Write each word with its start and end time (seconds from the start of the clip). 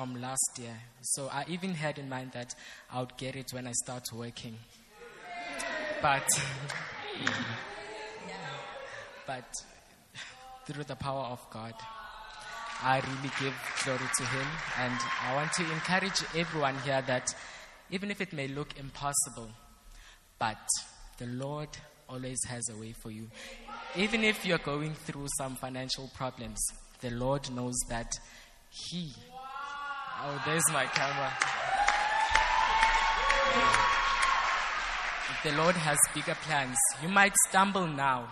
from 0.00 0.18
last 0.18 0.58
year. 0.58 0.74
So 1.02 1.28
I 1.30 1.44
even 1.48 1.74
had 1.74 1.98
in 1.98 2.08
mind 2.08 2.30
that 2.32 2.54
I 2.90 3.00
would 3.00 3.14
get 3.18 3.36
it 3.36 3.52
when 3.52 3.66
I 3.66 3.72
start 3.72 4.04
working. 4.14 4.56
But 6.00 6.26
but 9.26 9.44
through 10.64 10.84
the 10.84 10.96
power 10.96 11.24
of 11.24 11.40
God, 11.50 11.74
I 12.82 13.00
really 13.00 13.30
give 13.38 13.54
glory 13.84 14.08
to 14.16 14.24
him 14.24 14.46
and 14.78 14.98
I 15.22 15.34
want 15.34 15.52
to 15.52 15.70
encourage 15.70 16.24
everyone 16.34 16.78
here 16.78 17.02
that 17.02 17.34
even 17.90 18.10
if 18.10 18.22
it 18.22 18.32
may 18.32 18.48
look 18.48 18.78
impossible, 18.78 19.50
but 20.38 20.66
the 21.18 21.26
Lord 21.26 21.68
always 22.08 22.38
has 22.48 22.66
a 22.70 22.80
way 22.80 22.94
for 23.02 23.10
you. 23.10 23.28
Even 23.96 24.24
if 24.24 24.46
you're 24.46 24.56
going 24.56 24.94
through 24.94 25.26
some 25.36 25.56
financial 25.56 26.10
problems, 26.14 26.58
the 27.02 27.10
Lord 27.10 27.50
knows 27.50 27.76
that 27.90 28.10
he 28.70 29.12
Oh, 30.22 30.42
there's 30.44 30.62
my 30.70 30.84
camera. 30.84 31.32
The 35.42 35.52
Lord 35.52 35.74
has 35.76 35.96
bigger 36.14 36.34
plans. 36.42 36.76
You 37.02 37.08
might 37.08 37.32
stumble 37.48 37.86
now, 37.86 38.28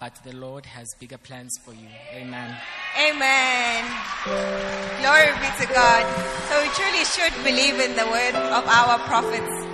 but 0.00 0.14
the 0.24 0.34
Lord 0.34 0.64
has 0.64 0.86
bigger 0.98 1.18
plans 1.18 1.52
for 1.62 1.72
you. 1.72 1.88
Amen. 2.14 2.56
Amen. 2.98 3.84
Glory 4.24 5.32
be 5.36 5.50
to 5.60 5.72
God. 5.74 6.04
So 6.48 6.62
we 6.62 6.68
truly 6.70 7.04
should 7.04 7.34
believe 7.44 7.80
in 7.80 7.94
the 7.96 8.06
word 8.06 8.34
of 8.34 8.66
our 8.66 8.98
prophets 9.00 9.66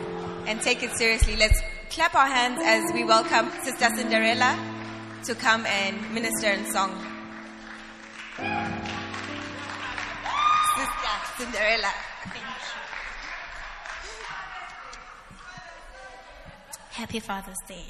and 0.49 0.61
take 0.61 0.83
it 0.83 0.97
seriously. 0.97 1.37
Let's 1.37 1.61
clap 1.91 2.17
our 2.17 2.27
hands 2.27 2.61
as 2.65 2.93
we 2.93 3.05
welcome 3.05 3.49
Sister 3.63 3.89
Cinderella 3.97 4.59
to 5.27 5.37
come 5.37 5.65
and 5.67 6.13
minister 6.13 6.51
in 6.51 6.73
song. 6.73 6.91
Yeah, 11.03 11.19
Cinderella. 11.37 11.93
Thank 12.25 12.37
you. 12.37 12.93
Happy 16.93 17.21
Father's 17.21 17.59
Day. 17.67 17.87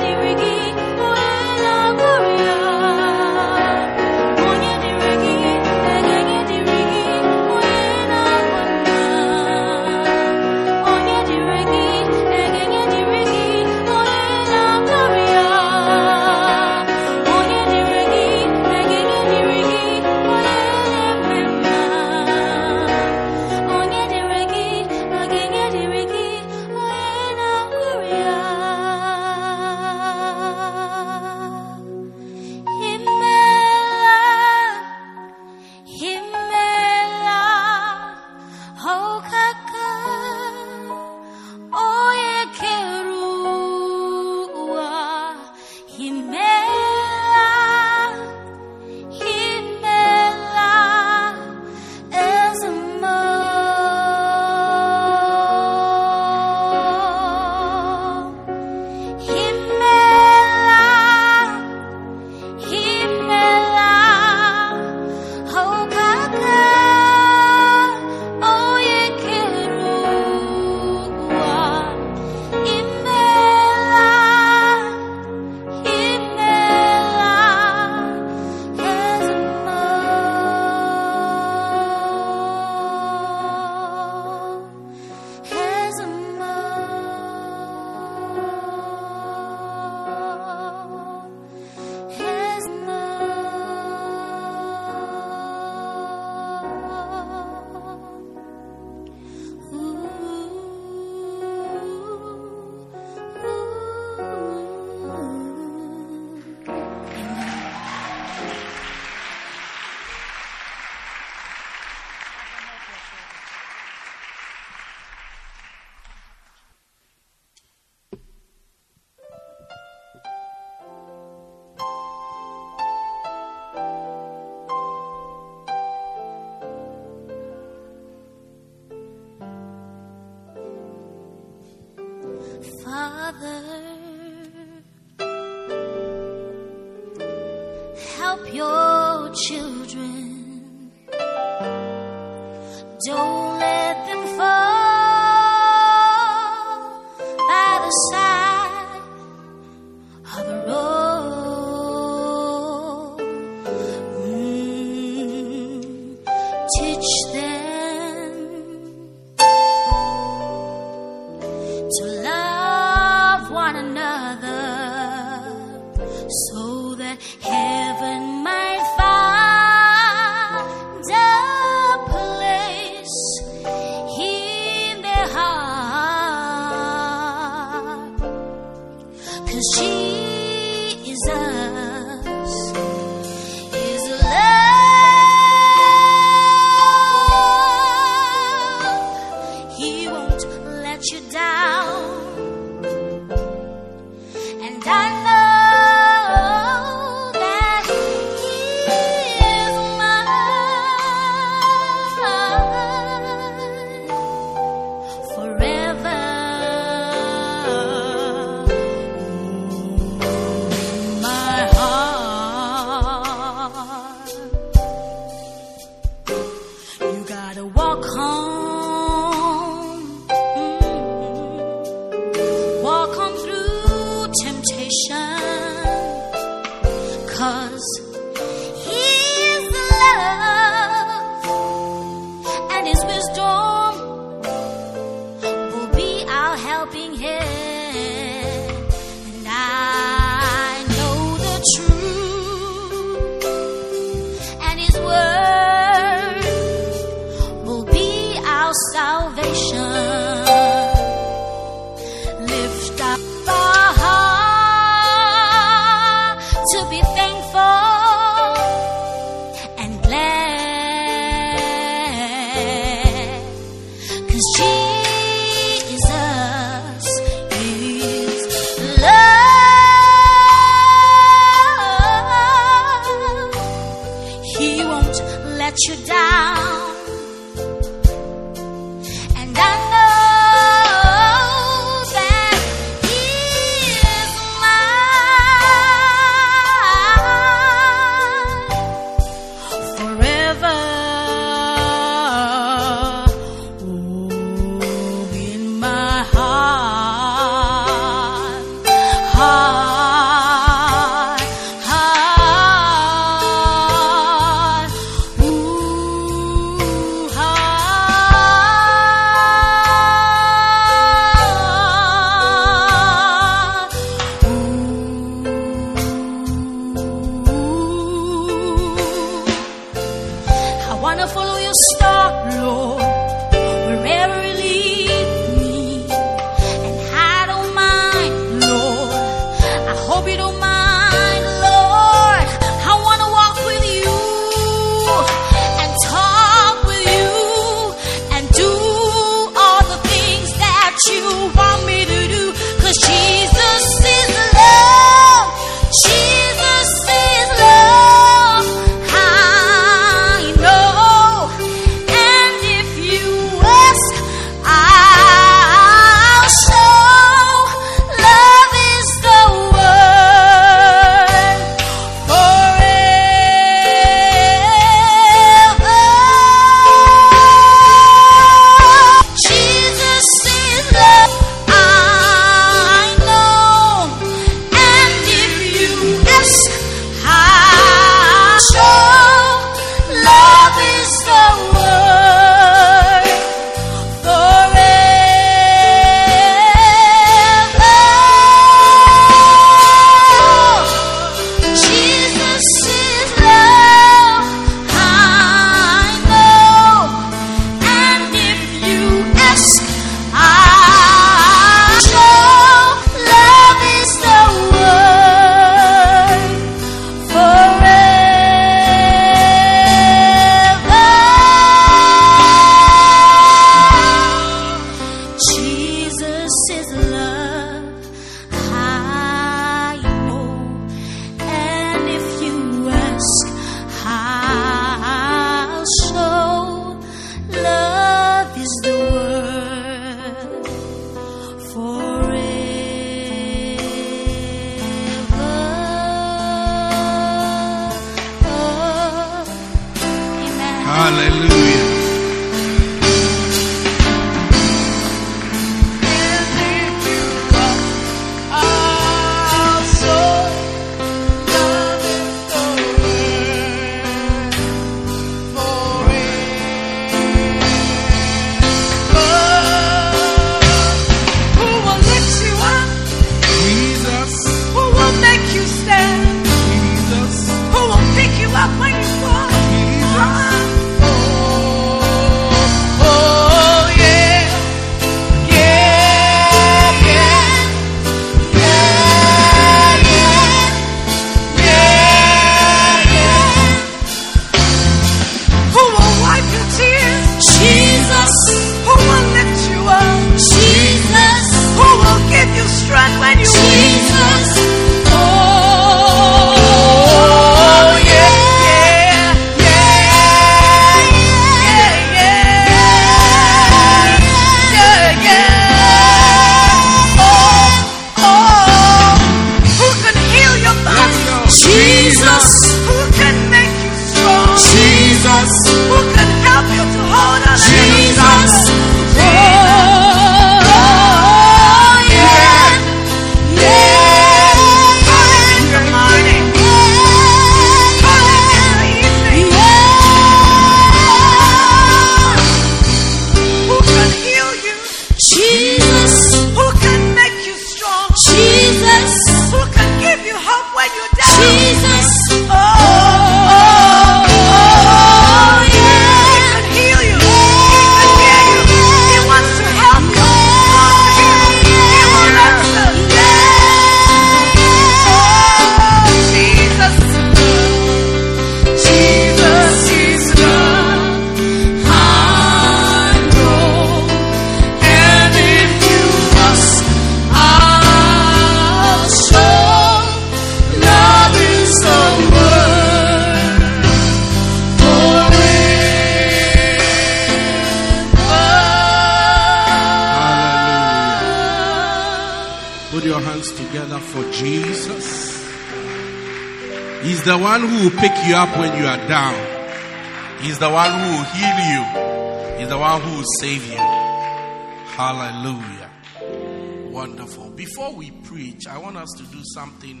Us 599.04 599.12
to 599.18 599.24
do 599.24 599.42
something 599.52 600.00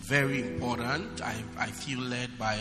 very 0.00 0.40
important. 0.42 1.22
I, 1.22 1.36
I 1.56 1.66
feel 1.66 2.00
led 2.00 2.36
by 2.36 2.58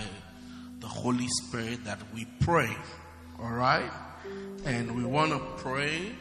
the 0.80 0.88
Holy 0.88 1.28
Spirit 1.28 1.84
that 1.86 1.98
we 2.14 2.28
pray. 2.42 2.70
All 3.40 3.50
right? 3.50 3.90
And 4.66 4.96
we 4.96 5.04
want 5.04 5.32
to 5.32 5.40
pray 5.64 6.12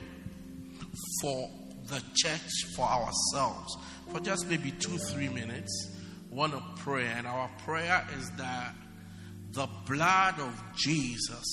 for 1.20 1.50
the 1.87 2.02
church, 2.14 2.50
for 2.75 2.87
ourselves, 2.87 3.76
for 4.10 4.20
just 4.20 4.48
maybe 4.48 4.70
two, 4.70 4.96
three 4.96 5.28
minutes. 5.28 5.98
Want 6.30 6.54
to 6.54 6.62
pray, 6.76 7.04
and 7.04 7.26
our 7.26 7.50
prayer 7.66 8.06
is 8.18 8.30
that 8.38 8.75
the 9.50 9.68
blood 9.87 10.40
of 10.40 10.62
Jesus 10.76 11.44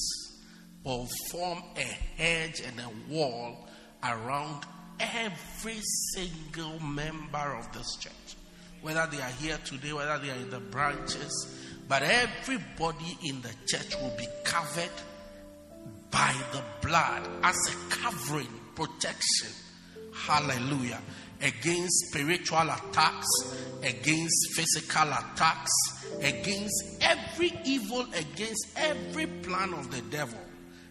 will 0.85 1.09
form 1.31 1.61
a 1.75 2.21
hedge 2.21 2.61
and 2.61 2.79
a 2.79 3.13
wall 3.13 3.67
around 4.01 4.63
every 4.99 5.79
single 6.13 6.79
member 6.79 7.55
of 7.57 7.71
this 7.73 7.95
church. 7.97 8.13
Whether 8.81 9.07
they 9.11 9.21
are 9.21 9.31
here 9.41 9.57
today, 9.65 9.93
whether 9.93 10.17
they 10.19 10.29
are 10.29 10.35
in 10.35 10.49
the 10.49 10.59
branches, 10.59 11.59
but 11.87 12.03
everybody 12.03 13.17
in 13.23 13.41
the 13.41 13.51
church 13.67 13.95
will 14.01 14.15
be 14.17 14.27
covered 14.43 14.89
by 16.11 16.35
the 16.51 16.61
blood 16.81 17.27
as 17.43 17.55
a 17.67 17.95
covering, 17.95 18.47
protection. 18.75 19.49
Hallelujah. 20.13 21.01
Against 21.41 22.07
spiritual 22.07 22.61
attacks, 22.61 23.27
against 23.83 24.55
physical 24.55 25.09
attacks, 25.09 25.71
against 26.21 27.01
every 27.01 27.51
evil, 27.65 28.05
against 28.13 28.67
every 28.77 29.27
plan 29.27 29.73
of 29.73 29.91
the 29.91 30.01
devil. 30.03 30.39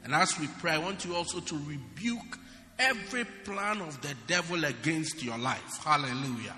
And 0.04 0.14
as 0.14 0.38
we 0.38 0.46
pray, 0.60 0.72
I 0.72 0.78
want 0.78 1.04
you 1.04 1.16
also 1.16 1.40
to 1.40 1.54
rebuke 1.66 2.38
every 2.78 3.24
plan 3.44 3.80
of 3.80 4.00
the 4.02 4.14
devil 4.26 4.64
against 4.64 5.22
your 5.22 5.38
life. 5.38 5.82
Hallelujah. 5.84 6.54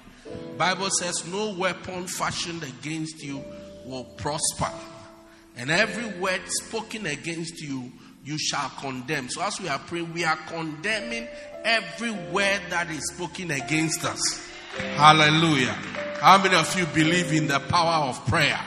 Bible 0.57 0.91
says 0.91 1.27
no 1.27 1.53
weapon 1.53 2.07
fashioned 2.07 2.63
against 2.63 3.23
you 3.23 3.45
will 3.85 4.05
prosper. 4.05 4.71
And 5.57 5.71
every 5.71 6.19
word 6.19 6.43
spoken 6.47 7.07
against 7.07 7.63
you, 7.63 7.93
you 8.25 8.39
shall 8.39 8.69
condemn. 8.81 9.29
So 9.29 9.43
as 9.43 9.61
we 9.61 9.69
are 9.69 9.79
praying, 9.79 10.13
we 10.13 10.25
are 10.25 10.37
condemning 10.49 11.29
every 11.65 12.11
word 12.11 12.61
that 12.71 12.91
is 12.91 13.13
spoken 13.15 13.51
against 13.51 14.05
us. 14.05 14.21
Hallelujah. 14.97 15.77
How 16.21 16.43
many 16.43 16.57
of 16.57 16.77
you 16.79 16.87
believe 16.87 17.33
in 17.33 17.47
the 17.47 17.61
power 17.61 18.09
of 18.09 18.27
prayer? 18.27 18.61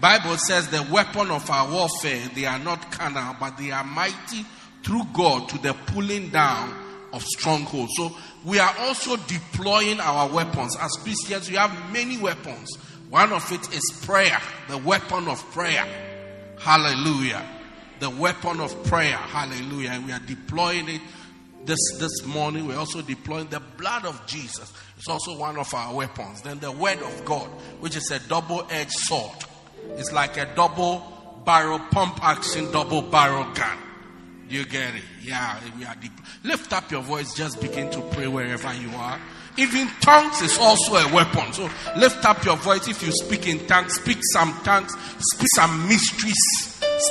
Bible 0.00 0.36
says 0.36 0.68
the 0.68 0.86
weapon 0.90 1.30
of 1.30 1.48
our 1.50 1.70
warfare, 1.70 2.28
they 2.34 2.44
are 2.44 2.58
not 2.58 2.90
carnal, 2.90 3.36
but 3.38 3.56
they 3.56 3.70
are 3.70 3.84
mighty 3.84 4.44
through 4.82 5.04
God 5.12 5.48
to 5.50 5.58
the 5.58 5.74
pulling 5.74 6.30
down 6.30 6.81
of 7.12 7.22
strongholds. 7.24 7.92
So 7.96 8.12
we 8.44 8.58
are 8.58 8.74
also 8.80 9.16
deploying 9.16 10.00
our 10.00 10.28
weapons. 10.28 10.76
As 10.80 10.92
Christians, 11.02 11.50
we 11.50 11.56
have 11.56 11.92
many 11.92 12.18
weapons. 12.18 12.76
One 13.10 13.32
of 13.32 13.50
it 13.52 13.74
is 13.74 14.00
prayer, 14.02 14.40
the 14.68 14.78
weapon 14.78 15.28
of 15.28 15.38
prayer. 15.52 15.86
Hallelujah. 16.58 17.46
The 18.00 18.10
weapon 18.10 18.60
of 18.60 18.84
prayer. 18.84 19.16
Hallelujah. 19.16 19.90
And 19.90 20.06
we 20.06 20.12
are 20.12 20.20
deploying 20.20 20.88
it 20.88 21.00
this, 21.64 21.78
this 21.98 22.24
morning. 22.24 22.66
We're 22.66 22.78
also 22.78 23.02
deploying 23.02 23.48
the 23.48 23.60
blood 23.60 24.04
of 24.06 24.26
Jesus. 24.26 24.72
It's 24.96 25.08
also 25.08 25.36
one 25.36 25.58
of 25.58 25.72
our 25.74 25.94
weapons. 25.94 26.42
Then 26.42 26.58
the 26.58 26.72
word 26.72 27.02
of 27.02 27.24
God, 27.24 27.48
which 27.80 27.96
is 27.96 28.10
a 28.10 28.18
double 28.28 28.66
edged 28.70 28.92
sword. 28.92 29.36
It's 29.96 30.12
like 30.12 30.36
a 30.36 30.46
double 30.54 31.42
barrel 31.44 31.80
pump 31.90 32.22
action, 32.22 32.70
double 32.72 33.02
barrel 33.02 33.44
gun. 33.52 33.78
Do 34.48 34.56
you 34.56 34.64
get 34.64 34.94
it? 34.94 35.02
Yeah, 35.24 35.60
we 35.78 35.84
are 35.84 35.94
deep. 35.94 36.12
Lift 36.42 36.72
up 36.72 36.90
your 36.90 37.02
voice, 37.02 37.32
just 37.34 37.60
begin 37.60 37.90
to 37.90 38.00
pray 38.12 38.26
wherever 38.26 38.74
you 38.74 38.90
are. 38.96 39.20
Even 39.56 39.86
tongues 40.00 40.40
is 40.40 40.58
also 40.58 40.96
a 40.96 41.14
weapon. 41.14 41.52
So 41.52 41.70
lift 41.96 42.24
up 42.24 42.44
your 42.44 42.56
voice. 42.56 42.88
If 42.88 43.02
you 43.02 43.12
speak 43.12 43.46
in 43.46 43.66
tongues, 43.66 43.94
speak 43.94 44.18
some 44.32 44.52
tongues, 44.64 44.96
speak 45.18 45.48
some 45.54 45.86
mysteries, 45.86 46.34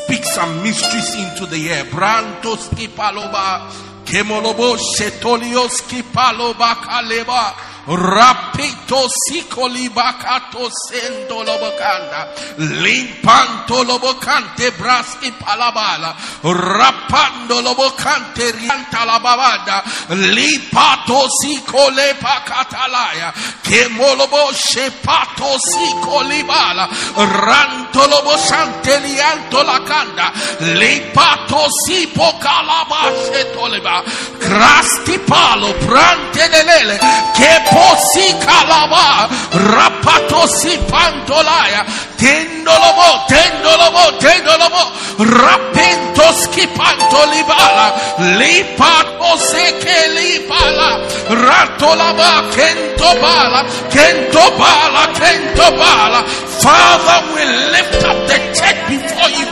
speak 0.03 0.25
some 0.25 0.61
mysteries 0.63 1.15
into 1.15 1.45
the 1.45 1.69
air. 1.69 1.85
Brantos 1.85 2.67
kipaloba, 2.75 3.69
kemolobo 4.03 4.75
shetolios 4.77 5.81
kipaloba 5.87 6.75
kaleba. 6.83 7.70
Rapito 7.83 9.07
sicoli 9.09 9.89
bacato 9.89 10.69
sendo 10.69 11.41
lobocanda. 11.41 12.31
Limpanto 12.57 13.81
lobocante 13.81 14.71
bras 14.73 15.17
in 15.21 15.35
palabala. 15.35 16.15
Rappando 16.41 17.59
lobocante 17.59 18.51
rianta 18.51 19.03
la 19.03 19.19
bavanda. 19.19 19.83
Lipato 20.09 21.25
sicole 21.41 22.15
pacatalaia 22.19 23.33
Che 23.61 23.87
molobo 23.89 24.51
shepato 24.53 25.57
sicoli 25.57 26.43
bala. 26.43 26.87
Ranto 27.15 28.05
lobosante 28.05 28.99
lianto 28.99 29.63
la 29.63 29.81
canda. 29.81 30.31
Lipato 30.57 31.65
sipo 31.83 32.37
calabasce 32.37 33.51
toleba. 33.53 34.03
Crasti 34.37 35.17
palo 35.19 35.73
prante 35.73 36.47
delele. 36.47 36.99
Che 37.33 37.69
Keposi 37.71 38.35
kalaba. 38.43 39.29
Rapatosi 39.55 40.77
pantolaya. 40.91 41.85
Tendolobo, 42.19 43.25
tendolobo, 43.31 44.03
tendolobo. 44.19 44.83
Rapento 45.23 46.27
skipanto 46.35 47.23
libala. 47.31 47.95
Lipato 48.37 49.37
seke 49.39 49.99
libala. 50.15 50.99
Ratolaba 51.31 52.43
kentobala. 52.51 53.63
Kentobala, 53.89 55.07
kentobala. 55.15 56.23
Father, 56.61 57.19
we 57.33 57.43
lift 57.71 58.03
up 58.03 58.17
the 58.27 58.37
church 58.53 58.79
before 58.87 59.29
you. 59.31 59.50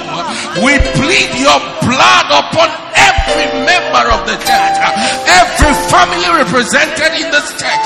We 0.60 0.76
plead 1.00 1.30
your 1.40 1.60
blood 1.88 2.28
upon 2.30 2.70
every 2.96 3.48
member 3.64 4.06
of 4.12 4.28
the 4.28 4.38
church, 4.44 4.78
every 5.28 5.74
family 5.88 6.30
represented 6.36 7.12
in 7.16 7.32
this 7.32 7.48
church. 7.56 7.86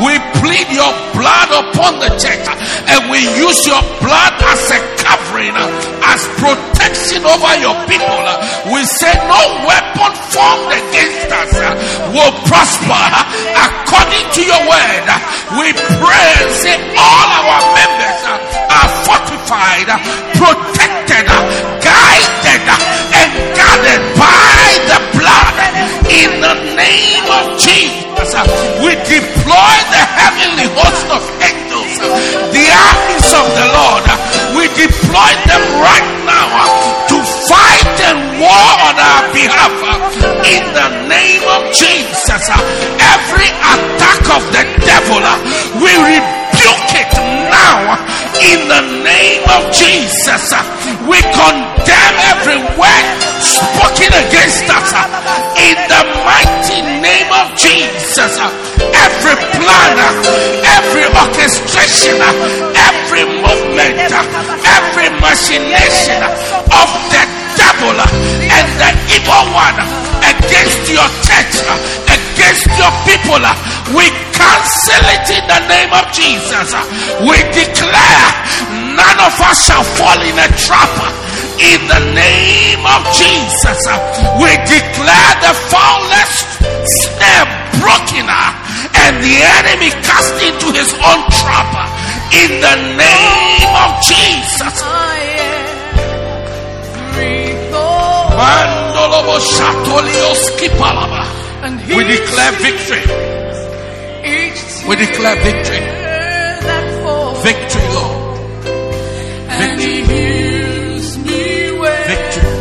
We 0.00 0.16
plead 0.40 0.68
your 0.72 0.92
blood 1.12 1.50
upon 1.52 2.00
the 2.00 2.10
church 2.16 2.46
and 2.88 3.10
we 3.10 3.20
use 3.36 3.66
your 3.66 3.82
blood 4.00 4.34
as 4.40 4.62
a 4.72 4.80
covering, 5.04 5.56
as 6.08 6.20
protection 6.40 7.24
over 7.28 7.52
your 7.60 7.76
people. 7.84 8.24
We 8.72 8.80
say 8.88 9.12
no 9.28 9.42
weapon 9.68 10.12
formed 10.32 10.72
against 10.72 11.28
us 11.28 11.52
will 12.14 12.34
prosper 12.48 13.04
according 13.52 14.26
to 14.32 14.42
your 14.42 14.62
word. 14.64 15.06
We 15.60 15.72
pray 16.00 16.28
and 16.40 16.50
say 16.54 16.76
all 16.96 17.28
our 17.28 17.60
members 17.76 18.20
are 18.70 18.90
fortified, 19.06 19.88
protected, 20.38 21.26
guided, 22.62 23.02
and 23.14 23.30
guarded 23.58 24.02
by 24.14 24.62
the 24.86 25.00
blood 25.18 25.56
in 26.10 26.30
the 26.38 26.54
name 26.78 27.26
of 27.26 27.58
Jesus. 27.58 28.30
We 28.78 28.94
deploy 29.02 29.74
the 29.90 30.04
heavenly 30.18 30.68
host 30.78 31.06
of 31.10 31.22
angels, 31.42 31.98
the 32.54 32.66
armies 32.70 33.30
of 33.34 33.46
the 33.58 33.66
Lord. 33.74 34.04
We 34.54 34.70
deploy 34.70 35.32
them 35.50 35.64
right 35.82 36.10
now 36.22 36.46
to 37.10 37.16
fight 37.50 37.96
and 38.06 38.38
war 38.38 38.70
on 38.86 38.96
our 38.98 39.24
behalf 39.34 39.74
in 40.46 40.62
the 40.74 40.88
name 41.10 41.42
of 41.48 41.72
Jesus. 41.74 42.42
Every 43.02 43.50
attack 43.50 44.22
of 44.30 44.42
the 44.54 44.64
devil, 44.84 45.22
we 45.82 45.90
rebuke 45.90 46.43
it 46.94 47.12
now 47.50 47.98
in 48.40 48.68
the 48.68 48.82
name 49.02 49.42
of 49.54 49.70
Jesus. 49.72 50.52
We 51.06 51.18
condemn 51.20 52.16
every 52.32 52.60
word 52.76 53.06
spoken 53.40 54.10
against 54.14 54.66
us 54.72 54.90
in 55.60 55.76
the 55.88 56.02
mighty 56.24 56.80
name 57.00 57.30
of 57.32 57.52
Jesus. 57.56 58.38
Every 58.80 59.36
plan, 59.58 59.94
every 60.64 61.06
orchestration, 61.12 62.18
every 62.74 63.24
movement, 63.28 64.10
every 64.64 65.08
machination 65.20 66.20
of 66.72 66.88
the 67.12 67.22
devil 67.56 67.94
and 67.94 68.66
the 68.80 68.90
evil 69.14 69.44
one 69.54 69.78
against 70.24 70.88
your 70.90 71.08
church, 71.22 71.54
against 72.08 72.68
your 72.80 72.92
people, 73.06 73.42
we 73.92 74.08
cancel 74.32 75.04
it 75.12 75.26
in 75.28 75.44
the 75.44 75.60
name 75.68 75.92
of 75.92 76.04
Jesus. 76.14 76.68
We 77.20 77.36
declare 77.52 78.28
none 78.96 79.18
of 79.20 79.34
us 79.44 79.58
shall 79.66 79.84
fall 79.84 80.20
in 80.24 80.36
a 80.40 80.48
trap 80.56 80.94
in 81.60 81.80
the 81.86 82.02
name 82.16 82.80
of 82.80 83.02
Jesus. 83.12 83.80
We 84.40 84.50
declare 84.64 85.32
the 85.44 85.52
foulness 85.68 86.32
snare 86.88 87.46
broken 87.80 88.26
and 88.28 89.14
the 89.20 89.36
enemy 89.60 89.90
cast 90.00 90.34
into 90.40 90.72
his 90.72 90.90
own 91.04 91.20
trap 91.40 91.70
in 92.32 92.60
the 92.64 92.76
name 92.96 93.72
of 93.84 93.90
Jesus. 94.00 94.74
Mandolobo 98.34 99.38
Shatolioski 99.38 100.68
Palaba. 100.80 101.22
We 101.96 102.04
declare 102.04 102.52
victory. 102.60 103.53
We 104.24 104.96
declare 104.96 105.36
victory. 105.36 105.80
Victory, 107.42 107.88
Lord. 107.92 108.38
Victory. 109.60 110.02
Victory. 112.08 112.54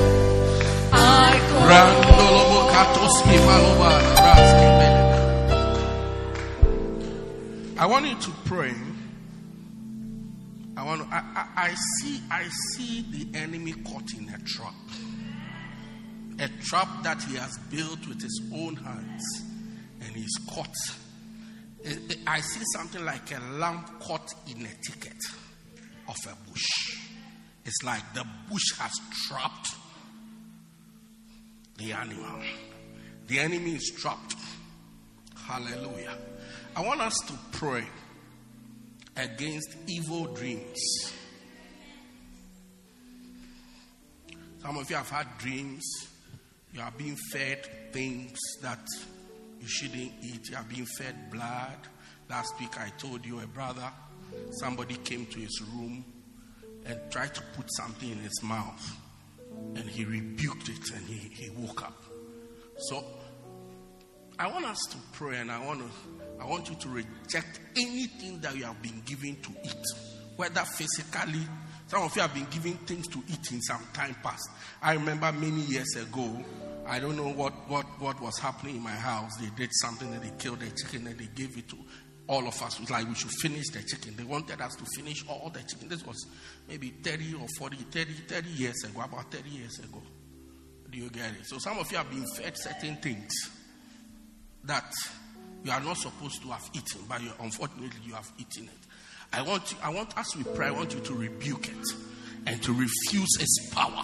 Randolobo 1.70 2.60
Katoski 2.72 3.38
Paloba. 3.46 3.92
Raski 4.26 4.68
Beleda. 4.80 5.20
I 7.78 7.86
want 7.86 8.06
you 8.08 8.16
to 8.16 8.32
pray. 8.44 8.76
I 10.76 10.84
want 10.84 11.02
to, 11.02 11.08
I, 11.16 11.20
I, 11.36 11.46
I 11.56 11.76
see 11.76 12.20
I 12.30 12.44
see 12.74 13.06
the 13.10 13.38
enemy 13.38 13.72
caught 13.72 14.14
in 14.18 14.28
a 14.28 14.38
trap. 14.46 14.76
A 16.40 16.50
trap 16.62 17.04
that 17.04 17.24
he 17.24 17.36
has 17.38 17.58
built 17.72 18.06
with 18.08 18.22
his 18.22 18.42
own 18.54 18.76
hands 18.76 19.44
and 20.02 20.14
he's 20.14 20.38
caught. 20.50 20.76
I- 22.28 22.42
see 22.42 22.64
something 22.74 23.04
like 23.04 23.32
a 23.32 23.40
lamb 23.58 23.84
caught 24.00 24.34
in 24.48 24.66
a 24.66 24.74
ticket 24.90 25.18
of 26.08 26.16
a 26.28 26.36
bush. 26.50 26.98
It's 27.66 27.84
like 27.84 28.14
the 28.14 28.26
bush 28.50 28.78
has 28.80 28.92
trapped 29.28 29.70
the 31.78 31.94
animal. 31.94 32.42
The 33.28 33.40
enemy 33.40 33.76
is 33.76 33.92
trapped. 33.98 34.36
Hallelujah. 35.46 36.18
I 36.76 36.82
want 36.82 37.02
us 37.02 37.16
to 37.28 37.34
pray 37.58 37.86
against 39.16 39.76
evil 39.88 40.26
dreams. 40.34 40.80
Some 44.62 44.78
of 44.78 44.90
you 44.90 44.96
have 44.96 45.10
had 45.10 45.28
dreams. 45.38 45.84
You 46.74 46.82
are 46.82 46.92
being 46.98 47.18
fed 47.32 47.92
things 47.92 48.38
that 48.62 48.86
you 49.64 49.70
shouldn't 49.70 50.12
eat. 50.22 50.50
You 50.50 50.58
are 50.58 50.66
being 50.68 50.86
fed 50.86 51.32
blood. 51.32 51.78
Last 52.30 52.60
week 52.60 52.78
I 52.80 52.90
told 52.98 53.26
you 53.26 53.40
a 53.40 53.48
brother, 53.48 53.90
somebody 54.52 54.96
came 54.96 55.26
to 55.28 55.40
his 55.40 55.62
room 55.74 56.04
and 56.86 57.00
tried 57.10 57.34
to 57.36 57.42
put 57.56 57.66
something 57.78 58.12
in 58.12 58.18
his 58.18 58.44
mouth. 58.44 58.98
And 59.76 59.90
he 59.90 60.04
rebuked 60.04 60.68
it 60.68 60.92
and 60.94 61.06
he, 61.08 61.30
he 61.34 61.50
woke 61.52 61.82
up. 61.82 62.04
So 62.78 63.06
I 64.38 64.48
want 64.48 64.66
us 64.66 64.80
to 64.92 64.98
pray 65.14 65.38
and 65.38 65.50
I 65.50 65.66
want 65.66 65.80
to 65.80 65.90
I 66.42 66.46
want 66.46 66.68
you 66.68 66.76
to 66.76 66.90
reject 66.90 67.62
anything 67.78 68.42
that 68.42 68.58
you 68.58 68.66
have 68.66 68.82
been 68.82 69.02
given 69.06 69.38
to 69.44 69.50
eat, 69.64 69.86
whether 70.36 70.62
physically. 70.62 71.48
Some 71.88 72.02
of 72.02 72.14
you 72.16 72.22
have 72.24 72.34
been 72.34 72.48
given 72.50 72.74
things 72.74 73.08
to 73.10 73.24
eat 73.30 73.52
in 73.52 73.62
some 73.62 73.82
time 73.94 74.16
past. 74.24 74.50
I 74.82 74.94
remember 74.94 75.32
many 75.32 75.62
years 75.62 75.96
ago, 75.96 76.44
I 76.86 77.00
don't 77.00 77.16
know 77.16 77.30
what, 77.30 77.54
what, 77.70 77.86
what 78.00 78.22
was 78.22 78.38
happening 78.40 78.78
in 78.78 78.84
my 78.84 78.92
house. 78.92 79.32
They 79.40 79.50
did 79.56 79.70
something 79.74 80.14
and 80.14 80.22
they 80.22 80.32
killed 80.38 80.60
the 80.60 80.70
chicken 80.70 81.08
and 81.08 81.18
they 81.18 81.30
gave 81.34 81.58
it 81.58 81.70
to 81.70 81.78
all 82.28 82.48
of 82.48 82.62
us. 82.62 82.76
It 82.76 82.82
was 82.82 82.92
like 82.92 83.08
we 83.08 83.16
should 83.16 83.32
finish 83.32 83.70
the 83.70 83.84
chicken. 83.84 84.16
They 84.18 84.24
wanted 84.24 84.62
us 84.62 84.76
to 84.76 84.86
finish 84.96 85.26
all 85.28 85.50
the 85.50 85.62
chicken. 85.62 85.90
This 85.90 86.06
was 86.06 86.26
maybe 86.68 86.90
30 86.90 87.36
or 87.36 87.48
40, 87.58 87.78
30, 87.78 88.14
30 88.28 88.50
years 88.50 88.84
ago, 88.84 89.02
about 89.02 89.32
30 89.32 89.50
years 89.50 89.80
ago. 89.80 90.02
Do 90.90 90.98
you 90.98 91.10
get 91.10 91.32
it? 91.32 91.46
So 91.46 91.58
some 91.58 91.80
of 91.80 91.92
you 91.92 91.98
have 91.98 92.10
been 92.10 92.26
fed 92.36 92.58
certain 92.58 92.98
things 92.98 93.34
that 94.66 94.94
you 95.64 95.72
are 95.72 95.82
not 95.82 95.98
supposed 95.98 96.42
to 96.44 96.50
have 96.50 96.70
eaten, 96.74 97.02
but 97.08 97.22
you, 97.22 97.32
unfortunately 97.40 97.90
you 98.06 98.14
have 98.14 98.32
eaten 98.38 98.66
it. 98.66 98.80
I 99.32 99.42
want 99.42 99.72
you, 99.72 99.78
I 99.82 99.90
want 99.90 100.14
as 100.18 100.36
we 100.36 100.44
pray, 100.44 100.68
I 100.68 100.72
want 100.72 100.94
you 100.94 101.00
to 101.00 101.14
rebuke 101.14 101.68
it 101.68 101.86
and 102.46 102.62
to 102.62 102.74
refuse 102.74 103.30
its 103.40 103.70
power. 103.74 104.04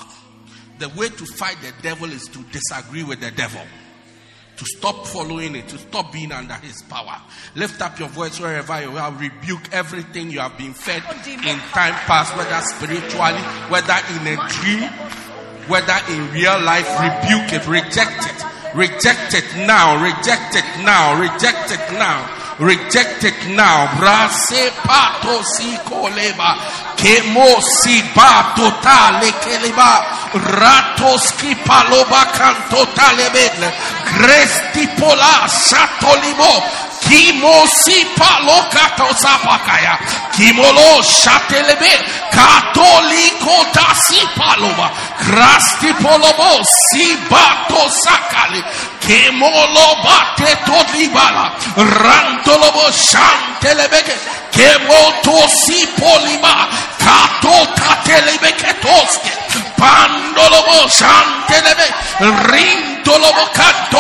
The 0.80 0.88
way 0.90 1.10
to 1.10 1.26
fight 1.26 1.58
the 1.62 1.74
devil 1.84 2.10
is 2.10 2.24
to 2.30 2.42
disagree 2.52 3.04
with 3.04 3.20
the 3.20 3.32
devil. 3.32 3.62
To 4.56 4.66
stop 4.66 5.08
following 5.08 5.56
it, 5.56 5.68
to 5.70 5.78
stop 5.78 6.12
being 6.12 6.32
under 6.32 6.54
his 6.56 6.82
power. 6.84 7.22
Lift 7.56 7.82
up 7.82 8.00
your 8.00 8.08
voice 8.08 8.40
wherever 8.40 8.82
you 8.82 8.98
are. 8.98 9.12
Rebuke 9.12 9.74
everything 9.74 10.32
you 10.32 10.40
have 10.40 10.58
been 10.58 10.74
fed 10.74 11.04
in 11.28 11.60
time 11.72 11.94
past, 12.08 12.36
whether 12.36 12.60
spiritually, 12.62 13.42
whether 13.68 13.96
in 14.16 14.28
a 14.28 14.48
dream, 14.48 14.90
whether 15.68 16.00
in 16.12 16.32
real 16.32 16.60
life. 16.62 16.88
Rebuke 17.00 17.54
it, 17.54 17.68
reject 17.68 18.26
it. 18.26 18.76
Reject 18.76 19.34
it 19.34 19.68
now, 19.68 20.02
reject 20.02 20.56
it 20.56 20.86
now, 20.86 21.20
reject 21.20 21.72
it 21.72 21.94
now. 21.94 22.39
Reject 22.60 23.24
it 23.24 23.48
now. 23.56 23.88
Brase 23.96 24.72
pato 24.84 25.42
si 25.44 25.80
koleba. 25.88 26.58
Kemo 26.96 27.62
si 27.62 28.04
ba 28.14 28.52
totale 28.54 29.32
keleba. 29.40 30.04
Ratos 30.34 31.32
ki 31.40 31.56
paloba 31.64 32.28
canto 32.36 32.86
talebele. 32.92 33.72
Gresti 34.12 34.90
pola 35.00 35.48
satolimo. 35.48 36.89
Kimo 37.10 37.66
si 37.66 38.06
palo 38.16 38.70
kato 38.70 39.10
sapakaya. 39.18 39.98
Kimolo 40.32 41.02
shatelebe. 41.02 41.90
Katoliko 42.30 43.66
ta 43.74 43.90
si 44.06 44.22
paloma. 44.38 44.92
Krasti 45.18 45.92
polobo 45.98 46.62
si 46.64 47.18
bato 47.28 47.90
sakali. 47.90 48.62
Kemolo 49.02 49.88
bate 50.06 50.54
tolibala. 50.70 51.50
Rantolobo 51.76 52.86
shantelebeke. 52.94 54.14
Kemoto 54.60 55.48
si 55.48 55.88
polima. 55.96 56.68
Kato 57.00 57.56
tatelebeke 57.80 58.74
toske. 58.84 59.32
Pandolobo 59.80 60.84
shantelebe. 60.92 61.88
Kato. 63.54 64.00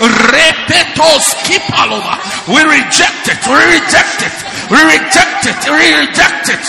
Repetos 0.00 1.36
kipaloma. 1.44 2.18
We 2.48 2.62
reject 2.64 3.28
it. 3.28 3.46
We 3.46 3.54
reject 3.54 4.22
it. 4.22 4.36
We 4.70 4.82
reject 4.82 5.46
it. 5.46 5.70
We 5.70 5.94
reject 5.94 6.48
it. 6.48 6.64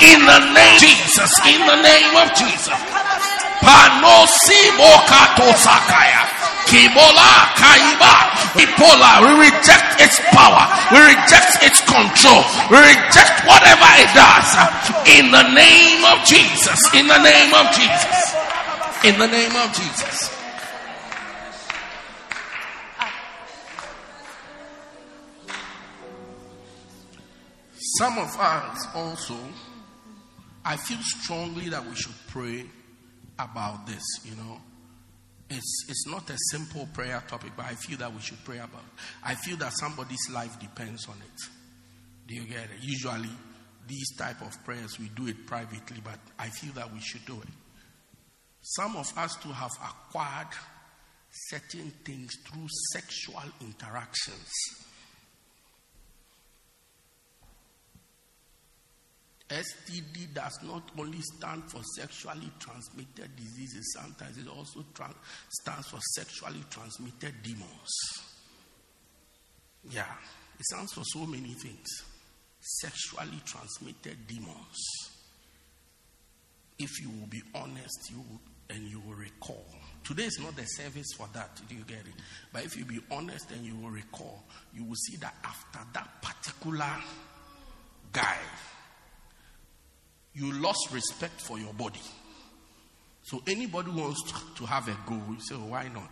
In 0.00 0.24
the 0.24 0.38
name 0.54 0.74
of 0.74 0.80
Jesus. 0.80 1.40
In 1.46 1.66
the 1.66 1.82
name 1.82 2.16
of 2.16 2.34
Jesus. 2.34 3.27
Panosimo 3.60 4.90
kato 5.06 5.50
sakaya. 5.56 6.22
Kibola 6.68 7.48
kaiba. 7.56 8.14
Ipola. 8.54 9.20
We 9.24 9.48
reject 9.48 10.00
its 10.00 10.20
power. 10.30 10.64
We 10.92 10.98
reject 11.00 11.64
its 11.64 11.80
control. 11.80 12.44
We 12.70 12.78
reject 12.78 13.46
whatever 13.46 13.88
it 13.98 14.10
does. 14.14 14.48
In 15.08 15.30
the 15.30 15.42
name 15.54 16.04
of 16.04 16.24
Jesus. 16.24 16.78
In 16.94 17.06
the 17.06 17.22
name 17.22 17.54
of 17.54 17.66
Jesus. 17.74 18.34
In 19.04 19.18
the 19.18 19.26
name 19.26 19.56
of 19.56 19.72
Jesus. 19.72 20.34
Some 27.98 28.18
of 28.18 28.36
us 28.38 28.86
also, 28.94 29.36
I 30.64 30.76
feel 30.76 30.98
strongly 31.00 31.68
that 31.70 31.84
we 31.84 31.94
should 31.96 32.14
pray 32.28 32.66
about 33.38 33.86
this, 33.86 34.02
you 34.24 34.34
know. 34.36 34.60
It's, 35.50 35.86
it's 35.88 36.06
not 36.06 36.28
a 36.28 36.36
simple 36.50 36.88
prayer 36.92 37.22
topic, 37.26 37.52
but 37.56 37.66
I 37.66 37.74
feel 37.74 37.96
that 37.98 38.12
we 38.12 38.20
should 38.20 38.42
pray 38.44 38.58
about 38.58 38.82
it. 38.82 39.02
I 39.24 39.34
feel 39.34 39.56
that 39.58 39.72
somebody's 39.78 40.28
life 40.30 40.58
depends 40.60 41.08
on 41.08 41.16
it. 41.16 41.40
Do 42.26 42.34
you 42.34 42.46
get 42.46 42.64
it? 42.64 42.82
Usually, 42.82 43.30
these 43.86 44.14
type 44.16 44.42
of 44.42 44.62
prayers, 44.64 44.98
we 44.98 45.08
do 45.08 45.26
it 45.26 45.46
privately, 45.46 46.02
but 46.04 46.18
I 46.38 46.48
feel 46.48 46.72
that 46.74 46.92
we 46.92 47.00
should 47.00 47.24
do 47.24 47.40
it. 47.40 47.48
Some 48.60 48.96
of 48.96 49.10
us 49.16 49.36
too 49.36 49.50
have 49.50 49.70
acquired 49.82 50.48
certain 51.30 51.92
things 52.04 52.32
through 52.46 52.66
sexual 52.92 53.42
interactions. 53.62 54.50
STD 59.48 60.34
does 60.34 60.58
not 60.62 60.90
only 60.98 61.20
stand 61.22 61.62
for 61.70 61.80
sexually 61.96 62.50
transmitted 62.58 63.34
diseases, 63.34 63.94
sometimes 63.96 64.36
it 64.36 64.46
also 64.46 64.84
stands 65.48 65.88
for 65.88 65.98
sexually 66.16 66.62
transmitted 66.68 67.34
demons. 67.42 67.88
Yeah, 69.90 70.12
it 70.58 70.64
stands 70.66 70.92
for 70.92 71.02
so 71.04 71.24
many 71.24 71.54
things. 71.54 71.86
Sexually 72.60 73.40
transmitted 73.46 74.26
demons. 74.26 74.76
If 76.78 77.00
you 77.00 77.08
will 77.08 77.28
be 77.28 77.42
honest, 77.54 78.10
you 78.10 78.18
will, 78.18 78.40
and 78.68 78.86
you 78.86 79.00
will 79.00 79.14
recall. 79.14 79.64
Today 80.04 80.24
is 80.24 80.38
not 80.40 80.56
the 80.56 80.64
service 80.64 81.08
for 81.16 81.26
that. 81.32 81.58
Do 81.68 81.74
you 81.74 81.84
get 81.84 82.00
it? 82.00 82.14
But 82.52 82.64
if 82.64 82.76
you 82.76 82.84
be 82.84 83.00
honest 83.10 83.50
and 83.50 83.64
you 83.64 83.74
will 83.76 83.90
recall, 83.90 84.44
you 84.74 84.84
will 84.84 84.94
see 84.94 85.16
that 85.16 85.34
after 85.42 85.80
that 85.94 86.22
particular 86.22 86.92
guy, 88.12 88.36
you 90.38 90.52
lost 90.52 90.88
respect 90.92 91.40
for 91.40 91.58
your 91.58 91.72
body. 91.74 92.00
So 93.24 93.42
anybody 93.46 93.90
wants 93.90 94.32
to 94.56 94.64
have 94.66 94.88
a 94.88 94.96
go, 95.06 95.14
you 95.14 95.36
say, 95.40 95.54
oh, 95.56 95.66
why 95.70 95.88
not? 95.88 96.10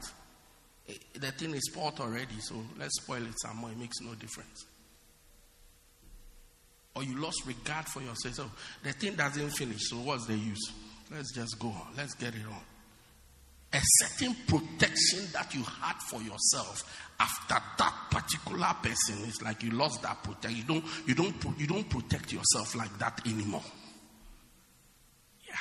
Eh, 0.89 0.93
The 1.15 1.31
thing 1.33 1.55
is 1.55 1.71
spoiled 1.73 2.01
already, 2.01 2.39
so 2.41 2.55
let's 2.79 3.01
spoil 3.01 3.23
it 3.25 3.35
some 3.41 3.57
more. 3.59 3.71
It 3.71 3.79
makes 3.79 4.01
no 4.03 4.15
difference. 4.15 4.67
Or 6.95 7.03
you 7.05 7.19
lost 7.19 7.43
regard 7.47 7.87
for 7.87 8.01
yourself. 8.01 8.35
So 8.35 8.51
the 8.83 8.93
thing 8.93 9.15
doesn't 9.15 9.51
finish, 9.51 9.89
so 9.89 9.97
what's 9.97 10.27
the 10.27 10.35
use? 10.37 10.73
Let's 11.11 11.33
just 11.35 11.59
go 11.59 11.69
on. 11.69 11.89
Let's 11.97 12.15
get 12.15 12.35
it 12.35 12.45
on. 12.47 12.61
A 13.73 13.81
certain 13.83 14.35
protection 14.47 15.27
that 15.33 15.55
you 15.55 15.63
had 15.63 15.97
for 16.09 16.23
yourself 16.23 16.83
after 17.21 17.57
that 17.79 17.95
particular 18.11 18.75
person 18.83 19.25
is 19.29 19.43
like 19.43 19.63
you 19.63 19.71
lost 19.73 20.03
that 20.03 20.23
protection. 20.23 20.57
You 20.59 20.65
don't, 20.65 20.85
you 21.07 21.15
don't, 21.15 21.35
you 21.59 21.67
don't 21.67 21.89
protect 21.89 22.33
yourself 22.33 22.75
like 22.75 22.97
that 22.99 23.21
anymore. 23.27 23.63
Yeah. 25.47 25.55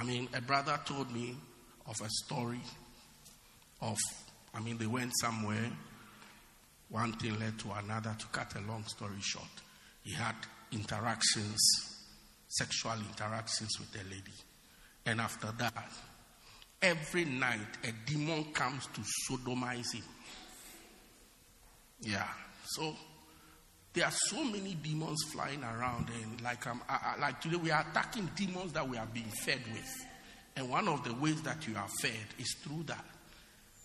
I 0.00 0.02
mean, 0.02 0.28
a 0.34 0.40
brother 0.40 0.80
told 0.86 1.12
me 1.12 1.36
of 1.86 2.00
a 2.00 2.08
story 2.24 2.60
of, 3.82 3.98
I 4.54 4.60
mean, 4.60 4.78
they 4.78 4.86
went 4.86 5.12
somewhere, 5.20 5.70
one 6.88 7.12
thing 7.12 7.38
led 7.38 7.58
to 7.58 7.72
another. 7.72 8.16
To 8.18 8.26
cut 8.28 8.54
a 8.56 8.60
long 8.66 8.82
story 8.86 9.20
short, 9.20 9.44
he 10.02 10.14
had 10.14 10.36
interactions, 10.72 11.58
sexual 12.48 12.94
interactions 13.10 13.78
with 13.78 13.94
a 13.94 14.04
lady. 14.08 14.32
And 15.04 15.20
after 15.20 15.52
that, 15.58 15.92
every 16.80 17.26
night 17.26 17.60
a 17.84 17.92
demon 18.10 18.44
comes 18.54 18.86
to 18.86 19.02
sodomize 19.28 19.92
him. 19.92 20.04
Yeah. 22.00 22.28
So 22.64 22.96
there 23.92 24.04
are 24.04 24.12
so 24.12 24.44
many 24.44 24.74
demons 24.74 25.18
flying 25.32 25.62
around, 25.64 26.08
and 26.22 26.40
like 26.42 26.66
um, 26.66 26.80
I, 26.88 27.14
I- 27.16 27.20
like 27.20 27.40
today 27.40 27.56
we 27.56 27.70
are 27.70 27.84
attacking 27.90 28.30
demons 28.36 28.72
that 28.72 28.88
we 28.88 28.96
are 28.96 29.06
being 29.12 29.30
fed 29.44 29.60
with, 29.72 30.06
and 30.56 30.68
one 30.70 30.88
of 30.88 31.02
the 31.04 31.14
ways 31.14 31.42
that 31.42 31.66
you 31.66 31.76
are 31.76 31.88
fed 32.00 32.26
is 32.38 32.54
through 32.62 32.84
that. 32.84 33.04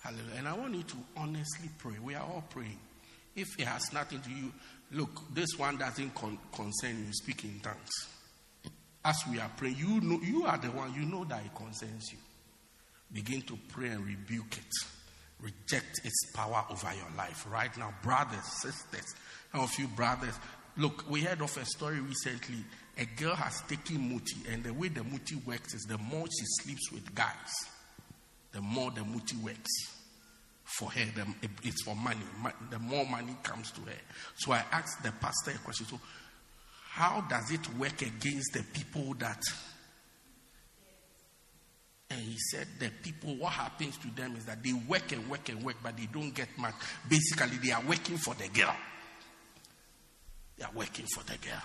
Hallelujah. 0.04 0.36
And 0.38 0.48
I 0.48 0.54
want 0.54 0.76
you 0.76 0.84
to 0.84 0.96
honestly 1.18 1.70
pray. 1.80 1.96
We 2.04 2.14
are 2.14 2.22
all 2.24 2.44
praying. 2.50 2.78
If 3.36 3.48
it 3.60 3.66
has 3.68 3.92
nothing 3.92 4.22
to 4.22 4.30
you, 4.30 4.52
look, 4.92 5.10
this 5.34 5.50
one 5.58 5.78
doesn't 5.78 6.14
con- 6.14 6.38
concern 6.54 7.06
you. 7.08 7.12
Speak 7.14 7.44
in 7.44 7.60
tongues. 7.62 7.90
As 9.04 9.16
we 9.32 9.40
are 9.40 9.50
praying, 9.58 9.76
you 9.78 10.00
know 10.02 10.20
you 10.22 10.46
are 10.46 10.58
the 10.60 10.68
one. 10.68 10.94
You 10.94 11.06
know 11.06 11.26
that 11.26 11.44
it 11.46 11.56
concerns 11.56 12.12
you. 12.12 12.20
Begin 13.12 13.42
to 13.44 13.58
pray 13.70 13.88
and 13.90 14.06
rebuke 14.06 14.58
it. 14.58 14.74
Reject 15.42 16.02
its 16.04 16.32
power 16.34 16.64
over 16.70 16.92
your 16.96 17.18
life 17.18 17.46
right 17.52 17.76
now, 17.78 17.94
brothers, 18.04 18.46
sisters. 18.62 19.16
Of 19.56 19.80
you 19.80 19.88
brothers, 19.88 20.38
look, 20.76 21.10
we 21.10 21.22
heard 21.22 21.42
of 21.42 21.56
a 21.58 21.66
story 21.66 22.02
recently. 22.02 22.58
A 22.98 23.06
girl 23.06 23.36
has 23.36 23.62
taken 23.62 24.10
muti, 24.10 24.36
and 24.52 24.64
the 24.64 24.74
way 24.74 24.90
the 24.90 25.04
muti 25.04 25.36
works 25.48 25.74
is 25.74 25.84
the 25.84 25.98
more 25.98 26.26
she 26.26 26.46
sleeps 26.62 26.92
with 26.92 27.16
guys, 27.16 27.54
the 28.52 28.62
more 28.62 28.92
the 28.92 29.04
muti 29.06 29.38
works 29.38 29.72
for 30.66 30.92
her. 30.92 31.06
The, 31.16 31.26
it's 31.64 31.84
for 31.84 31.96
money. 31.96 32.20
The 32.70 32.80
more 32.80 33.06
money 33.06 33.36
comes 33.44 33.72
to 33.72 33.82
her. 33.82 33.98
So 34.36 34.52
I 34.52 34.64
asked 34.72 35.04
the 35.04 35.12
pastor 35.14 35.52
a 35.52 35.58
question. 35.60 35.86
So, 35.86 36.00
how 36.90 37.26
does 37.30 37.52
it 37.52 37.78
work 37.78 38.02
against 38.02 38.54
the 38.54 38.64
people 38.74 39.14
that 39.20 39.42
and 42.10 42.22
he 42.22 42.38
said 42.52 42.68
the 42.80 42.90
people, 43.04 43.36
what 43.36 43.54
happens 43.54 43.98
to 43.98 44.08
them 44.16 44.36
is 44.36 44.46
that 44.46 44.64
they 44.64 44.74
work 44.74 45.12
and 45.12 45.28
work 45.30 45.50
and 45.50 45.64
work, 45.64 45.76
but 45.82 45.98
they 45.98 46.06
don't 46.06 46.34
get 46.36 46.50
much. 46.58 46.76
Basically, 47.10 47.58
they 47.58 47.72
are 47.72 47.82
working 47.88 48.18
for 48.18 48.36
the 48.36 48.48
girl. 48.50 48.76
They 50.58 50.64
are 50.64 50.72
working 50.74 51.06
for 51.06 51.24
the 51.24 51.38
girl. 51.38 51.64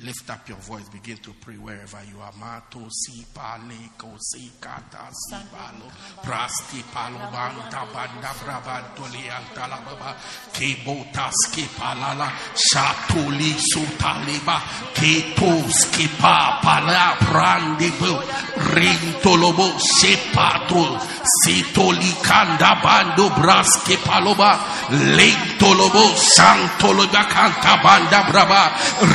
Lift 0.00 0.30
up 0.30 0.48
your 0.48 0.56
voice, 0.56 0.88
begin 0.88 1.18
to 1.18 1.34
pray 1.38 1.56
wherever 1.56 2.00
you 2.10 2.18
are. 2.18 2.32
Mato 2.40 2.88
si 2.88 3.26
pale 3.28 3.92
ko 3.98 4.08
si 4.16 4.50
kata 4.58 5.12
si 5.12 5.36
palo 5.52 5.84
prasti 6.24 6.82
palo 6.90 7.20
banta 7.28 7.84
banda 7.92 8.32
brabanto 8.40 9.04
li 9.12 9.28
antala 9.28 9.84
baba 9.84 10.16
ke 10.50 10.80
botas 10.82 11.36
ke 11.52 11.68
palala 11.76 12.32
shatuli 12.56 13.52
sutaliba 13.60 14.56
ke 14.96 15.36
tos 15.36 15.84
ke 15.92 16.08
pa 16.16 16.58
pala 16.64 17.12
prandi 17.20 17.92
bu 17.92 18.16
rintolobo 18.72 19.76
sepato 19.76 20.96
sitoli 21.20 22.16
kanda 22.24 22.80
bando 22.80 23.28
bras 23.36 23.68
ke 23.84 24.00
paloba 24.00 24.56
lentolobo 24.88 26.16
santoloba 26.16 27.28
kanta 27.28 27.76
banda 27.84 28.24
braba 28.24 28.62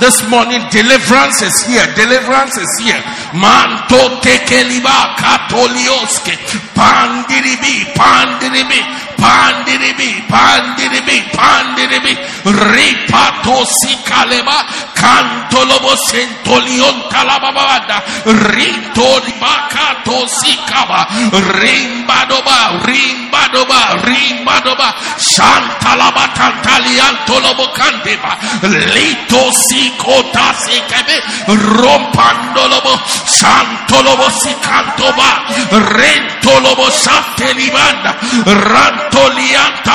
This 0.00 0.28
morning 0.28 0.62
deliverance 0.70 1.42
is 1.42 1.62
here. 1.66 1.86
Deliverance 1.94 2.56
is 2.58 2.78
here. 2.82 3.02
Manto 3.34 4.20
tekeliba 4.20 5.14
katolioske. 5.16 6.38
Pandiribi, 6.74 7.86
pandiribi. 7.94 8.80
pandiribi, 9.20 10.24
pandiribi, 10.26 11.28
pandiribi, 11.36 12.16
ripato 12.42 13.64
si 13.68 13.94
calema, 14.02 14.64
canto 14.94 15.62
lobo 15.64 15.94
sentolion 15.96 17.06
talababada, 17.08 18.02
rito 18.24 19.20
di 19.24 19.34
bacato 19.36 20.26
si 20.26 20.56
cava, 20.64 21.06
rimbadoba, 21.30 22.80
rimbadoba, 22.80 24.00
rimbadoba, 24.00 24.94
shantalaba 25.18 26.28
tantalianto 26.32 27.38
lobo 27.40 27.70
candeba, 27.72 28.38
lito 28.62 29.52
si 29.52 29.92
cota 29.96 30.54
si 30.64 30.80
cave, 30.88 31.22
rompando 31.44 32.66
lobo, 32.68 33.00
santo 33.04 34.00
lobo 34.00 34.30
si 34.30 34.54
cantoba, 34.60 35.44
rento 35.68 36.58
lobo 36.60 36.90
sante 36.90 37.52
libanda, 37.52 38.16
ranto 38.44 39.09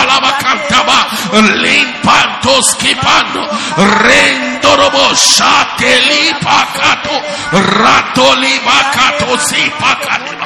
labacantaba, 0.06 1.08
limpantos 1.62 2.76
kipando, 2.76 3.48
rendorobo 4.04 5.16
shateli 5.16 6.34
pakato, 6.42 7.16
ratoli 7.52 8.60
bakato 8.60 9.38
si 9.40 9.70
pakatiba. 9.80 10.46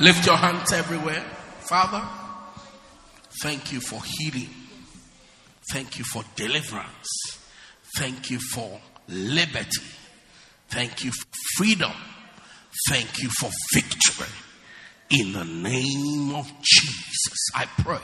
Lift 0.00 0.26
your 0.26 0.36
hands 0.36 0.72
everywhere. 0.72 1.22
Father, 1.60 2.02
thank 3.42 3.72
you 3.72 3.80
for 3.80 4.00
healing. 4.04 4.50
Thank 5.72 5.98
you 5.98 6.04
for 6.04 6.22
deliverance. 6.36 7.38
Thank 7.96 8.30
you 8.30 8.38
for 8.52 8.80
liberty. 9.08 9.82
Thank 10.68 11.04
you 11.04 11.12
for 11.12 11.26
freedom. 11.56 11.92
Thank 12.88 13.22
you 13.22 13.30
for 13.38 13.50
victory. 13.72 14.26
In 15.10 15.32
the 15.32 15.44
name 15.44 16.34
of 16.34 16.50
Jesus, 16.62 17.50
I 17.54 17.66
pray. 17.82 18.00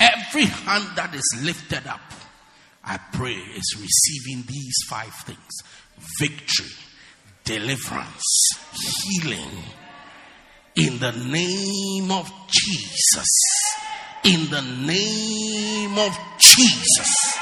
Every 0.00 0.44
hand 0.44 0.96
that 0.96 1.14
is 1.14 1.40
lifted 1.42 1.86
up, 1.86 2.00
I 2.82 2.98
pray 3.12 3.34
is 3.34 3.76
receiving 3.80 4.44
these 4.46 4.74
five 4.88 5.14
things 5.24 5.62
victory, 6.18 6.70
deliverance, 7.44 8.50
healing. 8.72 9.50
In 10.76 10.98
the 10.98 11.12
name 11.12 12.10
of 12.10 12.30
Jesus. 12.48 13.28
In 14.24 14.50
the 14.50 14.62
name 14.62 15.96
of 15.98 16.18
Jesus. 16.38 17.38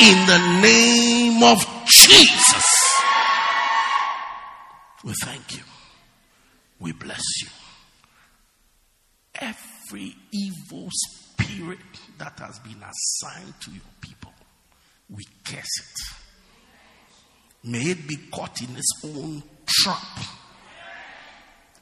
In 0.00 0.26
the 0.26 0.60
name 0.60 1.42
of 1.42 1.64
Jesus. 1.86 2.64
We 5.02 5.14
thank 5.22 5.56
you. 5.56 5.62
We 6.78 6.92
bless 6.92 7.22
you. 7.42 7.48
Every 9.40 10.14
evil 10.32 10.88
spirit 10.92 11.78
that 12.18 12.38
has 12.38 12.58
been 12.60 12.82
assigned 12.82 13.54
to 13.62 13.70
your 13.70 13.80
people, 14.00 14.32
we 15.10 15.24
curse 15.44 15.78
it. 15.80 16.14
May 17.64 17.90
it 17.90 18.06
be 18.06 18.16
caught 18.30 18.60
in 18.60 18.76
its 18.76 18.92
own 19.04 19.42
trap. 19.66 20.18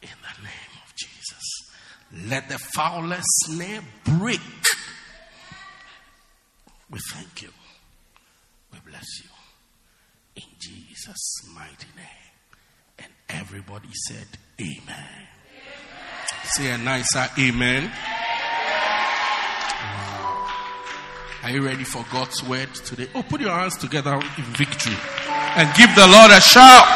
In 0.00 0.08
the 0.08 0.42
name 0.42 0.72
of 0.84 0.94
Jesus. 0.96 1.70
Let 2.28 2.48
the 2.48 2.58
foulest 2.58 3.26
snare 3.44 3.82
break. 4.04 4.40
We 6.90 6.98
thank 7.12 7.42
you. 7.42 7.48
We 8.72 8.78
bless 8.88 9.06
you. 9.22 9.30
In 10.36 10.48
Jesus' 10.60 11.48
mighty 11.54 11.88
name. 11.96 12.06
And 12.98 13.08
everybody 13.28 13.88
said, 14.08 14.26
Amen. 14.60 15.31
Say 16.44 16.70
a 16.70 16.78
nicer 16.78 17.28
amen. 17.38 17.84
Wow. 19.84 20.48
Are 21.44 21.50
you 21.50 21.64
ready 21.64 21.84
for 21.84 22.04
God's 22.12 22.42
word 22.42 22.74
today? 22.74 23.08
Oh, 23.14 23.22
put 23.22 23.40
your 23.40 23.50
hands 23.50 23.76
together 23.78 24.14
in 24.14 24.44
victory 24.54 24.96
and 25.56 25.72
give 25.76 25.94
the 25.94 26.06
Lord 26.06 26.30
a 26.30 26.40
shout. 26.40 26.86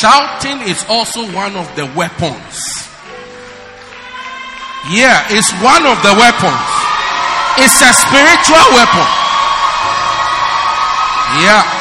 Shouting 0.00 0.68
is 0.68 0.84
also 0.88 1.20
one 1.32 1.56
of 1.56 1.68
the 1.76 1.84
weapons. 1.96 2.80
Yeah, 4.88 5.24
it's 5.28 5.52
one 5.60 5.84
of 5.84 6.00
the 6.02 6.16
weapons. 6.16 6.68
It's 7.60 7.76
a 7.80 7.92
spiritual 7.92 8.66
weapon. 8.72 9.06
Yeah. 11.44 11.79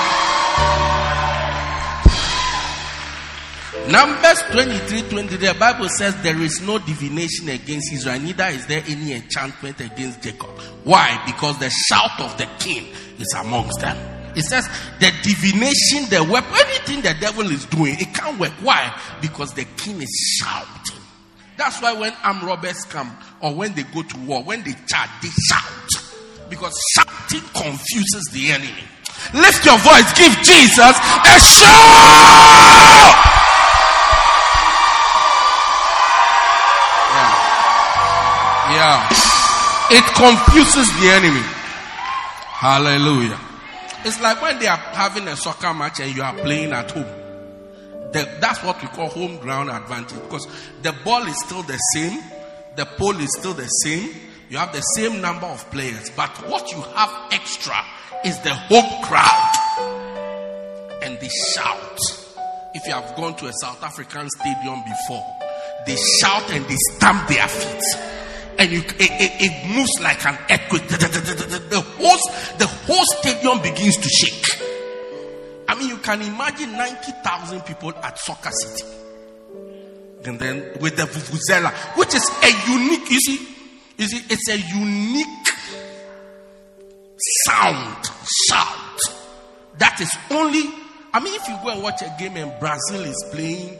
Numbers 3.89 4.43
23 4.51 5.09
20, 5.09 5.37
the 5.37 5.55
Bible 5.59 5.89
says 5.89 6.15
there 6.21 6.39
is 6.39 6.61
no 6.61 6.77
divination 6.77 7.49
against 7.49 7.91
Israel, 7.91 8.19
neither 8.19 8.45
is 8.45 8.67
there 8.67 8.83
any 8.87 9.13
enchantment 9.13 9.81
against 9.81 10.21
Jacob. 10.21 10.51
Why? 10.83 11.19
Because 11.25 11.57
the 11.57 11.71
shout 11.71 12.19
of 12.19 12.37
the 12.37 12.47
king 12.59 12.85
is 13.17 13.33
amongst 13.39 13.79
them. 13.79 13.97
It 14.35 14.43
says 14.43 14.69
the 14.99 15.11
divination, 15.23 16.07
the 16.11 16.23
weapon, 16.31 16.53
anything 16.53 17.01
the 17.01 17.15
devil 17.19 17.49
is 17.49 17.65
doing, 17.65 17.95
it 17.99 18.13
can't 18.13 18.39
work. 18.39 18.51
Why? 18.61 18.95
Because 19.21 19.55
the 19.55 19.65
king 19.75 19.99
is 20.03 20.39
shouting. 20.39 21.01
That's 21.57 21.81
why 21.81 21.93
when 21.93 22.13
armed 22.23 22.43
robbers 22.43 22.85
come 22.85 23.17
or 23.41 23.55
when 23.55 23.73
they 23.73 23.83
go 23.83 24.03
to 24.03 24.17
war, 24.19 24.43
when 24.43 24.61
they 24.63 24.73
charge, 24.85 25.09
they 25.23 25.29
shout. 25.49 25.89
Because 26.47 26.79
shouting 26.95 27.41
confuses 27.55 28.29
the 28.33 28.51
enemy. 28.51 28.83
Lift 29.33 29.65
your 29.65 29.79
voice, 29.79 30.13
give 30.13 30.37
Jesus 30.43 30.95
a 31.25 31.39
shout! 31.41 33.38
Yeah. 38.79 39.09
It 39.91 40.05
confuses 40.15 40.87
the 41.01 41.09
enemy. 41.09 41.43
Hallelujah. 42.63 43.37
It's 44.05 44.21
like 44.21 44.41
when 44.41 44.57
they 44.59 44.67
are 44.67 44.77
having 44.77 45.27
a 45.27 45.35
soccer 45.35 45.73
match 45.73 45.99
and 45.99 46.15
you 46.15 46.21
are 46.21 46.33
playing 46.33 46.71
at 46.71 46.89
home. 46.91 47.03
The, 48.13 48.37
that's 48.39 48.63
what 48.63 48.81
we 48.81 48.87
call 48.87 49.09
home 49.09 49.37
ground 49.39 49.69
advantage 49.69 50.21
because 50.21 50.47
the 50.81 50.95
ball 51.03 51.23
is 51.23 51.37
still 51.43 51.63
the 51.63 51.75
same, 51.93 52.23
the 52.77 52.85
pole 52.85 53.17
is 53.17 53.29
still 53.37 53.53
the 53.53 53.67
same, 53.67 54.15
you 54.49 54.57
have 54.57 54.71
the 54.71 54.81
same 54.81 55.19
number 55.19 55.47
of 55.47 55.69
players, 55.71 56.09
but 56.15 56.29
what 56.47 56.71
you 56.71 56.79
have 56.95 57.11
extra 57.33 57.75
is 58.23 58.39
the 58.39 58.53
home 58.53 59.03
crowd. 59.03 59.55
And 61.03 61.19
they 61.19 61.29
shout. 61.53 61.99
If 62.75 62.87
you 62.87 62.93
have 62.93 63.13
gone 63.17 63.35
to 63.35 63.47
a 63.47 63.53
South 63.61 63.83
African 63.83 64.29
stadium 64.29 64.81
before, 64.83 65.25
they 65.85 65.97
shout 66.21 66.49
and 66.51 66.63
they 66.65 66.77
stamp 66.95 67.27
their 67.27 67.47
feet 67.49 68.18
and 68.59 68.71
you, 68.71 68.79
it, 68.79 68.99
it, 68.99 69.31
it, 69.39 69.75
moves 69.75 69.99
like 70.01 70.25
an 70.25 70.37
earthquake. 70.49 70.87
The, 70.89 70.97
the, 70.97 71.07
the, 71.07 71.59
the, 71.59 71.81
whole, 71.81 72.17
the 72.57 72.67
whole 72.67 73.05
stadium 73.05 73.61
begins 73.61 73.95
to 73.95 74.09
shake. 74.09 74.45
I 75.67 75.75
mean, 75.75 75.87
you 75.87 75.97
can 75.97 76.21
imagine 76.21 76.73
90,000 76.73 77.61
people 77.61 77.93
at 77.95 78.19
Soccer 78.19 78.51
City. 78.51 78.85
And 80.25 80.37
then 80.37 80.77
with 80.81 80.97
the 80.97 81.03
Vuvuzela, 81.03 81.71
which 81.97 82.13
is 82.13 82.29
a 82.43 82.71
unique, 82.71 83.09
you 83.09 83.19
see, 83.21 83.47
you 83.97 84.07
see, 84.07 84.25
it's 84.29 84.49
a 84.49 84.57
unique 84.57 85.47
sound, 87.45 88.05
shout 88.49 88.89
that 89.79 89.99
is 90.01 90.13
only, 90.31 90.63
I 91.13 91.19
mean, 91.19 91.33
if 91.35 91.47
you 91.47 91.57
go 91.63 91.69
and 91.69 91.81
watch 91.81 92.01
a 92.01 92.13
game 92.19 92.35
and 92.35 92.59
Brazil 92.59 93.01
is 93.05 93.25
playing 93.31 93.77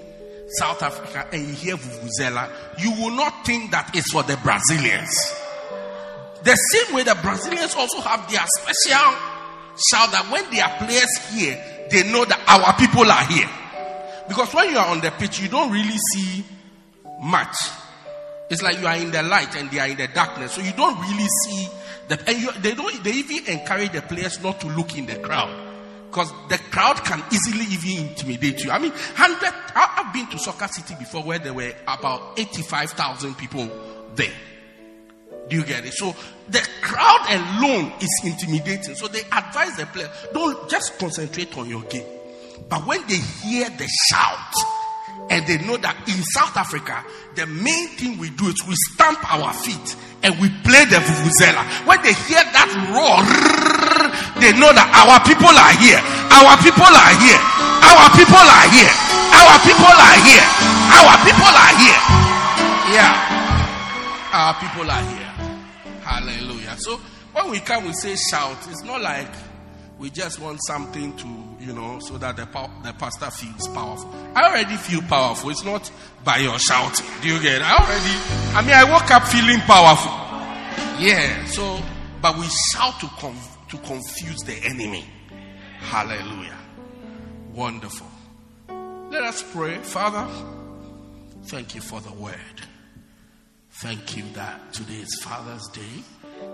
South 0.58 0.82
Africa 0.82 1.28
eh, 1.32 1.38
and 1.38 1.48
you 1.48 1.54
hear 1.54 1.76
Vuvuzela, 1.76 2.50
you 2.80 2.92
will 2.92 3.16
not 3.16 3.46
think 3.46 3.72
that 3.72 3.92
it's 3.94 4.12
for 4.12 4.24
the 4.24 4.38
Brazilians. 4.38 5.12
The 6.44 6.56
same 6.56 6.96
way 6.96 7.04
the 7.04 7.18
Brazilians 7.22 7.76
also 7.76 8.00
have 8.02 8.30
their 8.32 8.44
special 8.58 9.14
shout 9.92 10.12
that 10.12 10.28
when 10.32 10.50
their 10.52 10.68
players 10.80 11.18
hear, 11.32 11.88
they 11.92 12.10
know 12.12 12.26
that 12.26 12.40
our 12.48 12.76
people 12.78 13.10
are 13.10 13.26
here. 13.26 13.50
Because 14.28 14.54
when 14.54 14.72
you 14.72 14.78
are 14.78 14.88
on 14.88 15.02
the 15.02 15.12
pitch, 15.12 15.40
you 15.40 15.50
don't 15.50 15.72
really 15.72 15.98
see 16.14 16.44
much. 17.22 17.56
It's 18.50 18.62
like 18.62 18.80
you 18.80 18.88
are 18.88 18.96
in 18.96 19.12
the 19.12 19.22
light 19.22 19.56
and 19.56 19.70
they 19.70 19.80
are 19.80 19.88
in 19.88 19.98
the 19.98 20.08
darkness, 20.08 20.54
so 20.54 20.62
you 20.62 20.72
don't 20.74 21.00
really 21.00 21.28
see 21.46 21.68
the. 22.08 22.20
And 22.28 22.42
you, 22.42 22.52
they 22.54 22.74
don't. 22.74 23.04
They 23.04 23.12
even 23.12 23.60
encourage 23.60 23.92
the 23.92 24.02
players 24.02 24.42
not 24.42 24.60
to 24.62 24.68
look 24.68 24.98
in 24.98 25.06
the 25.06 25.18
crowd 25.18 25.69
because 26.10 26.32
the 26.50 26.58
crowd 26.72 27.04
can 27.06 27.24
easily 27.32 27.66
even 27.66 28.10
intimidate 28.10 28.64
you. 28.64 28.72
I 28.72 28.80
mean, 28.80 28.92
hundred. 29.16 29.54
I've 29.76 30.12
been 30.12 30.28
to 30.28 30.40
Soccer 30.40 30.68
City 30.68 30.96
before 30.98 31.24
where 31.24 31.40
there 31.40 31.54
were 31.54 31.74
about 31.88 32.40
eighty-five 32.40 32.92
thousand 32.92 33.38
people 33.38 33.70
there. 34.16 34.34
Do 35.48 35.56
you 35.56 35.64
get 35.64 35.86
it? 35.86 35.94
So 35.94 36.16
the 36.50 36.68
crowd 36.82 37.26
alone 37.30 37.94
is 38.02 38.22
intimidating. 38.24 38.96
So 38.96 39.08
they 39.08 39.22
advise 39.32 39.78
the 39.78 39.86
player, 39.88 40.12
don't 40.34 40.70
just 40.70 40.98
concentrate 41.00 41.58
on 41.58 41.70
your 41.70 41.84
game. 41.84 42.06
But 42.68 42.86
when 42.86 43.02
they 43.08 43.18
hear 43.18 43.70
the 43.70 43.88
shout, 44.12 44.54
And 45.30 45.46
they 45.46 45.58
know 45.60 45.78
that 45.78 45.96
in 46.10 46.24
South 46.34 46.58
Africa, 46.58 47.06
the 47.36 47.46
main 47.46 47.88
thing 48.02 48.18
we 48.18 48.32
do 48.32 48.48
is 48.48 48.56
we 48.68 48.74
stamp 48.94 49.22
our 49.32 49.54
feet 49.54 49.96
and 50.24 50.34
we 50.42 50.50
play 50.66 50.86
the 50.86 50.98
vuvuzela. 50.98 51.62
When 51.86 52.02
they 52.02 52.14
hear 52.14 52.42
that 52.42 52.70
roar, 52.90 53.22
they 54.40 54.52
know 54.56 54.72
that 54.74 54.88
our 54.96 55.20
people 55.28 55.52
are 55.52 55.76
here. 55.80 56.00
Our 56.32 56.56
people 56.64 56.88
are 56.88 57.14
here. 57.20 57.40
Our 57.84 58.08
people 58.16 58.40
are 58.44 58.68
here. 58.72 58.94
Our 59.36 59.56
people 59.64 59.94
are 59.94 60.20
here. 60.26 60.48
Our 60.96 61.16
people 61.24 61.54
are 61.54 61.74
here. 61.78 62.00
Yeah. 62.96 63.14
Our 64.34 64.54
people 64.60 64.90
are 64.90 65.04
here. 65.04 65.32
Hallelujah. 66.02 66.76
So 66.80 66.98
when 67.34 67.52
we 67.52 67.60
come, 67.60 67.86
we 67.86 67.94
say 67.94 68.16
shout. 68.16 68.58
It's 68.70 68.84
not 68.84 69.02
like 69.02 69.28
we 70.00 70.10
just 70.10 70.40
want 70.40 70.60
something 70.66 71.16
to, 71.18 71.28
you 71.60 71.74
know, 71.74 72.00
so 72.00 72.18
that 72.18 72.38
the, 72.38 72.46
the 72.84 72.94
pastor 72.98 73.30
feels 73.32 73.68
powerful. 73.68 74.10
I 74.34 74.50
already 74.50 74.76
feel 74.78 75.02
powerful. 75.02 75.50
It's 75.50 75.64
not 75.64 75.92
by 76.24 76.38
your 76.38 76.58
shouting. 76.58 77.06
Do 77.22 77.28
you 77.28 77.42
get 77.42 77.58
it? 77.58 77.62
I 77.64 77.76
already, 77.78 78.56
I 78.56 78.62
mean, 78.62 78.74
I 78.76 78.84
woke 78.86 79.12
up 79.12 79.24
feeling 79.28 79.60
powerful. 79.62 80.12
Yeah. 81.04 81.46
So, 81.46 81.82
but 82.22 82.38
we 82.38 82.46
shout 82.74 83.00
to, 83.02 83.08
conf- 83.20 83.58
to 83.70 83.78
confuse 83.78 84.40
the 84.46 84.56
enemy. 84.64 85.06
Hallelujah. 85.80 86.58
Wonderful. 87.54 88.08
Let 89.10 89.24
us 89.24 89.44
pray. 89.54 89.78
Father, 89.78 90.28
thank 91.46 91.76
you 91.76 91.82
for 91.82 92.02
the 92.02 92.14
word. 92.14 92.36
Thank 93.82 94.18
you 94.18 94.24
that 94.34 94.74
today 94.74 94.96
is 94.96 95.22
Father's 95.24 95.68
Day. 95.70 96.04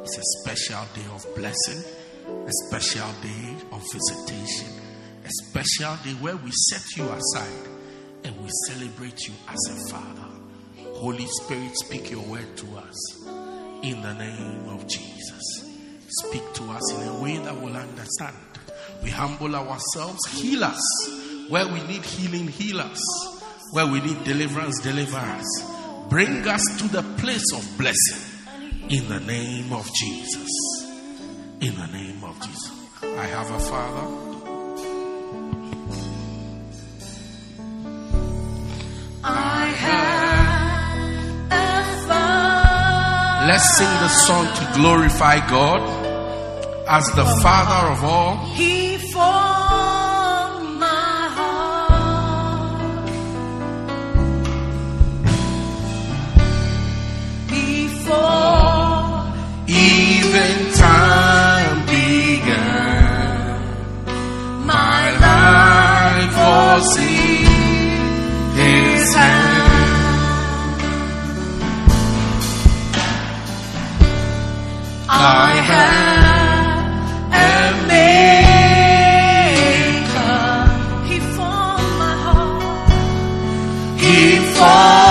It's 0.03 0.18
a 0.18 0.24
special 0.41 0.86
day 0.93 1.05
of 1.13 1.26
blessing, 1.36 1.84
a 2.28 2.51
special 2.68 3.07
day 3.22 3.55
of 3.72 3.84
visitation, 3.91 4.70
a 5.24 5.30
special 5.49 5.95
day 6.03 6.11
where 6.22 6.38
we 6.38 6.51
set 6.70 6.84
you 6.95 7.03
aside 7.09 7.68
and 8.24 8.36
we 8.41 8.49
celebrate 8.68 9.28
you 9.28 9.34
as 9.47 9.59
a 9.72 9.89
Father. 9.91 10.28
Holy 10.93 11.26
Spirit, 11.28 11.76
speak 11.76 12.11
your 12.11 12.24
word 12.24 12.55
to 12.57 12.78
us 12.78 13.28
in 13.84 14.01
the 14.01 14.13
name 14.13 14.70
of 14.70 14.88
Jesus. 14.88 15.64
Speak 16.24 16.53
to 16.53 16.63
us 16.72 16.93
in 16.93 17.07
a 17.09 17.13
way 17.22 17.38
that 17.39 17.59
we'll 17.59 17.76
understand. 17.76 18.38
We 19.03 19.09
humble 19.09 19.53
ourselves, 19.53 20.20
heal 20.32 20.63
us. 20.63 20.82
Where 21.49 21.68
we 21.68 21.82
need 21.84 22.05
healing, 22.05 22.47
heal 22.47 22.80
us. 22.80 23.01
Where 23.72 23.86
we 23.86 23.99
need 23.99 24.24
deliverance, 24.24 24.80
deliver 24.80 25.18
us. 25.18 25.45
Bring 26.09 26.47
us 26.47 26.63
to 26.78 26.88
the 26.88 27.03
place 27.18 27.51
of 27.53 27.78
blessing 27.78 28.22
in 28.89 29.09
the 29.09 29.20
name 29.20 29.74
of 29.74 29.91
Jesus. 29.93 30.49
In 31.59 31.76
the 31.76 31.88
name 31.88 32.24
of 32.24 32.39
Jesus. 32.39 32.72
I 33.01 33.26
have 33.26 33.51
a 33.51 33.59
father. 33.59 34.07
I 39.24 39.66
have 39.84 41.51
a 41.51 42.07
father. 42.07 43.47
Let's 43.47 43.78
sing 43.78 43.89
the 43.99 44.07
song 44.07 44.45
to 44.45 44.80
glorify 44.80 45.45
God 45.49 45.94
as 46.88 47.05
the 47.15 47.25
Father 47.41 47.91
of 47.93 48.03
all. 48.03 48.38
He 48.53 48.97
formed 48.97 50.79
my 50.79 51.29
heart 51.38 53.09
before 57.49 58.86
Even 59.67 60.71
time 60.73 61.86
began, 61.88 63.61
my 64.65 65.11
life 65.17 66.38
was 66.38 66.97
in 66.97 67.45
His 68.55 69.15
hand. 69.15 69.65
I 75.07 75.55
have 75.55 76.05
He 84.56 85.05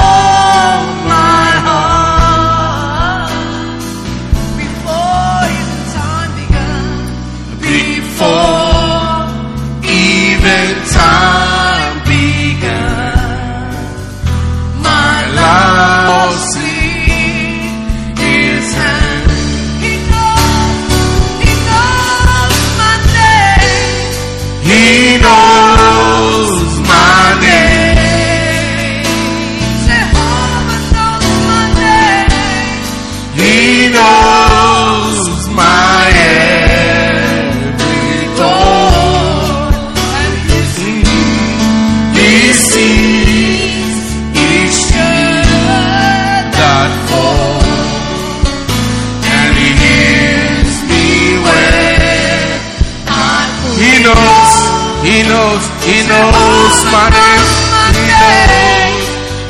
knows 56.65 56.85
my 56.91 57.11
name. 57.11 57.49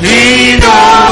He 0.03 0.59
knows 0.59 1.04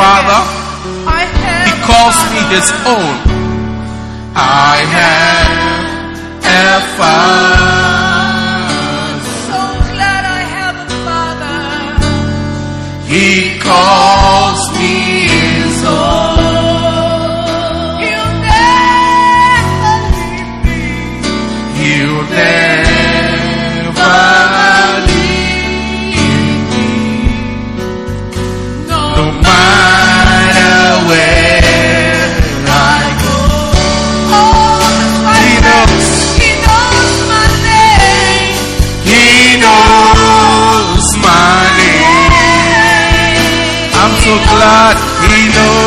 father. 0.00 0.40
He 1.68 1.72
calls 1.88 2.18
me 2.32 2.40
his 2.56 2.68
own. 2.94 3.14
I 4.34 4.74
have 4.96 5.52
a 6.56 6.70
father. 6.96 8.40
so 9.48 9.60
glad 9.92 10.22
I 10.38 10.42
have 10.56 10.76
a 10.86 10.90
father. 11.06 11.58
He 13.12 13.28
calls 13.68 14.60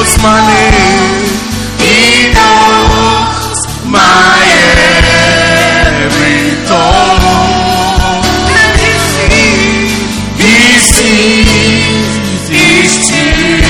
knows 0.04 0.18
my 0.22 0.40
name. 0.52 1.32
He 1.80 2.34
knows 2.36 3.60
my 3.88 4.44
every 6.04 6.44
thought. 6.68 8.24
And 8.60 8.74
he 8.84 8.94
sees, 9.14 9.96
he 10.44 10.56
sees 10.92 12.44
each 12.52 12.94
tear 13.08 13.64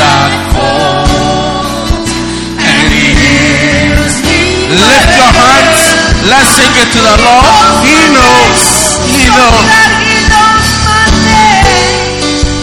that 0.00 0.32
falls. 0.56 2.08
And 2.56 2.88
he 2.88 3.06
hears 3.20 4.16
me. 4.24 4.40
Lift 4.80 5.12
your 5.20 5.32
hands. 5.36 5.82
Let's 6.24 6.50
sing 6.56 6.72
it 6.72 6.88
to 6.96 7.00
the 7.04 7.16
Lord. 7.28 7.84
He 7.84 7.96
knows. 8.16 8.64
He 9.12 9.28
knows. 9.36 9.68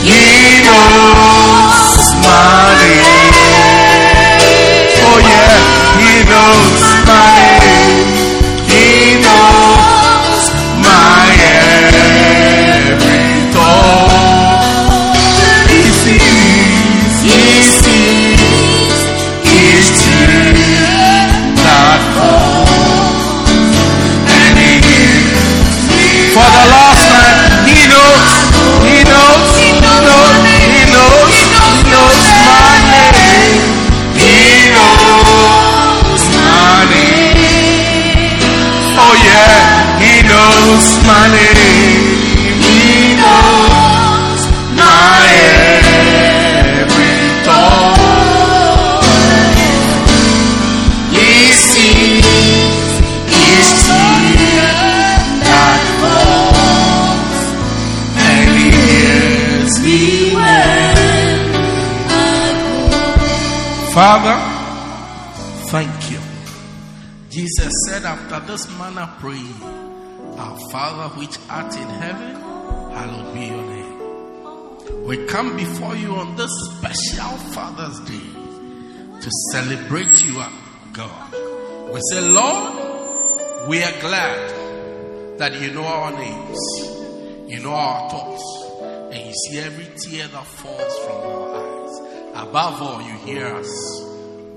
He 0.05 0.61
knows 0.65 1.34
my 2.25 2.64
knows 40.65 40.87
my 41.05 41.25
name. 41.37 42.03
He 42.65 42.81
knows 43.21 44.41
my 44.81 45.25
every 46.81 47.17
thought. 47.45 49.03
He 51.11 51.29
sees 51.69 52.91
each 53.41 53.71
tear 53.85 54.73
that 55.45 55.81
falls, 56.01 57.41
and 58.27 58.47
He 58.57 58.67
hears 58.73 59.73
me 59.85 59.99
when 60.35 61.37
Father, 63.93 64.37
thank 65.69 65.99
you. 66.11 66.19
Jesus 67.29 67.73
said, 67.87 68.03
after 68.05 68.39
this 68.47 68.67
manner 68.77 69.09
pray, 69.19 69.45
Our 70.37 70.57
Father 70.71 71.15
which 71.15 71.37
art 71.49 71.75
in 71.75 71.87
heaven, 71.87 72.35
hallowed 72.91 73.33
be 73.33 73.45
your 73.45 73.61
name. 73.61 75.05
We 75.05 75.25
come 75.27 75.55
before 75.55 75.95
you 75.95 76.15
on 76.15 76.35
this 76.35 76.51
special 76.77 77.37
Father's 77.53 77.99
Day 78.01 79.21
to 79.21 79.31
celebrate 79.51 80.25
you, 80.25 80.43
God. 80.93 81.33
We 81.93 82.01
say, 82.11 82.21
Lord, 82.21 83.67
we 83.67 83.81
are 83.81 83.99
glad 84.01 85.37
that 85.39 85.59
you 85.59 85.71
know 85.71 85.83
our 85.83 86.11
names, 86.11 86.59
you 87.49 87.59
know 87.61 87.73
our 87.73 88.09
thoughts, 88.09 88.43
and 89.11 89.25
you 89.25 89.33
see 89.33 89.59
every 89.59 89.85
tear 89.97 90.27
that 90.27 90.45
falls 90.45 90.97
from 91.05 91.17
our 91.17 91.55
eyes. 91.55 92.47
Above 92.47 92.81
all, 92.81 93.01
you 93.01 93.13
hear 93.19 93.47
us 93.47 94.01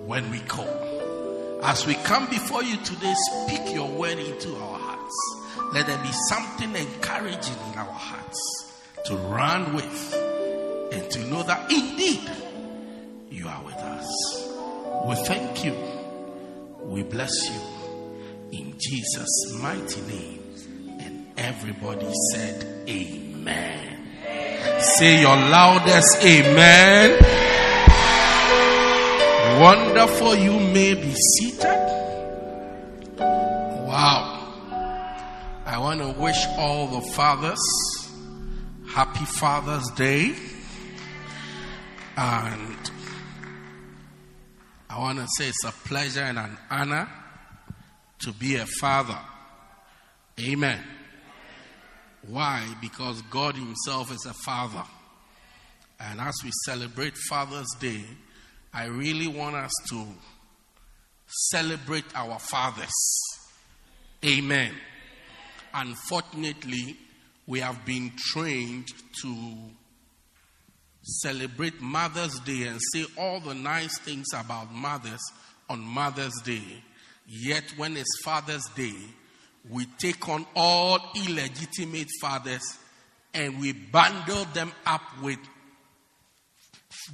when 0.06 0.30
we 0.30 0.40
call. 0.40 1.60
As 1.62 1.86
we 1.86 1.94
come 1.94 2.26
before 2.30 2.62
you 2.62 2.76
today, 2.78 3.14
speak 3.32 3.74
your 3.74 3.88
word 3.88 4.18
into 4.18 4.54
our 4.56 4.78
hearts. 4.78 5.37
Let 5.72 5.86
there 5.86 5.98
be 5.98 6.12
something 6.28 6.74
encouraging 6.74 7.56
in 7.72 7.78
our 7.78 7.92
hearts 7.92 8.72
to 9.06 9.16
run 9.16 9.74
with 9.74 10.14
and 10.92 11.10
to 11.10 11.18
know 11.26 11.42
that 11.42 11.70
indeed 11.70 12.30
you 13.30 13.46
are 13.48 13.62
with 13.64 13.74
us. 13.74 14.08
We 15.06 15.14
thank 15.24 15.64
you. 15.64 15.74
We 16.82 17.02
bless 17.02 17.32
you 17.50 17.60
in 18.52 18.74
Jesus' 18.78 19.60
mighty 19.60 20.00
name. 20.02 20.42
And 21.00 21.26
everybody 21.36 22.10
said, 22.32 22.64
Amen. 22.88 23.98
Say 24.80 25.20
your 25.20 25.36
loudest 25.36 26.24
Amen. 26.24 27.38
Wonderful, 29.60 30.34
you 30.36 30.52
may 30.58 30.94
be 30.94 31.14
seated. 31.14 31.78
Wow. 33.18 34.37
I 35.68 35.76
want 35.76 36.00
to 36.00 36.08
wish 36.18 36.46
all 36.56 36.86
the 36.86 37.12
fathers 37.12 37.58
happy 38.88 39.26
Father's 39.26 39.86
Day. 39.90 40.34
And 42.16 42.90
I 44.88 44.98
want 44.98 45.18
to 45.18 45.26
say 45.36 45.48
it's 45.48 45.64
a 45.64 45.72
pleasure 45.86 46.22
and 46.22 46.38
an 46.38 46.56
honor 46.70 47.06
to 48.20 48.32
be 48.32 48.56
a 48.56 48.64
father. 48.80 49.18
Amen. 50.40 50.82
Why? 52.26 52.66
Because 52.80 53.20
God 53.30 53.54
Himself 53.54 54.10
is 54.10 54.24
a 54.24 54.32
father. 54.32 54.84
And 56.00 56.18
as 56.18 56.34
we 56.42 56.50
celebrate 56.64 57.14
Father's 57.28 57.68
Day, 57.78 58.04
I 58.72 58.86
really 58.86 59.28
want 59.28 59.54
us 59.54 59.72
to 59.90 60.06
celebrate 61.26 62.06
our 62.14 62.38
fathers. 62.38 62.88
Amen. 64.24 64.72
Unfortunately, 65.80 66.96
we 67.46 67.60
have 67.60 67.84
been 67.84 68.10
trained 68.16 68.88
to 69.22 69.54
celebrate 71.02 71.80
Mother's 71.80 72.36
Day 72.40 72.64
and 72.64 72.80
say 72.92 73.04
all 73.16 73.38
the 73.38 73.54
nice 73.54 73.96
things 73.98 74.26
about 74.34 74.74
mothers 74.74 75.20
on 75.70 75.80
Mother's 75.80 76.34
Day. 76.44 76.82
Yet, 77.28 77.62
when 77.76 77.96
it's 77.96 78.20
Father's 78.24 78.64
Day, 78.74 78.96
we 79.70 79.86
take 79.98 80.28
on 80.28 80.46
all 80.56 80.98
illegitimate 81.14 82.08
fathers 82.20 82.78
and 83.32 83.60
we 83.60 83.72
bundle 83.72 84.46
them 84.46 84.72
up 84.84 85.02
with 85.22 85.38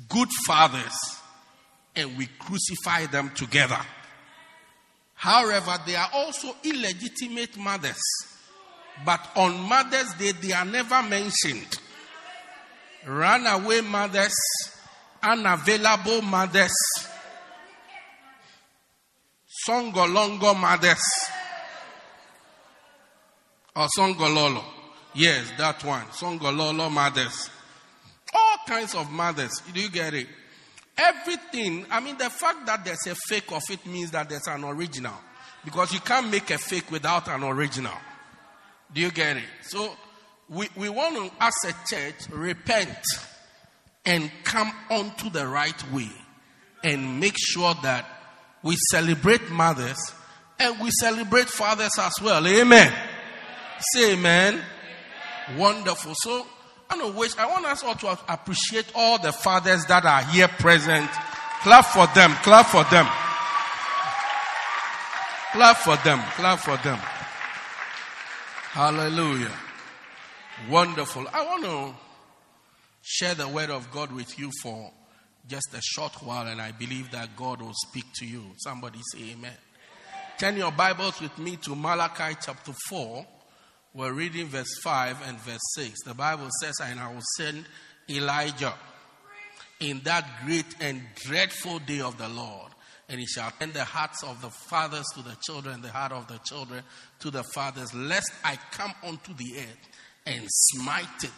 good 0.08 0.30
fathers 0.46 0.96
and 1.94 2.16
we 2.16 2.28
crucify 2.38 3.04
them 3.06 3.30
together. 3.34 3.80
However, 5.12 5.76
they 5.86 5.96
are 5.96 6.08
also 6.14 6.56
illegitimate 6.64 7.58
mothers. 7.58 8.00
But 9.04 9.20
on 9.36 9.58
Mother's 9.60 10.12
Day, 10.14 10.32
they 10.32 10.52
are 10.52 10.64
never 10.64 11.02
mentioned. 11.02 11.78
Runaway 13.06 13.80
mothers, 13.80 14.34
unavailable 15.22 16.22
mothers, 16.22 16.74
Songolongo 19.66 20.58
mothers, 20.58 21.02
or 23.76 23.88
Songololo. 23.96 24.62
Yes, 25.14 25.50
that 25.58 25.82
one. 25.84 26.06
Songololo 26.12 26.90
mothers. 26.90 27.50
All 28.32 28.56
kinds 28.66 28.94
of 28.94 29.10
mothers. 29.10 29.62
Do 29.72 29.80
you 29.80 29.90
get 29.90 30.14
it? 30.14 30.28
Everything, 30.96 31.86
I 31.90 32.00
mean, 32.00 32.16
the 32.16 32.30
fact 32.30 32.66
that 32.66 32.84
there's 32.84 33.06
a 33.06 33.14
fake 33.28 33.50
of 33.52 33.62
it 33.70 33.84
means 33.86 34.10
that 34.12 34.28
there's 34.28 34.46
an 34.46 34.64
original. 34.64 35.14
Because 35.64 35.92
you 35.92 36.00
can't 36.00 36.30
make 36.30 36.50
a 36.50 36.58
fake 36.58 36.90
without 36.90 37.28
an 37.28 37.42
original. 37.42 37.94
Do 38.92 39.00
you 39.00 39.10
get 39.10 39.36
it? 39.36 39.44
So, 39.62 39.92
we, 40.48 40.68
we 40.76 40.88
want 40.88 41.16
to, 41.16 41.30
as 41.40 41.54
a 41.66 41.74
church, 41.88 42.28
repent 42.30 42.98
and 44.04 44.30
come 44.44 44.72
onto 44.90 45.30
the 45.30 45.46
right 45.46 45.92
way 45.92 46.10
and 46.82 47.18
make 47.18 47.34
sure 47.36 47.74
that 47.82 48.06
we 48.62 48.76
celebrate 48.90 49.50
mothers 49.50 49.98
and 50.58 50.78
we 50.80 50.90
celebrate 51.00 51.48
fathers 51.48 51.92
as 51.98 52.12
well. 52.22 52.46
Amen. 52.46 52.92
Say 53.92 54.12
amen. 54.12 54.60
Wonderful. 55.56 56.14
So, 56.16 56.46
I 56.88 56.96
know 56.96 57.12
which 57.12 57.36
I 57.38 57.46
want 57.46 57.64
us 57.66 57.82
all 57.82 57.94
to 57.96 58.18
appreciate 58.28 58.92
all 58.94 59.18
the 59.18 59.32
fathers 59.32 59.84
that 59.86 60.04
are 60.04 60.22
here 60.22 60.48
present. 60.48 61.10
Clap 61.62 61.86
for 61.86 62.06
them. 62.14 62.30
Clap 62.42 62.66
for 62.66 62.84
them. 62.84 63.06
Clap 65.52 65.76
for 65.78 65.96
them. 66.04 66.20
Clap 66.36 66.58
for 66.60 66.76
them. 66.78 66.98
Hallelujah. 68.74 69.52
Wonderful. 70.68 71.28
I 71.32 71.44
want 71.44 71.64
to 71.64 71.94
share 73.02 73.36
the 73.36 73.46
word 73.46 73.70
of 73.70 73.88
God 73.92 74.10
with 74.10 74.36
you 74.36 74.50
for 74.60 74.90
just 75.46 75.68
a 75.74 75.80
short 75.80 76.14
while, 76.24 76.48
and 76.48 76.60
I 76.60 76.72
believe 76.72 77.12
that 77.12 77.36
God 77.36 77.62
will 77.62 77.76
speak 77.86 78.04
to 78.16 78.26
you. 78.26 78.42
Somebody 78.56 78.98
say 79.12 79.30
amen. 79.30 79.54
Turn 80.40 80.56
your 80.56 80.72
Bibles 80.72 81.20
with 81.20 81.38
me 81.38 81.54
to 81.58 81.76
Malachi 81.76 82.36
chapter 82.44 82.72
4. 82.88 83.24
We're 83.94 84.12
reading 84.12 84.48
verse 84.48 84.76
5 84.82 85.18
and 85.28 85.38
verse 85.38 85.62
6. 85.76 86.02
The 86.02 86.14
Bible 86.14 86.48
says, 86.60 86.74
And 86.82 86.98
I 86.98 87.12
will 87.14 87.22
send 87.36 87.66
Elijah 88.10 88.74
in 89.78 90.00
that 90.00 90.28
great 90.44 90.66
and 90.80 91.00
dreadful 91.14 91.78
day 91.78 92.00
of 92.00 92.18
the 92.18 92.28
Lord. 92.28 92.73
And 93.08 93.20
he 93.20 93.26
shall 93.26 93.50
turn 93.58 93.72
the 93.72 93.84
hearts 93.84 94.22
of 94.22 94.40
the 94.40 94.50
fathers 94.50 95.04
to 95.14 95.22
the 95.22 95.36
children, 95.42 95.82
the 95.82 95.90
heart 95.90 96.12
of 96.12 96.26
the 96.26 96.38
children 96.44 96.82
to 97.20 97.30
the 97.30 97.42
fathers, 97.42 97.92
lest 97.94 98.32
I 98.42 98.58
come 98.70 98.92
unto 99.02 99.34
the 99.34 99.58
earth 99.58 99.88
and 100.26 100.44
smite 100.48 101.22
it 101.22 101.30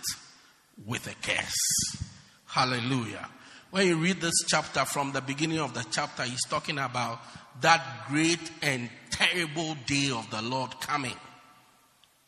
with 0.86 1.06
a 1.06 1.14
curse. 1.26 2.04
Hallelujah. 2.46 3.28
When 3.70 3.88
you 3.88 3.96
read 3.96 4.20
this 4.20 4.44
chapter 4.46 4.84
from 4.84 5.12
the 5.12 5.20
beginning 5.20 5.58
of 5.58 5.74
the 5.74 5.84
chapter, 5.90 6.22
he's 6.22 6.44
talking 6.48 6.78
about 6.78 7.18
that 7.60 8.06
great 8.08 8.50
and 8.62 8.88
terrible 9.10 9.76
day 9.86 10.10
of 10.10 10.30
the 10.30 10.42
Lord 10.42 10.80
coming. 10.80 11.16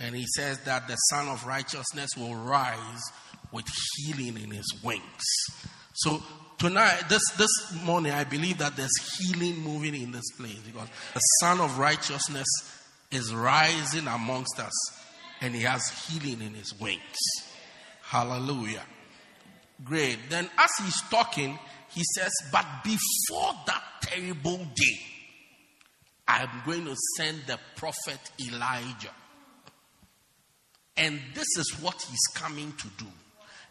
And 0.01 0.15
he 0.15 0.27
says 0.37 0.61
that 0.65 0.89
the 0.89 0.97
Son 0.97 1.29
of 1.29 1.47
Righteousness 1.47 2.11
will 2.17 2.35
rise 2.35 3.03
with 3.53 3.67
healing 3.97 4.43
in 4.43 4.51
his 4.51 4.81
wings. 4.83 5.25
So 5.99 6.23
tonight, 6.59 7.09
this, 7.09 7.23
this 7.37 7.51
morning, 7.83 8.13
I 8.13 8.23
believe 8.23 8.59
that 8.59 8.77
there's 8.77 9.17
healing 9.19 9.59
moving 9.59 10.01
in 10.01 10.13
this 10.13 10.31
place 10.37 10.61
because 10.65 10.89
the 11.13 11.21
Son 11.41 11.61
of 11.61 11.77
Righteousness 11.77 12.47
is 13.11 13.35
rising 13.35 14.07
amongst 14.07 14.61
us 14.61 14.73
and 15.41 15.53
he 15.53 15.63
has 15.63 15.83
healing 16.07 16.41
in 16.41 16.55
his 16.55 16.73
wings. 16.79 17.03
Hallelujah. 18.03 18.85
Great. 19.83 20.19
Then, 20.29 20.49
as 20.57 20.71
he's 20.85 21.03
talking, 21.11 21.59
he 21.91 22.03
says, 22.15 22.31
But 22.53 22.65
before 22.85 23.55
that 23.67 23.83
terrible 24.03 24.59
day, 24.59 25.01
I'm 26.29 26.63
going 26.65 26.85
to 26.85 26.95
send 27.17 27.43
the 27.49 27.59
prophet 27.75 28.21
Elijah. 28.41 29.11
And 30.97 31.19
this 31.35 31.47
is 31.59 31.77
what 31.81 32.01
he's 32.09 32.27
coming 32.35 32.73
to 32.73 32.87
do. 32.99 33.11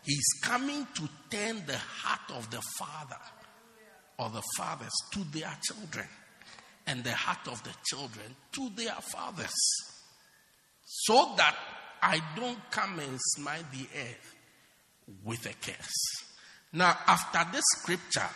He's 0.07 0.39
coming 0.41 0.87
to 0.95 1.09
turn 1.29 1.65
the 1.65 1.77
heart 1.77 2.31
of 2.31 2.49
the 2.49 2.61
father 2.79 3.19
or 4.17 4.29
the 4.29 4.41
fathers 4.55 4.93
to 5.11 5.19
their 5.33 5.51
children 5.61 6.07
and 6.87 7.03
the 7.03 7.11
heart 7.11 7.45
of 7.49 7.61
the 7.63 7.75
children 7.85 8.33
to 8.53 8.69
their 8.77 8.95
fathers 9.11 9.53
so 10.85 11.33
that 11.35 11.57
I 12.01 12.21
don't 12.37 12.71
come 12.71 12.99
and 12.99 13.19
smite 13.19 13.69
the 13.73 13.85
earth 13.99 14.35
with 15.25 15.45
a 15.45 15.53
curse. 15.61 16.23
Now, 16.71 16.97
after 17.05 17.45
this 17.51 17.65
scripture, 17.79 18.29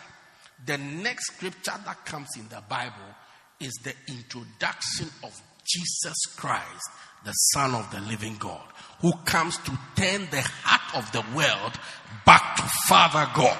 the 0.66 0.78
next 0.78 1.36
scripture 1.36 1.80
that 1.86 2.06
comes 2.06 2.28
in 2.38 2.50
the 2.50 2.62
Bible 2.68 3.16
is 3.62 3.72
the 3.84 3.94
introduction 4.10 5.08
of 5.24 5.42
Jesus 5.64 6.26
Christ, 6.36 6.90
the 7.24 7.32
Son 7.32 7.76
of 7.76 7.90
the 7.92 8.02
living 8.02 8.36
God, 8.38 8.68
who 9.00 9.14
comes 9.24 9.58
to 9.60 9.72
turn 9.96 10.28
the 10.32 10.42
heart 10.42 10.81
of 10.96 11.12
the 11.12 11.24
world 11.36 11.74
back 12.26 12.56
to 12.58 12.64
Father 12.88 13.30
God. 13.36 13.58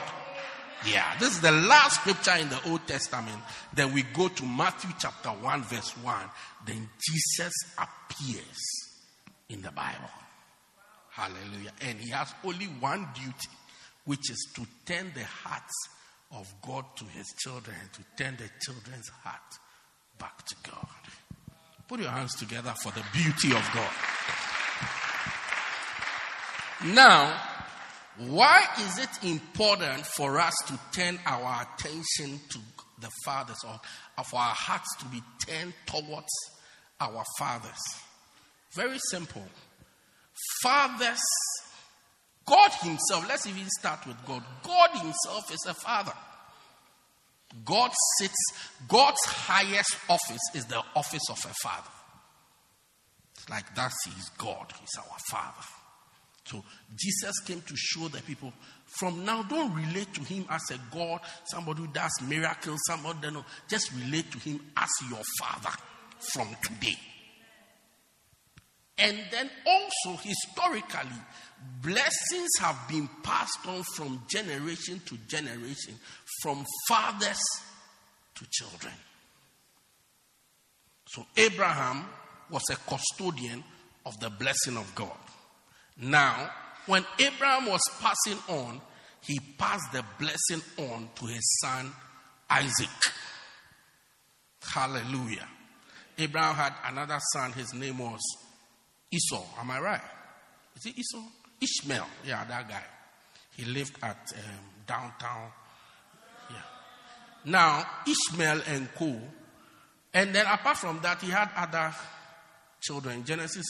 Yeah, 0.86 1.06
this 1.20 1.34
is 1.34 1.42
the 1.42 1.52
last 1.52 2.02
scripture 2.02 2.36
in 2.40 2.50
the 2.50 2.60
Old 2.70 2.88
Testament. 2.88 3.38
Then 3.74 3.94
we 3.94 4.02
go 4.02 4.30
to 4.30 4.46
Matthew 4.46 4.90
chapter 5.00 5.30
1, 5.30 5.64
verse 5.64 5.92
1. 5.98 6.16
Then 6.66 6.90
Jesus 7.00 7.54
appears 7.78 8.60
in 9.50 9.62
the 9.62 9.72
Bible. 9.72 10.10
Hallelujah. 11.12 11.72
And 11.82 12.00
he 12.00 12.10
has 12.10 12.34
only 12.44 12.66
one 12.66 13.08
duty, 13.14 13.50
which 14.06 14.32
is 14.32 14.48
to 14.56 14.66
turn 14.86 15.12
the 15.14 15.24
hearts 15.24 15.74
of 16.32 16.52
God 16.66 16.86
to 16.98 17.06
his 17.06 17.28
children, 17.38 17.76
to 17.94 18.24
turn 18.24 18.38
the 18.38 18.50
children's 18.62 19.10
heart 19.24 19.40
back 20.18 20.46
to 20.48 20.56
God. 20.64 20.88
Put 21.88 22.00
your 22.00 22.10
hands 22.10 22.36
together 22.36 22.74
for 22.82 22.92
the 22.94 23.04
beauty 23.14 23.50
of 23.56 23.70
God. 23.74 23.92
Now, 26.86 27.40
why 28.18 28.64
is 28.80 28.98
it 28.98 29.24
important 29.24 30.06
for 30.06 30.40
us 30.40 30.54
to 30.68 30.80
turn 30.94 31.20
our 31.26 31.62
attention 31.62 32.40
to 32.50 32.60
the 33.00 33.10
fathers 33.24 33.58
or 33.64 33.80
of 34.18 34.34
our 34.34 34.54
hearts 34.54 34.96
to 35.00 35.06
be 35.06 35.22
turned 35.48 35.74
towards 35.86 36.34
our 37.00 37.24
fathers? 37.38 37.80
Very 38.74 38.98
simple. 39.10 39.46
Fathers, 40.64 41.22
God 42.46 42.72
Himself, 42.82 43.28
let's 43.30 43.46
even 43.46 43.70
start 43.80 44.06
with 44.08 44.18
God. 44.26 44.44
God 44.64 44.90
Himself 44.92 45.54
is 45.54 45.66
a 45.68 45.74
father. 45.74 46.14
God 47.66 47.92
sits, 48.18 48.54
God's 48.88 49.24
highest 49.26 49.98
office 50.10 50.42
is 50.56 50.66
the 50.66 50.82
office 50.96 51.30
of 51.30 51.38
a 51.46 51.54
father. 51.62 51.90
It's 53.36 53.50
like 53.50 53.76
that 53.76 53.92
He's 54.06 54.30
God, 54.38 54.74
He's 54.80 54.98
our 54.98 55.18
father. 55.30 55.68
So 56.46 56.64
Jesus 56.96 57.40
came 57.40 57.62
to 57.62 57.74
show 57.76 58.08
the 58.08 58.22
people 58.22 58.52
from 58.86 59.24
now, 59.24 59.44
don't 59.44 59.74
relate 59.74 60.14
to 60.16 60.22
him 60.22 60.46
as 60.50 60.62
a 60.72 60.80
God, 60.94 61.22
somebody 61.46 61.82
who 61.82 61.88
does 61.88 62.12
miracles, 62.28 62.80
somebody, 62.88 63.32
no, 63.32 63.46
just 63.68 63.92
relate 63.94 64.30
to 64.32 64.40
him 64.40 64.60
as 64.76 64.90
your 65.10 65.22
father 65.40 65.76
from 66.34 66.48
today. 66.64 66.98
And 68.98 69.18
then 69.32 69.50
also, 69.66 70.22
historically, 70.22 71.18
blessings 71.82 72.50
have 72.60 72.78
been 72.90 73.10
passed 73.24 73.66
on 73.68 73.82
from 73.96 74.22
generation 74.28 75.02
to 75.06 75.18
generation, 75.28 75.96
from 76.42 76.66
fathers 76.88 77.40
to 78.36 78.46
children. 78.52 78.94
So, 81.08 81.26
Abraham 81.38 82.06
was 82.50 82.64
a 82.70 82.76
custodian 82.76 83.64
of 84.06 84.20
the 84.20 84.30
blessing 84.30 84.78
of 84.78 84.94
God. 84.94 85.18
Now, 86.00 86.50
when 86.86 87.06
Abraham 87.20 87.68
was 87.68 87.82
passing 88.00 88.38
on, 88.48 88.82
he 89.22 89.40
passed 89.58 89.92
the 89.94 90.04
blessing 90.20 90.62
on 90.78 91.10
to 91.16 91.26
his 91.26 91.60
son 91.62 91.92
Isaac. 92.50 92.90
Hallelujah. 94.62 95.48
Abraham 96.18 96.56
had 96.56 96.74
another 96.86 97.20
son, 97.34 97.54
his 97.54 97.74
name 97.74 97.98
was 97.98 98.20
Esau. 99.12 99.44
Am 99.60 99.72
I 99.72 99.80
right? 99.80 100.02
Is 100.76 100.86
it 100.86 100.98
Esau? 100.98 101.24
Ishmael. 101.62 102.08
Yeah, 102.26 102.44
that 102.46 102.68
guy. 102.68 102.84
He 103.56 103.66
lived 103.66 103.98
at 104.02 104.32
um, 104.36 104.60
downtown. 104.88 105.52
Yeah. 106.50 106.58
Now, 107.46 107.86
Ishmael 108.08 108.62
and 108.68 108.94
Co. 108.96 109.20
And 110.14 110.36
then 110.36 110.46
apart 110.46 110.78
from 110.78 111.00
that, 111.02 111.22
he 111.22 111.30
had 111.30 111.50
other 111.56 111.94
children. 112.82 113.24
Genesis 113.24 113.66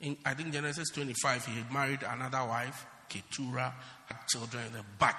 in, 0.00 0.16
I 0.24 0.34
think 0.34 0.52
Genesis 0.52 0.90
25, 0.90 1.46
he 1.46 1.54
had 1.56 1.72
married 1.72 2.00
another 2.08 2.46
wife, 2.46 2.86
Keturah, 3.08 3.74
had 4.06 4.18
children, 4.28 4.64
but 4.98 5.16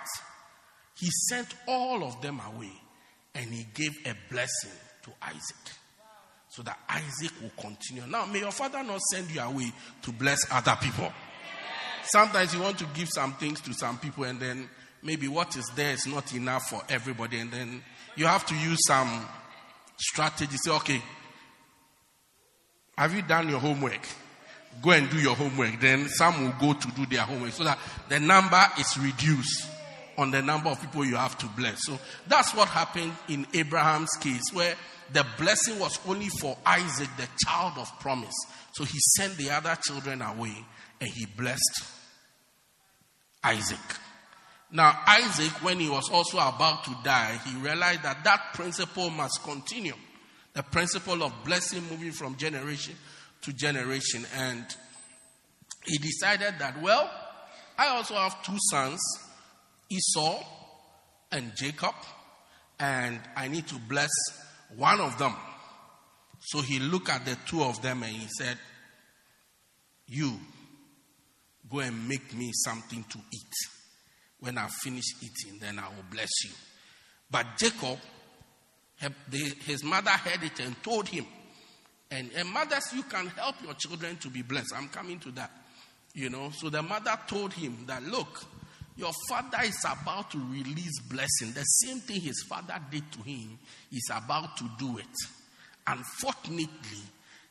he 0.97 1.09
sent 1.29 1.47
all 1.67 2.03
of 2.03 2.21
them 2.21 2.41
away 2.53 2.71
and 3.35 3.51
he 3.51 3.65
gave 3.73 3.97
a 4.05 4.13
blessing 4.31 4.71
to 5.03 5.11
Isaac 5.21 5.73
so 6.49 6.63
that 6.63 6.79
Isaac 6.89 7.31
will 7.41 7.51
continue. 7.61 8.05
Now, 8.07 8.25
may 8.25 8.39
your 8.39 8.51
father 8.51 8.83
not 8.83 8.99
send 9.13 9.29
you 9.31 9.41
away 9.41 9.71
to 10.01 10.11
bless 10.11 10.51
other 10.51 10.77
people. 10.81 11.11
Sometimes 12.03 12.53
you 12.53 12.61
want 12.61 12.79
to 12.79 12.85
give 12.93 13.09
some 13.09 13.33
things 13.33 13.61
to 13.61 13.73
some 13.73 13.97
people 13.99 14.23
and 14.23 14.39
then 14.39 14.69
maybe 15.03 15.27
what 15.27 15.55
is 15.55 15.69
there 15.75 15.93
is 15.93 16.07
not 16.07 16.33
enough 16.33 16.69
for 16.69 16.81
everybody 16.89 17.39
and 17.39 17.51
then 17.51 17.83
you 18.15 18.25
have 18.25 18.45
to 18.47 18.55
use 18.55 18.79
some 18.87 19.25
strategy. 19.97 20.57
Say, 20.57 20.71
okay, 20.71 21.01
have 22.97 23.13
you 23.13 23.21
done 23.21 23.47
your 23.47 23.59
homework? 23.59 24.05
Go 24.81 24.91
and 24.91 25.09
do 25.09 25.17
your 25.17 25.35
homework. 25.35 25.79
Then 25.79 26.07
some 26.07 26.43
will 26.43 26.55
go 26.59 26.79
to 26.79 26.87
do 26.91 27.05
their 27.05 27.21
homework 27.21 27.51
so 27.51 27.63
that 27.63 27.79
the 28.07 28.19
number 28.19 28.61
is 28.79 28.97
reduced 28.97 29.67
on 30.17 30.31
the 30.31 30.41
number 30.41 30.69
of 30.69 30.81
people 30.81 31.05
you 31.05 31.15
have 31.15 31.37
to 31.37 31.47
bless. 31.47 31.85
So 31.85 31.97
that's 32.27 32.53
what 32.53 32.67
happened 32.67 33.13
in 33.27 33.47
Abraham's 33.53 34.11
case, 34.19 34.53
where 34.53 34.75
the 35.13 35.25
blessing 35.37 35.79
was 35.79 35.99
only 36.07 36.27
for 36.27 36.57
Isaac, 36.65 37.09
the 37.17 37.27
child 37.45 37.73
of 37.77 37.99
promise. 37.99 38.35
So 38.73 38.83
he 38.83 38.99
sent 39.17 39.37
the 39.37 39.49
other 39.49 39.75
children 39.81 40.21
away 40.21 40.55
and 41.01 41.09
he 41.09 41.25
blessed 41.25 41.83
Isaac. 43.43 43.79
Now, 44.71 44.99
Isaac, 45.07 45.63
when 45.63 45.79
he 45.79 45.89
was 45.89 46.09
also 46.11 46.37
about 46.37 46.83
to 46.83 46.95
die, 47.03 47.39
he 47.45 47.55
realized 47.57 48.03
that 48.03 48.23
that 48.23 48.53
principle 48.53 49.09
must 49.09 49.41
continue. 49.43 49.95
The 50.53 50.63
principle 50.63 51.23
of 51.23 51.33
blessing 51.43 51.83
moving 51.89 52.11
from 52.11 52.35
generation 52.35 52.95
to 53.41 53.53
generation. 53.53 54.25
And 54.35 54.65
he 55.85 55.97
decided 55.97 56.55
that, 56.59 56.81
well, 56.81 57.09
I 57.77 57.87
also 57.87 58.15
have 58.15 58.43
two 58.43 58.57
sons, 58.71 58.99
Esau 59.89 60.43
and 61.31 61.51
Jacob, 61.55 61.95
and 62.79 63.19
I 63.35 63.47
need 63.47 63.67
to 63.67 63.75
bless 63.75 64.09
one 64.75 64.99
of 64.99 65.17
them. 65.17 65.35
So 66.41 66.61
he 66.61 66.79
looked 66.79 67.09
at 67.09 67.25
the 67.25 67.37
two 67.45 67.63
of 67.63 67.81
them 67.81 68.03
and 68.03 68.11
he 68.11 68.27
said, 68.37 68.57
You 70.07 70.39
go 71.69 71.79
and 71.79 72.07
make 72.07 72.35
me 72.35 72.51
something 72.53 73.03
to 73.09 73.17
eat. 73.17 73.53
When 74.39 74.57
I 74.57 74.67
finish 74.67 75.03
eating, 75.21 75.59
then 75.59 75.79
I 75.79 75.87
will 75.89 76.05
bless 76.09 76.29
you. 76.45 76.51
But 77.29 77.45
Jacob, 77.57 77.99
his 79.65 79.83
mother 79.83 80.11
heard 80.11 80.43
it 80.43 80.59
and 80.61 80.81
told 80.81 81.07
him, 81.09 81.25
and, 82.11 82.31
and 82.35 82.49
mothers, 82.49 82.91
you 82.93 83.03
can 83.03 83.27
help 83.27 83.55
your 83.63 83.73
children 83.75 84.17
to 84.17 84.29
be 84.29 84.41
blessed. 84.41 84.73
I'm 84.75 84.89
coming 84.89 85.19
to 85.19 85.31
that. 85.31 85.51
You 86.13 86.29
know, 86.29 86.49
so 86.55 86.69
the 86.69 86.81
mother 86.81 87.17
told 87.27 87.53
him 87.53 87.85
that, 87.85 88.03
look, 88.03 88.45
Your 88.99 89.13
father 89.29 89.59
is 89.63 89.81
about 89.85 90.29
to 90.31 90.37
release 90.37 90.99
blessing. 91.09 91.53
The 91.53 91.63
same 91.63 91.99
thing 92.01 92.19
his 92.19 92.43
father 92.49 92.75
did 92.91 93.09
to 93.13 93.19
him 93.19 93.57
is 93.93 94.11
about 94.13 94.57
to 94.57 94.69
do 94.77 94.97
it. 94.97 95.05
Unfortunately, 95.87 96.67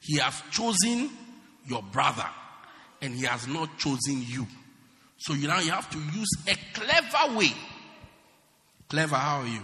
he 0.00 0.18
has 0.18 0.42
chosen 0.50 1.08
your 1.66 1.82
brother 1.82 2.26
and 3.00 3.14
he 3.14 3.24
has 3.24 3.48
not 3.48 3.78
chosen 3.78 4.22
you. 4.26 4.46
So 5.16 5.32
you 5.32 5.48
now 5.48 5.60
you 5.60 5.70
have 5.70 5.88
to 5.88 5.98
use 5.98 6.28
a 6.48 6.54
clever 6.74 7.38
way. 7.38 7.52
Clever, 8.90 9.16
how 9.16 9.40
are 9.40 9.46
you? 9.46 9.62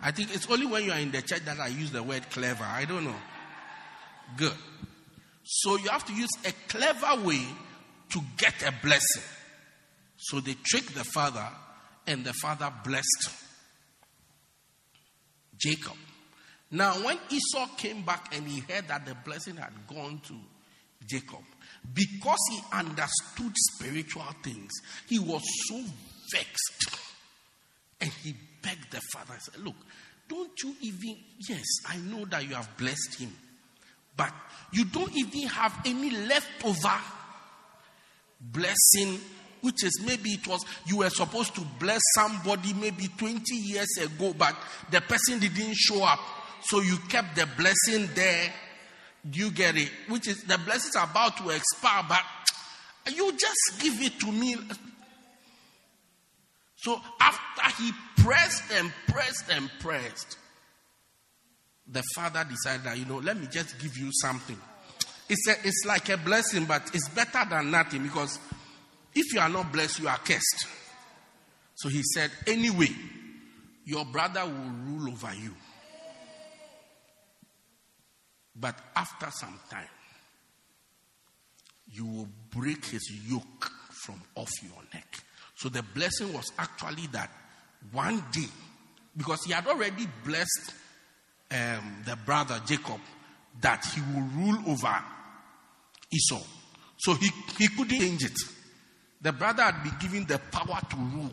I 0.00 0.10
think 0.10 0.34
it's 0.34 0.50
only 0.50 0.64
when 0.64 0.84
you 0.84 0.92
are 0.92 0.98
in 0.98 1.10
the 1.10 1.20
church 1.20 1.44
that 1.44 1.60
I 1.60 1.66
use 1.66 1.90
the 1.90 2.02
word 2.02 2.30
clever. 2.30 2.64
I 2.64 2.86
don't 2.86 3.04
know. 3.04 3.14
Good. 4.36 4.54
So 5.44 5.76
you 5.76 5.88
have 5.90 6.04
to 6.06 6.14
use 6.14 6.30
a 6.44 6.52
clever 6.68 7.22
way 7.22 7.44
to 8.10 8.20
get 8.36 8.62
a 8.62 8.72
blessing. 8.82 9.22
So 10.16 10.40
they 10.40 10.54
tricked 10.64 10.94
the 10.94 11.04
father, 11.04 11.46
and 12.06 12.24
the 12.24 12.32
father 12.34 12.72
blessed 12.84 13.30
Jacob. 15.58 15.96
Now, 16.70 16.92
when 17.04 17.18
Esau 17.30 17.66
came 17.76 18.02
back 18.02 18.34
and 18.34 18.46
he 18.46 18.60
heard 18.60 18.88
that 18.88 19.06
the 19.06 19.14
blessing 19.24 19.56
had 19.56 19.72
gone 19.86 20.20
to 20.26 20.34
Jacob, 21.06 21.44
because 21.92 22.38
he 22.50 22.60
understood 22.72 23.52
spiritual 23.74 24.24
things, 24.42 24.70
he 25.08 25.18
was 25.18 25.42
so 25.68 25.80
vexed. 26.32 26.98
And 28.00 28.10
he 28.22 28.34
begged 28.62 28.90
the 28.90 29.00
father, 29.12 29.34
said, 29.38 29.62
Look, 29.62 29.76
don't 30.28 30.50
you 30.62 30.74
even, 30.80 31.16
yes, 31.48 31.64
I 31.86 31.96
know 31.98 32.24
that 32.26 32.48
you 32.48 32.54
have 32.54 32.76
blessed 32.76 33.20
him, 33.20 33.32
but 34.16 34.32
you 34.72 34.84
don't 34.84 35.14
even 35.16 35.48
have 35.48 35.78
any 35.84 36.10
leftover 36.10 36.98
blessing, 38.40 39.20
which 39.60 39.84
is 39.84 40.00
maybe 40.04 40.30
it 40.30 40.46
was 40.46 40.64
you 40.86 40.98
were 40.98 41.10
supposed 41.10 41.54
to 41.54 41.62
bless 41.78 42.00
somebody 42.14 42.72
maybe 42.74 43.08
20 43.16 43.42
years 43.54 43.96
ago, 44.00 44.34
but 44.36 44.54
the 44.90 45.00
person 45.00 45.38
didn't 45.38 45.74
show 45.74 46.02
up. 46.04 46.20
So 46.62 46.80
you 46.80 46.96
kept 47.08 47.36
the 47.36 47.48
blessing 47.56 48.08
there. 48.14 48.52
Do 49.28 49.38
you 49.38 49.50
get 49.50 49.76
it? 49.76 49.90
Which 50.08 50.28
is 50.28 50.42
the 50.44 50.58
blessing 50.58 50.90
is 50.90 50.96
about 50.96 51.36
to 51.38 51.50
expire, 51.50 52.04
but 52.08 52.22
you 53.14 53.32
just 53.32 53.80
give 53.80 54.00
it 54.02 54.18
to 54.20 54.32
me. 54.32 54.56
So 56.76 57.00
after 57.20 57.82
he 57.82 57.92
pressed 58.22 58.64
and 58.72 58.92
pressed 59.08 59.50
and 59.50 59.70
pressed, 59.80 60.36
the 61.86 62.02
father 62.14 62.44
decided 62.48 62.84
that, 62.84 62.98
you 62.98 63.04
know, 63.04 63.18
let 63.18 63.38
me 63.38 63.46
just 63.50 63.78
give 63.78 63.96
you 63.96 64.10
something. 64.12 64.58
It's, 65.28 65.48
a, 65.48 65.52
it's 65.66 65.84
like 65.86 66.08
a 66.08 66.16
blessing, 66.16 66.64
but 66.64 66.82
it's 66.94 67.08
better 67.08 67.44
than 67.48 67.70
nothing 67.70 68.02
because 68.02 68.38
if 69.14 69.32
you 69.32 69.40
are 69.40 69.48
not 69.48 69.72
blessed, 69.72 70.00
you 70.00 70.08
are 70.08 70.18
cursed. 70.18 70.66
So 71.76 71.88
he 71.88 72.02
said, 72.14 72.30
anyway, 72.46 72.90
your 73.84 74.04
brother 74.04 74.44
will 74.44 74.72
rule 74.86 75.12
over 75.12 75.34
you. 75.34 75.54
But 78.56 78.78
after 78.94 79.30
some 79.30 79.58
time, 79.70 79.88
you 81.90 82.06
will 82.06 82.28
break 82.50 82.84
his 82.86 83.10
yoke 83.28 83.70
from 83.90 84.20
off 84.36 84.50
your 84.62 84.82
neck. 84.92 85.16
So 85.56 85.68
the 85.68 85.82
blessing 85.82 86.32
was 86.32 86.50
actually 86.58 87.06
that 87.08 87.30
one 87.92 88.22
day, 88.32 88.48
because 89.16 89.44
he 89.44 89.52
had 89.52 89.66
already 89.66 90.06
blessed 90.24 90.72
um, 91.50 92.02
the 92.06 92.16
brother 92.24 92.60
Jacob, 92.66 93.00
that 93.60 93.84
he 93.94 94.00
will 94.00 94.28
rule 94.34 94.58
over 94.68 95.02
Esau. 96.12 96.42
So 96.98 97.14
he, 97.14 97.30
he 97.58 97.68
couldn't 97.68 97.98
change 97.98 98.24
it. 98.24 98.38
The 99.20 99.32
brother 99.32 99.62
had 99.62 99.82
been 99.82 99.96
given 100.00 100.26
the 100.26 100.38
power 100.38 100.80
to 100.90 100.96
rule. 100.96 101.32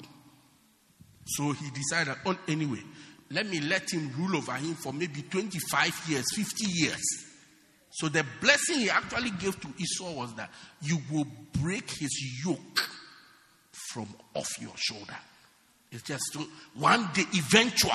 So 1.25 1.51
he 1.51 1.69
decided, 1.71 2.15
on 2.25 2.37
anyway, 2.47 2.81
let 3.31 3.47
me 3.47 3.59
let 3.61 3.91
him 3.91 4.11
rule 4.17 4.37
over 4.37 4.53
him 4.53 4.75
for 4.75 4.93
maybe 4.93 5.21
25 5.23 6.09
years, 6.09 6.25
50 6.35 6.65
years. 6.67 7.01
So 7.91 8.07
the 8.07 8.25
blessing 8.39 8.79
he 8.79 8.89
actually 8.89 9.31
gave 9.31 9.59
to 9.59 9.67
Esau 9.77 10.13
was 10.13 10.33
that 10.35 10.49
you 10.81 10.99
will 11.11 11.27
break 11.61 11.89
his 11.89 12.41
yoke 12.45 12.79
from 13.91 14.07
off 14.33 14.49
your 14.61 14.73
shoulder. 14.77 15.15
It's 15.91 16.03
just 16.03 16.37
one 16.75 17.09
day, 17.13 17.25
eventually, 17.33 17.93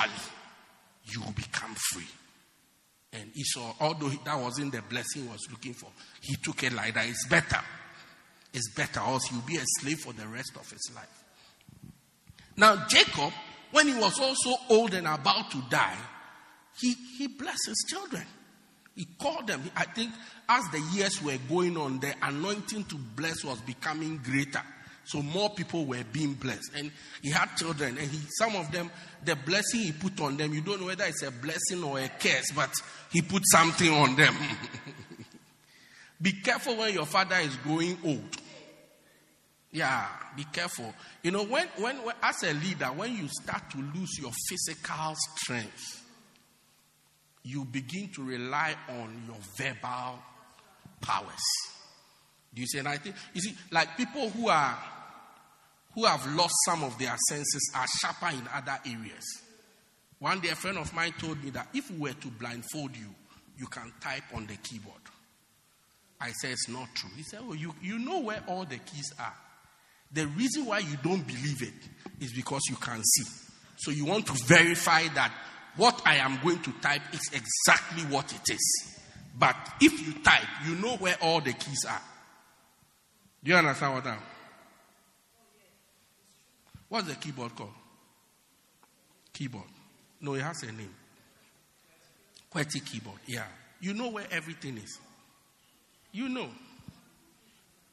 you 1.13 1.21
will 1.21 1.31
become 1.33 1.75
free. 1.91 2.07
And 3.13 3.35
Esau, 3.35 3.73
although 3.79 4.09
that 4.09 4.39
wasn't 4.39 4.73
the 4.73 4.81
blessing 4.81 5.23
he 5.23 5.27
was 5.29 5.47
looking 5.49 5.73
for, 5.73 5.89
he 6.21 6.35
took 6.35 6.63
it 6.63 6.73
like 6.73 6.93
that. 6.93 7.07
It's 7.07 7.27
better. 7.27 7.61
It's 8.53 8.73
better, 8.73 8.99
or 9.01 9.19
he'll 9.29 9.41
be 9.41 9.57
a 9.57 9.63
slave 9.79 9.99
for 9.99 10.13
the 10.13 10.27
rest 10.27 10.51
of 10.55 10.69
his 10.69 10.91
life. 10.95 11.23
Now, 12.55 12.87
Jacob, 12.87 13.31
when 13.71 13.87
he 13.87 13.93
was 13.93 14.19
also 14.19 14.51
old 14.69 14.93
and 14.93 15.07
about 15.07 15.51
to 15.51 15.61
die, 15.69 15.97
he, 16.79 16.93
he 17.17 17.27
blessed 17.27 17.67
his 17.67 17.85
children. 17.87 18.23
He 18.95 19.05
called 19.19 19.47
them. 19.47 19.61
I 19.75 19.85
think 19.85 20.11
as 20.49 20.63
the 20.71 20.79
years 20.95 21.21
were 21.21 21.37
going 21.49 21.77
on, 21.77 21.99
the 21.99 22.13
anointing 22.21 22.85
to 22.85 22.95
bless 22.95 23.43
was 23.43 23.59
becoming 23.61 24.19
greater. 24.23 24.63
So 25.07 25.21
more 25.21 25.49
people 25.51 25.85
were 25.85 26.03
being 26.11 26.33
blessed. 26.33 26.71
And 26.75 26.91
he 27.21 27.31
had 27.31 27.55
children, 27.55 27.97
and 27.97 28.11
he, 28.11 28.19
some 28.37 28.57
of 28.57 28.69
them, 28.73 28.91
the 29.23 29.37
blessing 29.37 29.79
he 29.79 29.91
put 29.93 30.19
on 30.19 30.35
them, 30.35 30.53
you 30.53 30.59
don't 30.59 30.81
know 30.81 30.87
whether 30.87 31.05
it's 31.05 31.23
a 31.23 31.31
blessing 31.31 31.81
or 31.81 31.97
a 31.97 32.09
curse, 32.09 32.51
but 32.53 32.69
he 33.13 33.21
put 33.21 33.41
something 33.45 33.89
on 33.89 34.17
them. 34.17 34.35
be 36.21 36.33
careful 36.43 36.75
when 36.75 36.93
your 36.93 37.05
father 37.05 37.37
is 37.37 37.55
growing 37.57 37.97
old. 38.03 38.37
Yeah, 39.71 40.07
be 40.35 40.43
careful. 40.51 40.93
You 41.23 41.31
know, 41.31 41.45
when, 41.45 41.67
when, 41.77 41.97
when 42.03 42.15
as 42.21 42.43
a 42.43 42.53
leader, 42.53 42.87
when 42.87 43.15
you 43.15 43.29
start 43.29 43.69
to 43.71 43.77
lose 43.77 44.19
your 44.19 44.31
physical 44.49 45.15
strength, 45.37 46.03
you 47.43 47.63
begin 47.63 48.09
to 48.15 48.23
rely 48.23 48.75
on 48.89 49.23
your 49.25 49.37
verbal 49.57 50.19
powers. 50.99 51.45
Do 52.53 52.61
you 52.61 52.67
see? 52.67 52.79
And 52.79 52.89
I 52.89 52.97
think 52.97 53.15
you 53.33 53.39
see, 53.39 53.55
like 53.71 53.95
people 53.95 54.29
who 54.29 54.49
are 54.49 54.77
who 55.97 56.05
have 56.05 56.23
lost 56.35 56.53
some 56.67 56.83
of 56.83 56.95
their 56.99 57.15
senses 57.27 57.71
are 57.75 57.87
sharper 57.99 58.27
in 58.27 58.47
other 58.53 58.77
areas. 58.85 59.41
One 60.19 60.39
day, 60.39 60.49
a 60.49 60.55
friend 60.55 60.77
of 60.77 60.93
mine 60.93 61.11
told 61.17 61.43
me 61.43 61.49
that 61.49 61.69
if 61.73 61.89
we 61.89 61.97
were 61.97 62.13
to 62.13 62.27
blindfold 62.27 62.95
you, 62.95 63.07
you 63.57 63.65
can 63.65 63.91
type 63.99 64.21
on 64.35 64.45
the 64.45 64.55
keyboard. 64.57 65.01
I 66.21 66.29
said 66.33 66.51
it's 66.51 66.69
not 66.69 66.87
true. 66.93 67.09
He 67.15 67.23
said, 67.23 67.39
"Oh, 67.41 67.53
you 67.53 67.73
you 67.81 67.97
know 67.97 68.19
where 68.19 68.43
all 68.47 68.63
the 68.63 68.77
keys 68.77 69.11
are." 69.19 69.33
The 70.11 70.27
reason 70.27 70.67
why 70.67 70.79
you 70.79 70.97
don't 71.01 71.25
believe 71.25 71.63
it 71.63 72.23
is 72.23 72.31
because 72.31 72.61
you 72.69 72.75
can 72.75 73.03
see. 73.03 73.25
So 73.77 73.89
you 73.89 74.05
want 74.05 74.27
to 74.27 74.33
verify 74.45 75.07
that 75.15 75.33
what 75.77 75.99
I 76.05 76.17
am 76.17 76.39
going 76.43 76.61
to 76.61 76.71
type 76.73 77.01
is 77.11 77.21
exactly 77.33 78.03
what 78.03 78.31
it 78.33 78.53
is. 78.53 78.99
But 79.37 79.55
if 79.81 80.05
you 80.05 80.13
type, 80.21 80.45
you 80.67 80.75
know 80.75 80.95
where 80.97 81.17
all 81.23 81.41
the 81.41 81.53
keys 81.53 81.85
are. 81.89 82.01
Do 83.43 83.51
you 83.51 83.57
understand 83.57 83.95
what 83.95 84.05
I'm? 84.05 84.36
What's 86.89 87.07
the 87.07 87.15
keyboard 87.15 87.55
called? 87.55 87.73
Keyboard. 89.33 89.65
No, 90.21 90.33
it 90.33 90.41
has 90.41 90.63
a 90.63 90.71
name. 90.71 90.93
QWERTY 92.53 92.85
keyboard. 92.85 93.19
Yeah. 93.27 93.45
You 93.81 93.93
know 93.93 94.09
where 94.09 94.25
everything 94.31 94.77
is. 94.77 94.97
You 96.11 96.29
know. 96.29 96.47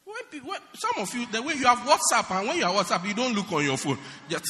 When, 0.05 0.43
when, 0.45 0.59
some 0.75 1.03
of 1.03 1.15
you, 1.15 1.27
the 1.27 1.43
way 1.43 1.55
you 1.55 1.67
have 1.67 1.79
WhatsApp, 1.79 2.39
and 2.39 2.49
when 2.49 2.59
you 2.59 2.65
have 2.65 2.75
WhatsApp, 2.75 3.07
you 3.07 3.15
don't 3.15 3.35
look 3.35 3.51
on 3.53 3.65
your 3.65 3.77
phone. 3.77 3.99
Just. 4.29 4.45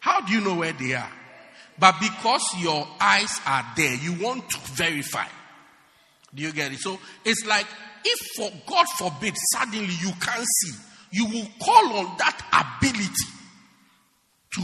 How 0.00 0.20
do 0.20 0.32
you 0.32 0.40
know 0.40 0.54
where 0.54 0.72
they 0.72 0.94
are? 0.94 1.10
But 1.78 1.96
because 2.00 2.42
your 2.58 2.86
eyes 3.00 3.40
are 3.46 3.64
there, 3.76 3.94
you 3.94 4.14
want 4.14 4.48
to 4.50 4.58
verify. 4.72 5.26
Do 6.34 6.42
you 6.42 6.52
get 6.52 6.72
it? 6.72 6.78
So 6.78 6.98
it's 7.24 7.46
like 7.46 7.66
if 8.04 8.18
for 8.36 8.50
God 8.66 8.86
forbid 8.98 9.34
suddenly 9.52 9.94
you 10.00 10.12
can't 10.20 10.46
see, 10.46 10.72
you 11.10 11.26
will 11.26 11.48
call 11.60 11.96
on 11.98 12.16
that 12.18 12.76
ability 12.80 13.26
to 14.54 14.62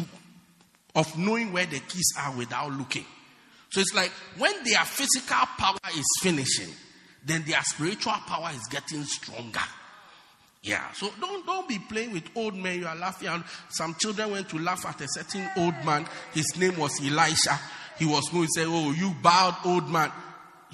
of 0.97 1.19
knowing 1.19 1.53
where 1.53 1.67
the 1.67 1.81
keys 1.81 2.13
are 2.19 2.37
without 2.37 2.73
looking. 2.73 3.05
So 3.71 3.81
it's 3.81 3.95
like 3.95 4.11
when 4.39 4.53
their 4.65 4.85
physical 4.85 5.47
power 5.59 5.77
is 5.97 6.05
finishing, 6.23 6.73
then 7.25 7.43
their 7.47 7.63
spiritual 7.63 8.13
power 8.27 8.51
is 8.55 8.63
getting 8.71 9.03
stronger. 9.03 9.61
Yeah, 10.63 10.93
so 10.93 11.11
don't 11.21 11.45
don't 11.45 11.69
be 11.69 11.79
playing 11.79 12.13
with 12.13 12.25
old 12.35 12.55
men. 12.55 12.79
You 12.79 12.87
are 12.87 12.97
laughing. 12.97 13.29
And 13.29 13.45
some 13.69 13.95
children 13.99 14.31
went 14.31 14.49
to 14.51 14.59
laugh 14.59 14.87
at 14.87 15.01
a 15.01 15.09
certain 15.09 15.49
old 15.59 15.75
man. 15.85 16.07
His 16.33 16.57
name 16.57 16.79
was 16.79 16.99
Elisha. 17.05 17.59
He 17.99 18.07
was 18.07 18.29
going 18.31 18.47
to 18.47 18.53
say, 18.55 18.65
"Oh, 18.67 18.93
you 18.93 19.15
bowed 19.23 19.57
old 19.65 19.91
man." 19.91 20.11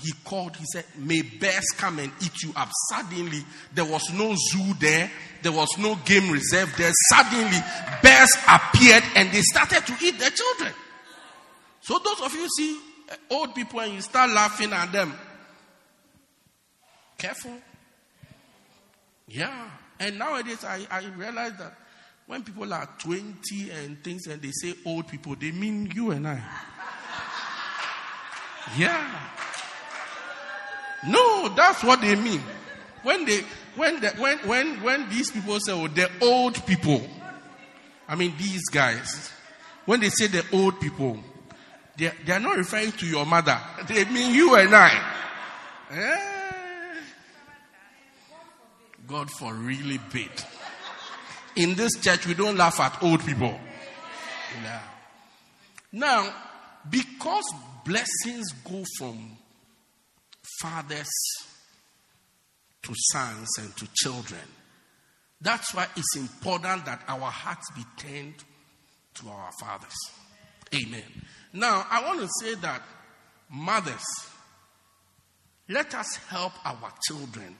He 0.02 0.12
called. 0.24 0.56
He 0.56 0.64
said, 0.72 0.84
"May 0.96 1.22
bears 1.22 1.66
come 1.76 1.98
and 1.98 2.12
eat 2.22 2.42
you 2.42 2.52
up." 2.56 2.68
Suddenly, 2.90 3.44
there 3.74 3.84
was 3.84 4.10
no 4.12 4.34
zoo 4.34 4.74
there. 4.80 5.10
There 5.42 5.52
was 5.52 5.68
no 5.78 5.96
game 6.04 6.30
reserve 6.30 6.72
there. 6.76 6.92
Suddenly, 7.10 7.58
bears 8.02 8.30
appeared 8.48 9.04
and 9.16 9.30
they 9.30 9.42
started 9.42 9.86
to 9.86 10.04
eat 10.04 10.18
the 10.18 10.30
children. 10.30 10.72
So 11.80 11.98
those 11.98 12.20
of 12.22 12.34
you 12.34 12.48
see 12.56 12.78
uh, 13.10 13.14
old 13.30 13.54
people 13.54 13.80
and 13.80 13.94
you 13.94 14.00
start 14.00 14.30
laughing 14.30 14.72
at 14.72 14.92
them, 14.92 15.14
careful. 17.16 17.56
Yeah. 19.28 19.70
And 19.98 20.18
nowadays, 20.18 20.64
I, 20.64 20.86
I 20.90 21.04
realize 21.16 21.56
that 21.58 21.74
when 22.26 22.42
people 22.42 22.72
are 22.72 22.88
20 22.98 23.70
and 23.70 24.02
things 24.04 24.26
and 24.26 24.40
they 24.40 24.50
say 24.52 24.74
old 24.86 25.08
people, 25.08 25.34
they 25.36 25.50
mean 25.50 25.90
you 25.94 26.10
and 26.12 26.28
I. 26.28 26.42
Yeah. 28.76 29.28
No, 31.06 31.48
that's 31.48 31.82
what 31.82 32.00
they 32.00 32.14
mean. 32.14 32.42
When 33.02 33.24
they, 33.24 33.40
when, 33.76 34.00
the, 34.00 34.10
when, 34.18 34.38
when, 34.38 34.82
when 34.82 35.08
these 35.08 35.30
people 35.30 35.58
say, 35.60 35.72
oh, 35.72 35.88
the 35.88 36.10
old 36.20 36.64
people, 36.66 37.02
I 38.08 38.14
mean, 38.14 38.34
these 38.36 38.68
guys, 38.68 39.30
when 39.86 40.00
they 40.00 40.10
say 40.10 40.26
the 40.26 40.44
old 40.52 40.80
people, 40.80 41.18
they, 41.96 42.12
they 42.26 42.32
are 42.32 42.40
not 42.40 42.56
referring 42.56 42.92
to 42.92 43.06
your 43.06 43.24
mother. 43.24 43.58
They 43.88 44.04
mean 44.06 44.34
you 44.34 44.54
and 44.56 44.74
I. 44.74 45.14
Eh. 45.90 46.26
God 49.06 49.30
for 49.30 49.52
really 49.52 49.98
big. 50.12 50.30
In 51.56 51.74
this 51.74 51.98
church, 52.00 52.26
we 52.26 52.34
don't 52.34 52.56
laugh 52.56 52.78
at 52.78 53.02
old 53.02 53.24
people. 53.26 53.58
Now, 55.92 56.32
because 56.88 57.44
blessings 57.84 58.52
go 58.64 58.84
from 58.96 59.36
fathers 60.60 61.10
to 62.82 62.94
sons 63.12 63.48
and 63.58 63.76
to 63.76 63.88
children, 63.94 64.40
that's 65.40 65.74
why 65.74 65.86
it's 65.96 66.16
important 66.16 66.84
that 66.84 67.02
our 67.08 67.30
hearts 67.30 67.66
be 67.74 67.82
turned 67.96 68.34
to 69.14 69.28
our 69.28 69.50
fathers. 69.60 69.96
Amen. 70.74 71.02
Now, 71.52 71.86
I 71.90 72.04
want 72.04 72.20
to 72.20 72.28
say 72.40 72.54
that 72.56 72.82
mothers, 73.50 74.04
let 75.68 75.94
us 75.94 76.16
help 76.28 76.52
our 76.64 76.92
children 77.08 77.56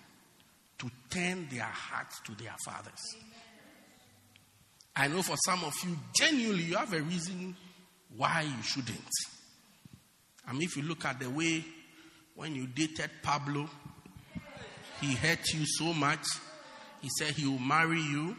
to 0.78 0.90
turn 1.10 1.48
their 1.50 1.62
hearts 1.64 2.20
to 2.26 2.34
their 2.34 2.54
fathers. 2.64 3.16
I 4.94 5.08
know 5.08 5.22
for 5.22 5.36
some 5.44 5.64
of 5.64 5.72
you, 5.84 5.96
genuinely, 6.14 6.64
you 6.64 6.76
have 6.76 6.92
a 6.92 7.00
reason 7.00 7.56
why 8.16 8.42
you 8.42 8.62
shouldn't. 8.62 9.08
I 10.46 10.52
mean, 10.52 10.62
if 10.62 10.76
you 10.76 10.82
look 10.82 11.04
at 11.04 11.20
the 11.20 11.30
way 11.30 11.64
when 12.40 12.54
you 12.54 12.66
dated 12.66 13.10
Pablo, 13.22 13.68
he 15.02 15.14
hurt 15.14 15.46
you 15.52 15.66
so 15.66 15.92
much. 15.92 16.24
He 17.02 17.10
said 17.18 17.34
he 17.34 17.46
will 17.46 17.58
marry 17.58 18.00
you. 18.00 18.34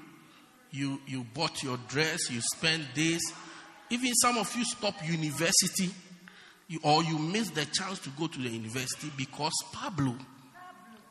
You, 0.71 0.99
you 1.05 1.23
bought 1.35 1.61
your 1.61 1.77
dress, 1.87 2.31
you 2.31 2.41
spent 2.55 2.95
days. 2.95 3.21
Even 3.91 4.11
some 4.15 4.39
of 4.39 4.55
you 4.55 4.65
stopped 4.65 5.05
university 5.05 5.91
you, 6.67 6.79
or 6.81 7.03
you 7.03 7.19
missed 7.19 7.53
the 7.53 7.65
chance 7.65 7.99
to 7.99 8.09
go 8.17 8.25
to 8.25 8.39
the 8.39 8.49
university 8.49 9.11
because 9.15 9.53
Pablo 9.71 10.15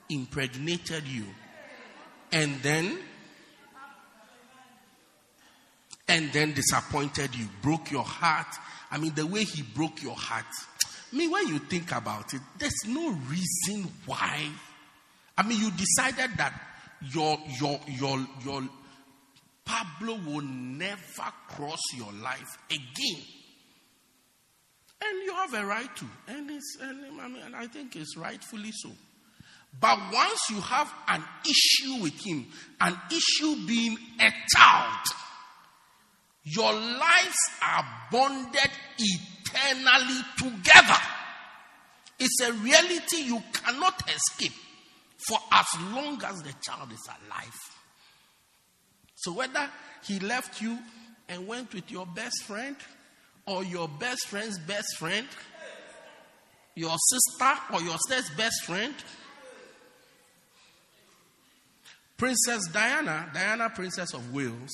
impregnated 0.08 1.06
you. 1.06 1.26
And 2.32 2.60
then 2.60 2.98
and 6.08 6.32
then 6.32 6.54
disappointed 6.54 7.36
you, 7.36 7.46
broke 7.62 7.92
your 7.92 8.02
heart. 8.02 8.52
I 8.90 8.98
mean, 8.98 9.14
the 9.14 9.26
way 9.26 9.44
he 9.44 9.62
broke 9.62 10.02
your 10.02 10.16
heart. 10.16 10.46
I 11.12 11.16
mean, 11.16 11.30
when 11.30 11.48
you 11.48 11.58
think 11.58 11.92
about 11.92 12.32
it, 12.34 12.40
there's 12.58 12.84
no 12.86 13.10
reason 13.10 13.90
why. 14.06 14.48
I 15.36 15.42
mean, 15.42 15.58
you 15.58 15.70
decided 15.70 16.36
that 16.36 16.54
your 17.12 17.38
your 17.58 17.80
your 17.88 18.26
your 18.44 18.62
Pablo 19.64 20.18
will 20.26 20.42
never 20.42 21.32
cross 21.48 21.80
your 21.96 22.12
life 22.12 22.58
again. 22.70 23.22
And 25.02 25.22
you 25.24 25.32
have 25.32 25.54
a 25.54 25.64
right 25.64 25.96
to. 25.96 26.04
And, 26.28 26.50
it's, 26.50 26.76
and 26.80 27.20
I, 27.20 27.28
mean, 27.28 27.42
and 27.42 27.56
I 27.56 27.66
think 27.66 27.96
it's 27.96 28.16
rightfully 28.16 28.70
so. 28.72 28.90
But 29.80 29.98
once 30.12 30.40
you 30.50 30.60
have 30.60 30.92
an 31.08 31.22
issue 31.44 32.02
with 32.02 32.20
him, 32.26 32.46
an 32.80 32.98
issue 33.10 33.66
being 33.66 33.96
a 34.20 34.30
child, 34.54 35.06
your 36.42 36.72
lives 36.72 37.38
are 37.62 37.84
bonded 38.10 38.70
eternally 38.98 39.29
together. 40.36 41.00
It's 42.18 42.40
a 42.42 42.52
reality 42.52 43.22
you 43.22 43.42
cannot 43.52 44.02
escape 44.10 44.52
for 45.26 45.38
as 45.52 45.66
long 45.92 46.22
as 46.24 46.42
the 46.42 46.54
child 46.62 46.92
is 46.92 47.08
alive. 47.08 47.58
So, 49.16 49.32
whether 49.32 49.68
he 50.04 50.18
left 50.20 50.60
you 50.60 50.78
and 51.28 51.46
went 51.46 51.74
with 51.74 51.90
your 51.90 52.06
best 52.06 52.42
friend, 52.44 52.76
or 53.46 53.64
your 53.64 53.88
best 53.88 54.26
friend's 54.28 54.58
best 54.58 54.96
friend, 54.98 55.26
your 56.74 56.96
sister 57.10 57.60
or 57.74 57.82
your 57.82 57.96
sister's 58.08 58.36
best 58.36 58.62
friend, 58.64 58.94
Princess 62.16 62.68
Diana, 62.68 63.30
Diana, 63.32 63.70
Princess 63.70 64.12
of 64.12 64.32
Wales, 64.32 64.70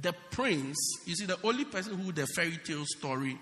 the 0.00 0.14
prince, 0.30 0.76
you 1.04 1.14
see, 1.16 1.26
the 1.26 1.38
only 1.42 1.64
person 1.64 1.98
who 1.98 2.12
the 2.12 2.26
fairy 2.28 2.58
tale 2.64 2.84
story, 2.86 3.36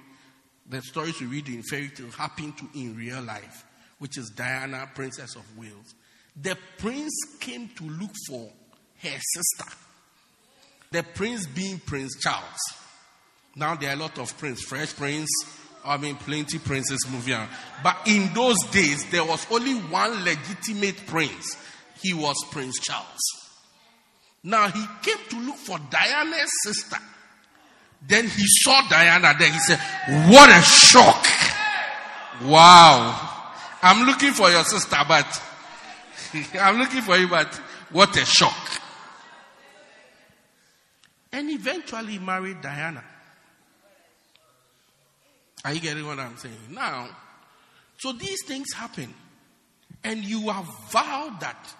the 0.69 0.83
stories 0.83 1.21
we 1.21 1.27
read 1.27 1.49
in 1.49 1.62
fairy 1.62 1.89
tale 1.89 2.11
happened 2.11 2.59
to 2.59 2.69
in 2.75 2.97
real 2.97 3.23
life, 3.23 3.64
which 3.99 4.19
is 4.19 4.31
Diana, 4.31 4.89
Princess 4.95 5.35
of 5.35 5.45
Wales. 5.57 5.95
The 6.41 6.57
prince 6.79 7.14
came 7.41 7.69
to 7.77 7.85
look 7.85 8.12
for 8.29 8.51
her 9.03 9.19
sister. 9.19 9.77
The 10.91 11.03
prince 11.03 11.47
being 11.47 11.79
Prince 11.81 12.16
Charles. 12.21 12.59
Now 13.57 13.75
there 13.75 13.91
are 13.91 13.95
a 13.95 13.97
lot 13.97 14.19
of 14.19 14.37
princes, 14.39 14.64
fresh 14.64 14.95
prince, 14.95 15.29
I 15.85 15.97
mean, 15.97 16.16
plenty 16.16 16.59
princes 16.59 17.07
moving 17.11 17.35
on. 17.35 17.49
But 17.83 17.97
in 18.07 18.33
those 18.35 18.59
days, 18.71 19.09
there 19.11 19.25
was 19.25 19.47
only 19.51 19.75
one 19.75 20.25
legitimate 20.25 21.07
prince. 21.07 21.57
He 22.01 22.14
was 22.14 22.37
Prince 22.51 22.79
Charles. 22.79 23.21
Now 24.45 24.69
he 24.69 24.85
came 25.03 25.25
to 25.31 25.41
look 25.41 25.57
for 25.57 25.79
Diana's 25.91 26.51
sister. 26.62 26.99
Then 28.07 28.25
he 28.25 28.45
saw 28.47 28.89
Diana 28.89 29.35
there. 29.39 29.51
He 29.51 29.59
said, 29.59 29.79
What 30.31 30.51
a 30.51 30.63
shock! 30.63 31.27
Wow. 32.45 33.25
I'm 33.83 34.07
looking 34.07 34.33
for 34.33 34.51
your 34.51 34.65
sister, 34.65 34.97
but 35.07 35.27
I'm 36.61 36.79
looking 36.79 37.03
for 37.03 37.17
you, 37.17 37.29
but 37.29 37.53
what 37.91 38.17
a 38.17 38.25
shock. 38.25 38.81
And 41.33 41.51
eventually 41.51 42.13
he 42.13 42.19
married 42.19 42.61
Diana. 42.61 43.05
Are 45.65 45.75
you 45.75 45.81
getting 45.81 46.07
what 46.07 46.19
I'm 46.19 46.37
saying? 46.37 46.55
Now, 46.71 47.09
so 47.99 48.13
these 48.13 48.39
things 48.47 48.73
happen. 48.73 49.13
And 50.05 50.25
you 50.25 50.49
have 50.49 50.67
vowed 50.91 51.41
that 51.41 51.75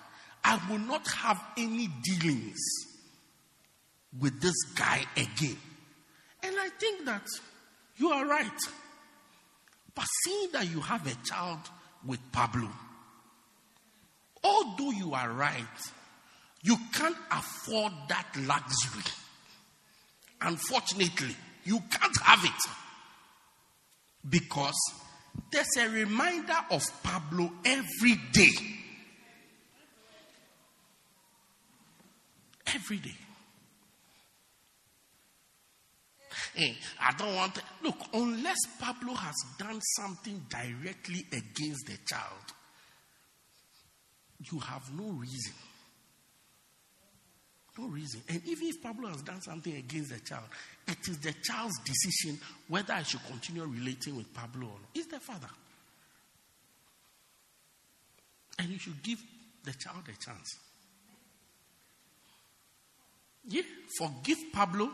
I 0.45 0.61
will 0.69 0.81
not 0.81 1.07
have 1.09 1.43
any 1.57 1.89
dealings 2.03 2.59
with 4.19 4.41
this 4.41 4.57
guy 4.77 5.05
again. 5.17 5.57
And 6.49 6.57
I 6.59 6.71
think 6.71 7.05
that 7.05 7.27
you 7.99 8.09
are 8.09 8.25
right. 8.25 8.61
But 9.95 10.07
seeing 10.25 10.51
that 10.53 10.71
you 10.71 10.81
have 10.81 11.07
a 11.07 11.15
child 11.27 11.59
with 12.07 12.21
Pablo, 12.33 12.71
although 14.43 14.91
you 14.91 15.13
are 15.13 15.31
right, 15.31 15.79
you 16.63 16.77
can't 16.95 17.17
afford 17.31 17.93
that 18.09 18.27
luxury. 18.47 19.13
Unfortunately, 20.41 21.37
you 21.65 21.81
can't 21.91 22.17
have 22.23 22.43
it. 22.43 22.71
Because 24.27 24.79
there's 25.53 25.77
a 25.79 25.89
reminder 25.91 26.57
of 26.71 26.83
Pablo 27.03 27.53
every 27.67 28.19
day. 28.33 28.55
Every 32.75 32.99
day. 32.99 33.17
Hey, 36.59 36.77
I 37.01 37.13
don't 37.17 37.37
want 37.37 37.55
to. 37.55 37.63
Look, 37.85 37.95
unless 38.13 38.59
Pablo 38.81 39.15
has 39.15 39.37
done 39.61 39.81
something 39.97 40.45
directly 40.51 41.25
against 41.31 41.87
the 41.87 41.97
child, 42.05 42.53
you 44.51 44.59
have 44.59 44.83
no 44.93 45.05
reason. 45.13 45.53
No 47.79 47.87
reason. 47.87 48.23
And 48.29 48.43
even 48.45 48.67
if 48.67 48.83
Pablo 48.83 49.09
has 49.09 49.23
done 49.23 49.41
something 49.41 49.77
against 49.77 50.11
the 50.11 50.19
child, 50.19 50.47
it 50.89 50.99
is 51.07 51.19
the 51.19 51.33
child's 51.45 51.79
decision 51.85 52.41
whether 52.67 52.93
I 52.93 53.05
should 53.05 53.25
continue 53.29 53.65
relating 53.65 54.17
with 54.17 54.35
Pablo 54.35 54.67
or 54.67 54.81
not. 54.81 54.91
It's 54.97 55.07
the 55.07 55.21
father. 55.21 55.51
And 58.59 58.69
you 58.69 58.81
should 58.81 59.01
give 59.05 59.23
the 59.63 59.75
child 59.75 60.03
a 60.09 60.25
chance. 60.25 60.59
Yeah, 63.47 63.63
forgive 63.97 64.39
Pablo 64.53 64.91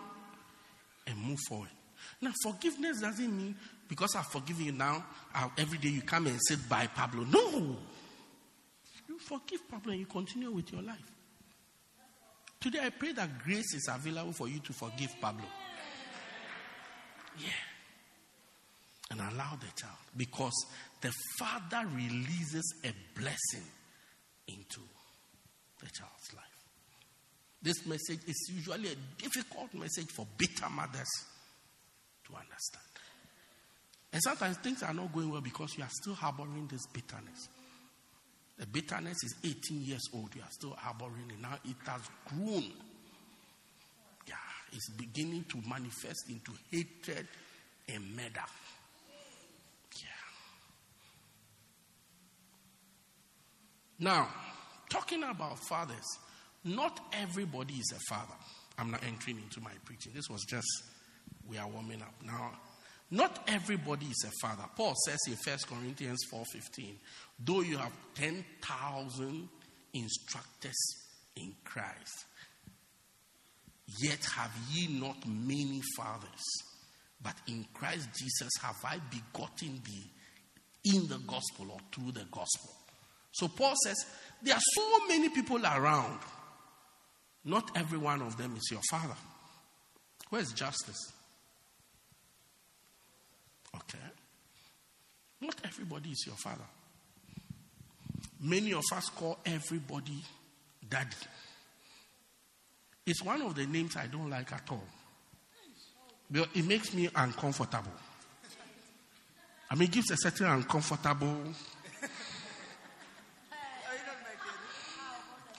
and 1.07 1.19
move 1.19 1.39
forward. 1.49 1.71
Now, 2.21 2.33
forgiveness 2.43 3.01
doesn't 3.01 3.37
mean 3.37 3.57
because 3.89 4.15
I've 4.17 4.27
forgiven 4.27 4.65
you 4.67 4.73
now, 4.73 5.05
I'll, 5.35 5.53
every 5.59 5.79
day 5.79 5.89
you 5.89 6.03
come 6.03 6.27
and 6.27 6.39
sit 6.49 6.69
by 6.69 6.87
Pablo. 6.87 7.25
No. 7.25 7.77
You 9.09 9.19
forgive 9.19 9.69
Pablo 9.69 9.93
and 9.93 10.01
you 10.01 10.07
continue 10.07 10.51
with 10.51 10.73
your 10.73 10.83
life. 10.83 11.11
Today, 12.61 12.81
I 12.83 12.91
pray 12.91 13.13
that 13.13 13.45
grace 13.45 13.75
is 13.75 13.89
available 13.93 14.33
for 14.33 14.49
you 14.49 14.59
to 14.61 14.73
forgive 14.73 15.15
Pablo. 15.21 15.45
Yeah. 17.39 17.49
And 19.11 19.21
allow 19.21 19.57
the 19.61 19.67
child. 19.77 19.99
Because 20.17 20.55
the 21.01 21.13
father 21.39 21.87
releases 21.95 22.75
a 22.85 22.93
blessing 23.19 23.69
into 24.49 24.81
the 25.81 25.91
child's 25.91 26.33
life. 26.35 26.54
This 27.65 27.87
message 27.87 28.21
is 28.27 28.51
usually 28.55 28.91
a 28.91 29.23
difficult 29.23 29.73
message 29.73 30.11
for 30.15 30.27
bitter 30.37 30.69
mothers 30.69 31.09
to 32.27 32.35
understand. 32.35 32.85
And 34.13 34.23
sometimes 34.23 34.59
things 34.59 34.83
are 34.83 34.93
not 34.93 35.15
going 35.15 35.31
well 35.31 35.41
because 35.41 35.71
you 35.79 35.83
are 35.83 35.91
still 35.91 36.13
harboring 36.13 36.69
this 36.71 36.87
bitterness. 36.93 37.49
The 38.59 38.67
bitterness 38.67 39.17
is 39.25 39.35
18 39.43 39.81
years 39.81 40.03
old. 40.13 40.35
You 40.37 40.43
are 40.43 40.51
still 40.51 40.77
harboring 40.79 41.31
it. 41.31 41.41
Now 41.41 41.57
it 41.65 41.77
has 41.87 42.03
grown. 42.27 42.71
Yeah, 44.29 44.35
it's 44.71 44.91
beginning 44.91 45.47
to 45.49 45.63
manifest 45.67 46.29
into 46.29 46.53
hatred 46.71 47.27
and 47.89 48.15
murder. 48.15 48.45
Yeah. 49.97 50.09
Now, 54.01 54.29
talking 54.91 55.23
about 55.23 55.59
fathers, 55.61 56.19
not 56.65 57.01
everybody 57.13 57.75
is 57.75 57.93
a 57.95 58.15
father. 58.15 58.35
I'm 58.79 58.91
not 58.91 59.03
entering 59.05 59.39
into 59.39 59.61
my 59.61 59.71
preaching. 59.85 60.13
This 60.15 60.29
was 60.29 60.43
just, 60.45 60.67
we 61.49 61.59
are 61.59 61.69
warming 61.69 62.03
up. 62.03 62.15
Now, 62.25 62.53
not 63.11 63.45
everybody 63.47 64.07
is 64.07 64.27
a 64.27 64.47
father. 64.47 64.65
Paul 64.77 64.95
says 65.07 65.19
in 65.29 65.35
1 65.35 65.59
Corinthians 65.69 66.21
4:15, 66.33 66.95
though 67.39 67.61
you 67.61 67.77
have 67.77 67.93
10,000 68.15 69.49
instructors 69.93 70.75
in 71.37 71.55
Christ, 71.63 72.25
yet 74.01 74.25
have 74.35 74.51
ye 74.73 74.99
not 74.99 75.27
many 75.29 75.83
fathers. 75.97 76.43
But 77.23 77.37
in 77.47 77.67
Christ 77.73 78.09
Jesus 78.19 78.51
have 78.63 78.77
I 78.85 78.99
begotten 79.11 79.81
thee 79.85 80.11
in 80.85 81.07
the 81.07 81.19
gospel 81.27 81.71
or 81.71 81.79
through 81.93 82.13
the 82.13 82.27
gospel. 82.31 82.71
So 83.33 83.49
Paul 83.49 83.75
says, 83.85 83.97
there 84.43 84.55
are 84.55 84.61
so 84.75 85.07
many 85.09 85.29
people 85.29 85.65
around. 85.65 86.21
Not 87.45 87.77
every 87.77 87.99
one 87.99 88.23
of 88.23 88.37
them 88.37 88.57
is 88.57 88.71
your 88.71 88.81
father. 88.91 89.17
Where's 90.31 90.53
justice? 90.53 91.13
Okay. 93.77 93.99
Not 95.41 95.57
everybody 95.65 96.11
is 96.11 96.25
your 96.27 96.37
father. 96.37 96.65
Many 98.41 98.73
of 98.73 98.85
us 98.93 99.11
call 99.11 99.39
everybody 99.45 100.23
daddy. 100.89 101.11
It's 103.07 103.23
one 103.23 103.43
of 103.43 103.55
the 103.55 103.67
names 103.67 103.97
I 103.97 104.07
don't 104.07 104.31
like 104.31 104.53
at 104.53 104.63
all. 104.71 104.85
But 106.31 106.49
it 106.55 106.67
makes 106.67 106.95
me 106.95 107.09
uncomfortable. 107.15 107.93
I 109.71 109.75
mean, 109.75 109.89
it 109.89 109.93
gives 109.93 110.11
a 110.11 110.17
certain 110.17 110.47
uncomfortable. 110.47 111.37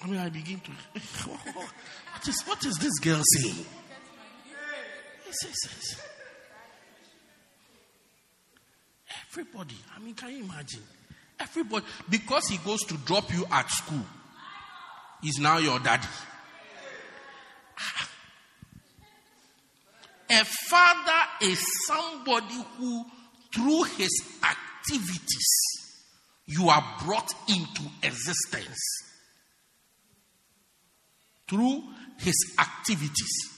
I 0.05 0.07
mean, 0.07 0.19
I 0.19 0.29
begin 0.29 0.59
to. 0.59 0.71
What 2.13 2.27
is, 2.27 2.43
what 2.45 2.65
is 2.65 2.77
this 2.77 2.99
girl 2.99 3.21
saying? 3.37 3.65
Yes, 5.25 5.35
yes, 5.43 5.55
yes. 5.63 6.01
Everybody. 9.29 9.75
I 9.95 9.99
mean, 9.99 10.13
can 10.13 10.31
you 10.31 10.43
imagine? 10.43 10.81
Everybody. 11.39 11.85
Because 12.09 12.47
he 12.47 12.57
goes 12.57 12.81
to 12.83 12.97
drop 12.99 13.33
you 13.33 13.45
at 13.51 13.69
school, 13.69 14.05
he's 15.21 15.39
now 15.39 15.57
your 15.57 15.79
daddy. 15.79 16.07
Ah. 17.77 18.09
A 20.31 20.45
father 20.69 21.51
is 21.51 21.63
somebody 21.85 22.63
who, 22.77 23.05
through 23.53 23.83
his 23.97 24.39
activities, 24.43 25.47
you 26.45 26.69
are 26.69 26.83
brought 27.03 27.31
into 27.49 27.83
existence. 28.03 28.79
Through 31.47 31.83
his 32.19 32.55
activities, 32.59 33.49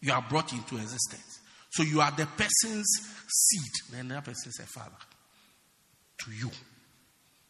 you 0.00 0.12
are 0.12 0.24
brought 0.28 0.52
into 0.52 0.76
existence. 0.76 1.40
So 1.70 1.82
you 1.82 2.00
are 2.00 2.10
the 2.12 2.26
person's 2.26 2.86
seed, 3.28 3.72
then 3.92 4.08
that 4.08 4.24
person 4.24 4.48
is 4.48 4.60
a 4.62 4.66
father 4.66 4.96
to 6.18 6.30
you. 6.30 6.50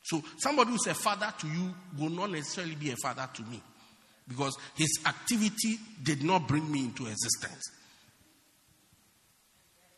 So 0.02 0.22
somebody 0.38 0.70
who's 0.70 0.86
a 0.86 0.94
father 0.94 1.32
to 1.38 1.46
you 1.46 1.74
will 1.98 2.10
not 2.10 2.30
necessarily 2.30 2.74
be 2.74 2.90
a 2.90 2.96
father 2.96 3.28
to 3.34 3.42
me 3.42 3.62
because 4.26 4.56
his 4.74 4.98
activity 5.06 5.78
did 6.02 6.22
not 6.22 6.48
bring 6.48 6.70
me 6.70 6.84
into 6.84 7.06
existence. 7.06 7.70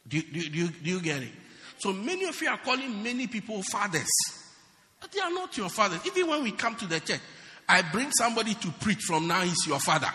Do, 0.08 0.22
do, 0.22 0.48
do, 0.48 0.68
do 0.68 0.90
you 0.90 1.00
get 1.00 1.22
it? 1.22 1.32
So 1.78 1.92
many 1.92 2.24
of 2.24 2.40
you 2.40 2.48
are 2.48 2.58
calling 2.58 3.02
many 3.02 3.26
people 3.26 3.62
fathers, 3.62 4.08
but 5.00 5.12
they 5.12 5.20
are 5.20 5.30
not 5.30 5.56
your 5.56 5.68
fathers. 5.68 6.00
Even 6.06 6.28
when 6.28 6.42
we 6.42 6.52
come 6.52 6.74
to 6.76 6.86
the 6.86 7.00
church, 7.00 7.20
I 7.68 7.82
bring 7.82 8.10
somebody 8.12 8.54
to 8.54 8.70
preach 8.80 9.02
from 9.02 9.26
now, 9.26 9.40
he's 9.42 9.66
your 9.66 9.80
father. 9.80 10.10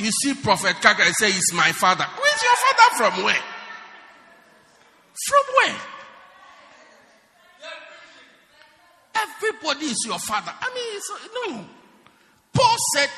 You 0.00 0.10
see, 0.10 0.34
Prophet 0.34 0.76
Kaka 0.80 1.04
say, 1.18 1.30
He's 1.30 1.52
my 1.52 1.72
father. 1.72 2.04
Who 2.04 2.22
is 2.22 2.42
your 2.42 2.56
father 2.56 3.12
from 3.12 3.24
where? 3.24 3.42
From 5.28 5.44
where? 5.56 5.76
Everybody 9.14 9.86
is 9.86 10.02
your 10.06 10.18
father. 10.18 10.52
I 10.58 10.68
mean, 10.74 10.96
it's, 10.96 11.10
uh, 11.12 11.28
no. 11.34 11.64
Paul 12.54 12.76
said, 12.94 13.10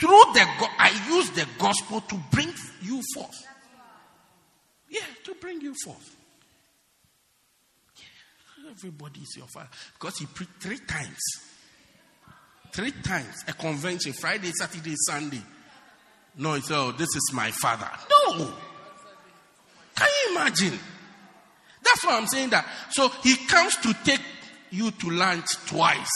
through 0.00 0.32
the 0.34 0.46
I 0.78 0.90
use 1.08 1.30
the 1.30 1.46
gospel 1.58 2.00
to 2.00 2.16
bring 2.32 2.52
you 2.82 3.00
forth. 3.14 3.36
Yeah, 4.90 5.00
to 5.24 5.34
bring 5.34 5.60
you 5.60 5.74
forth. 5.84 6.16
Everybody 8.68 9.20
is 9.20 9.34
your 9.36 9.46
father 9.46 9.68
because 9.94 10.18
he 10.18 10.26
preached 10.26 10.60
three 10.60 10.78
times. 10.78 11.18
Three 12.72 12.92
times 12.92 13.34
a 13.48 13.52
convention 13.52 14.12
Friday, 14.12 14.52
Saturday, 14.52 14.94
Sunday. 14.96 15.42
No, 16.36 16.54
he 16.54 16.60
said, 16.60 16.76
oh, 16.76 16.92
this 16.92 17.08
is 17.08 17.30
my 17.32 17.50
father. 17.50 17.88
No. 18.08 18.52
Can 19.96 20.08
you 20.24 20.36
imagine? 20.36 20.78
That's 21.82 22.04
why 22.04 22.16
I'm 22.16 22.26
saying 22.26 22.50
that. 22.50 22.66
So 22.90 23.08
he 23.22 23.36
comes 23.46 23.76
to 23.76 23.94
take 24.04 24.20
you 24.70 24.90
to 24.90 25.10
lunch 25.10 25.46
twice. 25.66 26.08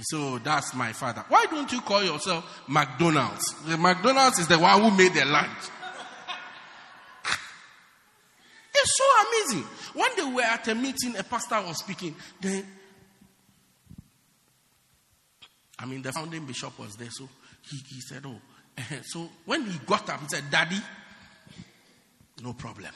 So 0.00 0.34
oh, 0.34 0.38
that's 0.38 0.74
my 0.74 0.92
father. 0.92 1.24
Why 1.28 1.46
don't 1.50 1.70
you 1.70 1.80
call 1.80 2.02
yourself 2.02 2.62
McDonald's? 2.68 3.54
The 3.66 3.76
McDonald's 3.76 4.38
is 4.38 4.48
the 4.48 4.58
one 4.58 4.80
who 4.80 4.96
made 4.96 5.14
the 5.14 5.24
lunch. 5.24 5.50
It's 8.84 8.98
so 8.98 9.54
amazing. 9.54 9.68
One 9.94 10.14
day 10.14 10.24
we 10.24 10.34
were 10.34 10.42
at 10.42 10.68
a 10.68 10.74
meeting, 10.74 11.16
a 11.16 11.22
pastor 11.22 11.58
was 11.62 11.78
speaking. 11.78 12.14
Then, 12.38 12.66
I 15.78 15.86
mean, 15.86 16.02
the 16.02 16.12
founding 16.12 16.44
bishop 16.44 16.78
was 16.78 16.94
there, 16.96 17.08
so 17.10 17.26
he, 17.62 17.78
he 17.78 18.00
said, 18.02 18.24
Oh, 18.26 18.36
eh, 18.76 19.00
so 19.04 19.30
when 19.46 19.64
he 19.64 19.78
got 19.86 20.10
up, 20.10 20.20
he 20.20 20.28
said, 20.28 20.44
Daddy, 20.50 20.76
no 22.42 22.52
problem. 22.52 22.90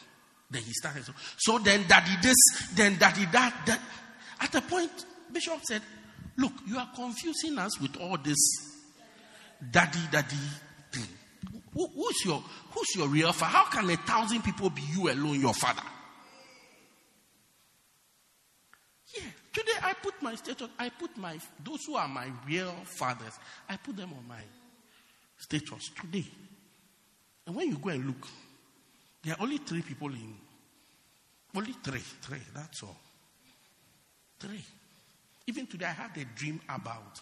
Then 0.50 0.62
he 0.62 0.72
started. 0.72 1.06
So, 1.06 1.12
so 1.38 1.58
then, 1.58 1.86
Daddy, 1.88 2.12
this, 2.20 2.36
then, 2.74 2.98
Daddy, 2.98 3.24
that, 3.32 3.54
that. 3.64 3.80
At 4.40 4.54
a 4.56 4.60
point, 4.60 4.92
Bishop 5.32 5.60
said, 5.66 5.80
Look, 6.36 6.52
you 6.66 6.76
are 6.76 6.90
confusing 6.94 7.58
us 7.58 7.80
with 7.80 7.96
all 7.96 8.18
this 8.18 8.36
daddy, 9.70 10.00
daddy 10.12 10.36
thing. 10.92 11.17
Who, 11.78 11.86
who's, 11.94 12.24
your, 12.24 12.42
who's 12.72 12.96
your 12.96 13.06
real 13.06 13.32
father? 13.32 13.52
How 13.52 13.64
can 13.66 13.88
a 13.88 13.96
thousand 13.98 14.42
people 14.42 14.68
be 14.68 14.82
you 14.92 15.12
alone, 15.12 15.40
your 15.40 15.54
father? 15.54 15.84
Yeah, 19.14 19.22
today 19.52 19.78
I 19.84 19.92
put 19.92 20.20
my 20.20 20.34
status, 20.34 20.68
I 20.76 20.88
put 20.88 21.16
my, 21.16 21.38
those 21.64 21.84
who 21.84 21.94
are 21.94 22.08
my 22.08 22.32
real 22.48 22.74
fathers, 22.82 23.38
I 23.68 23.76
put 23.76 23.96
them 23.96 24.12
on 24.12 24.26
my 24.26 24.40
status 25.36 25.90
today. 26.00 26.26
And 27.46 27.54
when 27.54 27.68
you 27.68 27.78
go 27.78 27.90
and 27.90 28.06
look, 28.06 28.26
there 29.22 29.34
are 29.34 29.42
only 29.44 29.58
three 29.58 29.82
people 29.82 30.08
in, 30.08 30.34
only 31.54 31.74
three, 31.84 32.02
three, 32.22 32.42
that's 32.52 32.82
all. 32.82 32.96
Three. 34.40 34.64
Even 35.46 35.68
today, 35.68 35.86
I 35.86 35.92
had 35.92 36.16
a 36.16 36.24
dream 36.36 36.60
about 36.68 37.20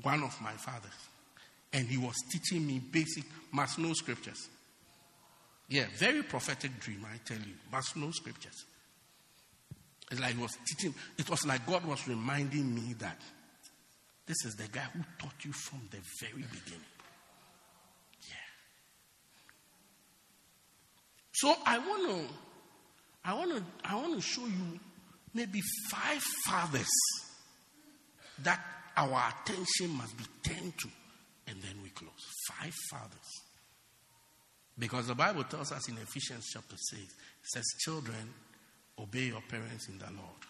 one 0.00 0.22
of 0.22 0.40
my 0.40 0.52
fathers. 0.52 0.92
And 1.76 1.86
he 1.86 1.98
was 1.98 2.14
teaching 2.32 2.66
me 2.66 2.78
basic, 2.78 3.24
must 3.52 3.78
know 3.78 3.92
scriptures. 3.92 4.48
Yeah, 5.68 5.84
very 5.98 6.22
prophetic 6.22 6.80
dream, 6.80 7.04
I 7.04 7.18
tell 7.18 7.36
you. 7.36 7.52
Must 7.70 7.94
know 7.98 8.10
scriptures. 8.12 8.64
It's 10.10 10.18
like 10.18 10.36
he 10.36 10.40
was 10.40 10.56
teaching, 10.66 10.94
it 11.18 11.28
was 11.28 11.44
like 11.44 11.66
God 11.66 11.84
was 11.84 12.08
reminding 12.08 12.74
me 12.74 12.94
that 13.00 13.20
this 14.24 14.42
is 14.46 14.54
the 14.54 14.68
guy 14.68 14.86
who 14.94 15.00
taught 15.18 15.34
you 15.44 15.52
from 15.52 15.82
the 15.90 15.98
very 16.18 16.44
beginning. 16.50 16.80
Yeah. 18.22 18.34
So 21.32 21.54
I 21.66 21.78
want 21.78 22.10
to, 22.10 22.34
I 23.22 23.34
want 23.34 23.50
to, 23.54 23.62
I 23.84 23.96
want 23.96 24.14
to 24.14 24.22
show 24.22 24.46
you 24.46 24.80
maybe 25.34 25.60
five 25.90 26.22
fathers 26.46 26.88
that 28.44 28.60
our 28.96 29.34
attention 29.42 29.90
must 29.90 30.16
be 30.16 30.24
turned 30.42 30.72
to, 30.78 30.88
and 31.46 31.62
then 31.62 31.82
we 31.82 31.90
close. 31.90 32.10
Five 32.48 32.74
fathers. 32.90 33.30
Because 34.78 35.06
the 35.06 35.14
Bible 35.14 35.44
tells 35.44 35.72
us 35.72 35.88
in 35.88 35.96
Ephesians 35.96 36.50
chapter 36.52 36.76
6, 36.76 37.02
it 37.02 37.08
says, 37.42 37.64
Children, 37.80 38.34
obey 38.98 39.26
your 39.26 39.40
parents 39.48 39.88
in 39.88 39.98
the 39.98 40.04
Lord. 40.04 40.42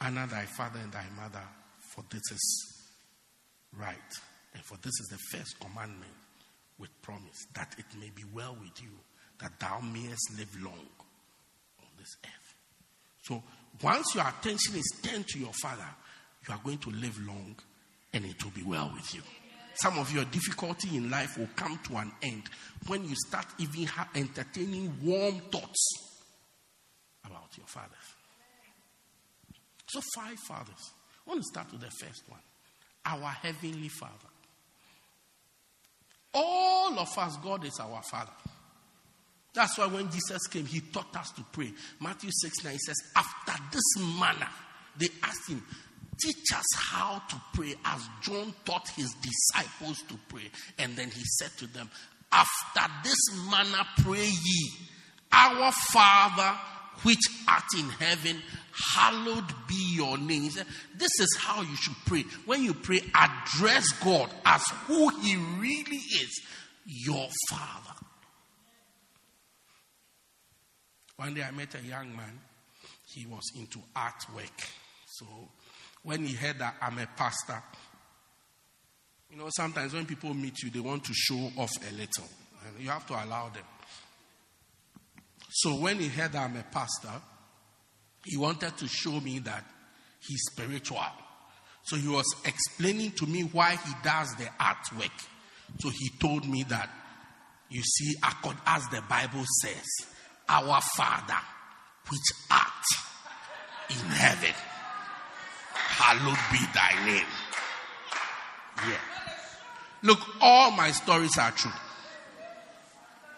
Honor 0.00 0.26
thy 0.26 0.44
father 0.44 0.80
and 0.82 0.92
thy 0.92 1.04
mother, 1.16 1.42
for 1.94 2.04
this 2.10 2.22
is 2.30 2.82
right. 3.78 3.96
And 4.54 4.62
for 4.64 4.76
this 4.78 4.92
is 5.00 5.08
the 5.10 5.38
first 5.38 5.58
commandment 5.60 6.12
with 6.78 6.90
promise, 7.02 7.46
that 7.54 7.74
it 7.78 7.84
may 7.98 8.10
be 8.14 8.24
well 8.34 8.56
with 8.60 8.82
you, 8.82 8.90
that 9.40 9.58
thou 9.60 9.80
mayest 9.80 10.38
live 10.38 10.62
long 10.62 10.86
on 11.78 11.88
this 11.98 12.16
earth. 12.24 12.54
So 13.22 13.42
once 13.82 14.14
your 14.14 14.26
attention 14.26 14.76
is 14.76 15.00
turned 15.02 15.28
to 15.28 15.38
your 15.38 15.52
father, 15.62 15.88
you 16.46 16.54
are 16.54 16.60
going 16.64 16.78
to 16.78 16.90
live 16.90 17.18
long 17.26 17.54
and 18.12 18.24
it 18.24 18.42
will 18.42 18.52
be 18.52 18.62
well 18.62 18.90
with 18.94 19.14
you. 19.14 19.22
Some 19.74 19.98
of 19.98 20.12
your 20.12 20.24
difficulty 20.26 20.96
in 20.96 21.10
life 21.10 21.38
will 21.38 21.48
come 21.56 21.78
to 21.88 21.96
an 21.96 22.12
end 22.22 22.42
when 22.86 23.08
you 23.08 23.14
start 23.28 23.46
even 23.58 23.88
entertaining 24.14 24.92
warm 25.02 25.40
thoughts 25.50 26.10
about 27.24 27.48
your 27.56 27.66
fathers. 27.66 27.96
So, 29.88 30.00
five 30.14 30.38
fathers. 30.46 30.92
I 31.26 31.30
want 31.30 31.40
to 31.42 31.46
start 31.46 31.72
with 31.72 31.80
the 31.80 31.90
first 31.90 32.22
one 32.28 32.40
our 33.04 33.30
Heavenly 33.30 33.88
Father. 33.88 34.14
All 36.34 36.98
of 36.98 37.18
us, 37.18 37.36
God 37.38 37.64
is 37.64 37.80
our 37.80 38.02
Father. 38.02 38.32
That's 39.52 39.78
why 39.78 39.86
when 39.86 40.10
Jesus 40.10 40.46
came, 40.46 40.66
he 40.66 40.80
taught 40.80 41.16
us 41.16 41.30
to 41.32 41.44
pray. 41.50 41.72
Matthew 42.00 42.30
6 42.32 42.64
9 42.64 42.78
says, 42.78 42.96
After 43.16 43.62
this 43.72 44.04
manner, 44.18 44.48
they 44.96 45.08
asked 45.22 45.48
him, 45.48 45.62
Teach 46.22 46.52
us 46.54 46.66
how 46.76 47.22
to 47.28 47.40
pray 47.54 47.74
as 47.84 48.02
John 48.22 48.54
taught 48.64 48.88
his 48.90 49.14
disciples 49.22 50.02
to 50.08 50.14
pray. 50.28 50.50
And 50.78 50.96
then 50.96 51.10
he 51.10 51.22
said 51.38 51.50
to 51.58 51.66
them, 51.66 51.90
After 52.30 52.92
this 53.04 53.18
manner 53.50 53.84
pray 53.98 54.26
ye, 54.26 54.70
Our 55.32 55.72
Father 55.92 56.58
which 57.02 57.20
art 57.48 57.64
in 57.78 57.88
heaven, 57.88 58.42
hallowed 58.94 59.46
be 59.66 59.94
your 59.94 60.18
name. 60.18 60.42
He 60.42 60.50
said, 60.50 60.66
This 60.98 61.18
is 61.18 61.38
how 61.40 61.62
you 61.62 61.76
should 61.76 61.96
pray. 62.04 62.24
When 62.44 62.62
you 62.62 62.74
pray, 62.74 63.00
address 63.14 63.90
God 64.04 64.30
as 64.44 64.62
who 64.86 65.08
He 65.20 65.36
really 65.58 65.96
is 65.96 66.42
your 66.84 67.28
Father. 67.48 67.90
One 71.16 71.34
day 71.34 71.42
I 71.42 71.50
met 71.50 71.74
a 71.74 71.86
young 71.86 72.16
man, 72.16 72.40
he 73.06 73.26
was 73.26 73.44
into 73.54 73.78
artwork. 73.94 74.68
So 75.06 75.26
when 76.02 76.24
he 76.24 76.34
heard 76.34 76.58
that 76.58 76.76
I'm 76.80 76.98
a 76.98 77.06
pastor, 77.16 77.62
you 79.30 79.36
know, 79.36 79.48
sometimes 79.50 79.92
when 79.92 80.06
people 80.06 80.34
meet 80.34 80.62
you, 80.62 80.70
they 80.70 80.80
want 80.80 81.04
to 81.04 81.12
show 81.14 81.50
off 81.56 81.70
a 81.76 81.92
little. 81.92 82.24
And 82.66 82.82
you 82.82 82.90
have 82.90 83.06
to 83.06 83.12
allow 83.14 83.48
them. 83.48 83.64
So 85.50 85.74
when 85.76 85.98
he 85.98 86.08
heard 86.08 86.32
that 86.32 86.50
I'm 86.50 86.56
a 86.56 86.64
pastor, 86.64 87.12
he 88.24 88.36
wanted 88.36 88.76
to 88.78 88.88
show 88.88 89.20
me 89.20 89.38
that 89.40 89.64
he's 90.26 90.40
spiritual. 90.52 91.00
So 91.84 91.96
he 91.96 92.08
was 92.08 92.26
explaining 92.44 93.12
to 93.12 93.26
me 93.26 93.42
why 93.42 93.76
he 93.76 93.92
does 94.02 94.34
the 94.36 94.44
artwork. 94.60 95.26
So 95.78 95.90
he 95.90 96.10
told 96.20 96.48
me 96.48 96.64
that, 96.64 96.90
you 97.68 97.82
see, 97.82 98.14
according 98.22 98.60
as 98.66 98.86
the 98.88 99.02
Bible 99.08 99.44
says, 99.62 99.86
our 100.48 100.80
Father, 100.96 101.38
which 102.08 102.20
art 102.50 102.70
in 103.90 104.10
heaven, 104.10 104.54
hallowed 105.88 106.38
be 106.52 106.58
thy 106.74 107.06
name. 107.06 107.26
Yeah. 108.88 108.96
Look, 110.02 110.20
all 110.40 110.70
my 110.70 110.90
stories 110.92 111.36
are 111.38 111.50
true. 111.50 111.72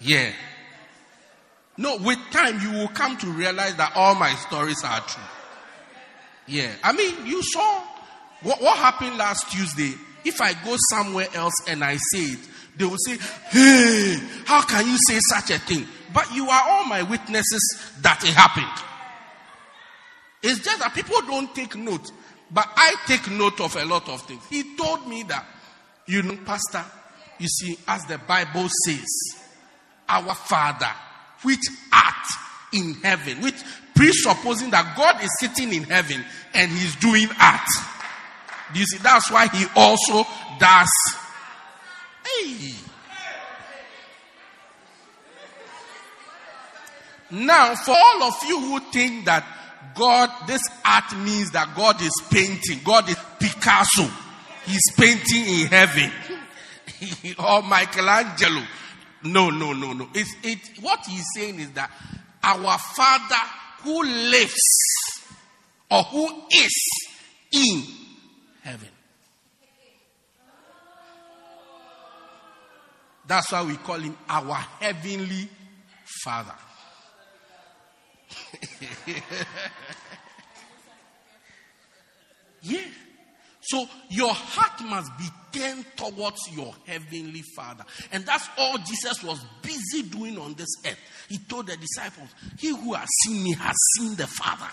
Yeah. 0.01 0.33
No, 1.77 1.97
with 1.97 2.19
time 2.31 2.61
you 2.61 2.71
will 2.73 2.89
come 2.89 3.17
to 3.19 3.27
realize 3.29 3.77
that 3.77 3.93
all 3.95 4.15
my 4.15 4.35
stories 4.35 4.83
are 4.85 5.01
true. 5.01 5.23
Yeah. 6.47 6.73
I 6.83 6.93
mean, 6.93 7.27
you 7.27 7.43
saw 7.43 7.83
what, 8.43 8.61
what 8.61 8.79
happened 8.79 9.17
last 9.17 9.51
Tuesday. 9.51 9.95
If 10.25 10.41
I 10.41 10.53
go 10.65 10.77
somewhere 10.91 11.29
else 11.35 11.55
and 11.69 11.83
I 11.83 11.97
say 11.97 12.21
it, 12.21 12.39
they 12.77 12.85
will 12.85 12.99
say, 12.99 13.19
Hey, 13.51 14.19
how 14.45 14.63
can 14.63 14.87
you 14.87 14.97
say 15.09 15.19
such 15.29 15.51
a 15.51 15.59
thing? 15.59 15.87
But 16.13 16.33
you 16.35 16.49
are 16.49 16.63
all 16.69 16.85
my 16.85 17.03
witnesses 17.03 17.93
that 18.01 18.23
it 18.23 18.35
happened. 18.35 18.67
It's 20.43 20.61
just 20.61 20.81
that 20.81 20.95
people 20.95 21.21
don't 21.23 21.55
take 21.55 21.77
note. 21.77 22.11
But 22.53 22.69
I 22.77 22.95
take 23.07 23.31
note 23.31 23.61
of 23.61 23.75
a 23.77 23.85
lot 23.85 24.09
of 24.09 24.23
things. 24.23 24.45
He 24.51 24.77
told 24.77 25.09
me 25.09 25.23
that, 25.25 25.47
you 26.07 26.23
know, 26.23 26.37
Pastor, 26.45 26.85
you 27.39 27.49
see, 27.49 27.79
as 27.89 28.03
the 28.05 28.19
Bible 28.19 28.69
says, 28.85 29.09
our 30.09 30.35
Father, 30.35 30.91
which 31.43 31.61
art 31.93 32.27
in 32.75 32.95
heaven, 32.95 33.41
which 33.41 33.55
presupposing 33.95 34.71
that 34.71 34.97
God 34.97 35.23
is 35.23 35.31
sitting 35.41 35.73
in 35.73 35.85
heaven 35.85 36.25
and 36.55 36.71
he's 36.71 36.97
doing 36.97 37.29
art. 37.41 37.69
Do 38.73 38.81
you 38.81 38.87
see? 38.87 38.99
That's 38.99 39.31
why 39.31 39.49
he 39.49 39.67
also 39.75 40.29
does. 40.59 40.91
Hey. 42.27 42.75
Now, 47.31 47.75
for 47.75 47.97
all 47.97 48.23
of 48.25 48.35
you 48.47 48.61
who 48.61 48.81
think 48.93 49.25
that 49.25 49.45
God, 49.95 50.31
this 50.47 50.63
art 50.85 51.17
means 51.17 51.51
that 51.53 51.75
God 51.77 52.01
is 52.01 52.13
painting, 52.31 52.81
God 52.85 53.09
is 53.09 53.19
Picasso, 53.39 54.09
he's 54.65 54.93
painting 54.97 55.45
in 55.61 55.67
heaven, 55.67 56.11
or 57.39 57.63
Michelangelo. 57.63 58.63
No, 59.25 59.51
no, 59.51 59.73
no, 59.73 59.93
no. 59.93 60.09
It's, 60.15 60.35
it, 60.43 60.83
what 60.83 61.01
he's 61.07 61.25
saying 61.35 61.61
is 61.61 61.71
that 61.73 61.91
our 62.43 62.79
Father 62.79 63.35
who 63.83 64.03
lives 64.03 64.61
or 65.91 66.03
who 66.05 66.43
is 66.51 66.89
in 67.53 67.85
heaven. 68.63 68.89
That's 73.27 73.53
why 73.53 73.63
we 73.63 73.77
call 73.77 73.99
him 73.99 74.17
our 74.29 74.57
heavenly 74.81 75.49
Father. 76.25 76.55
yeah. 82.63 82.81
So 83.63 83.87
your 84.11 84.35
heart 84.35 84.85
must 84.85 85.17
be 85.17 85.25
turned 85.53 85.87
towards 85.97 86.41
your 86.53 86.75
heavenly 86.85 87.43
Father. 87.55 87.85
And 88.11 88.27
that's 88.27 88.49
all 88.59 88.77
Jesus 88.79 89.23
was 89.23 89.45
busy 89.63 90.03
doing 90.03 90.37
on 90.37 90.55
this 90.55 90.69
earth. 90.85 90.99
He 91.29 91.39
told 91.39 91.69
the 91.69 91.77
disciples, 91.77 92.29
He 92.59 92.69
who 92.69 92.95
has 92.95 93.09
seen 93.25 93.45
me 93.45 93.55
has 93.55 93.77
seen 93.97 94.17
the 94.17 94.27
Father. 94.27 94.69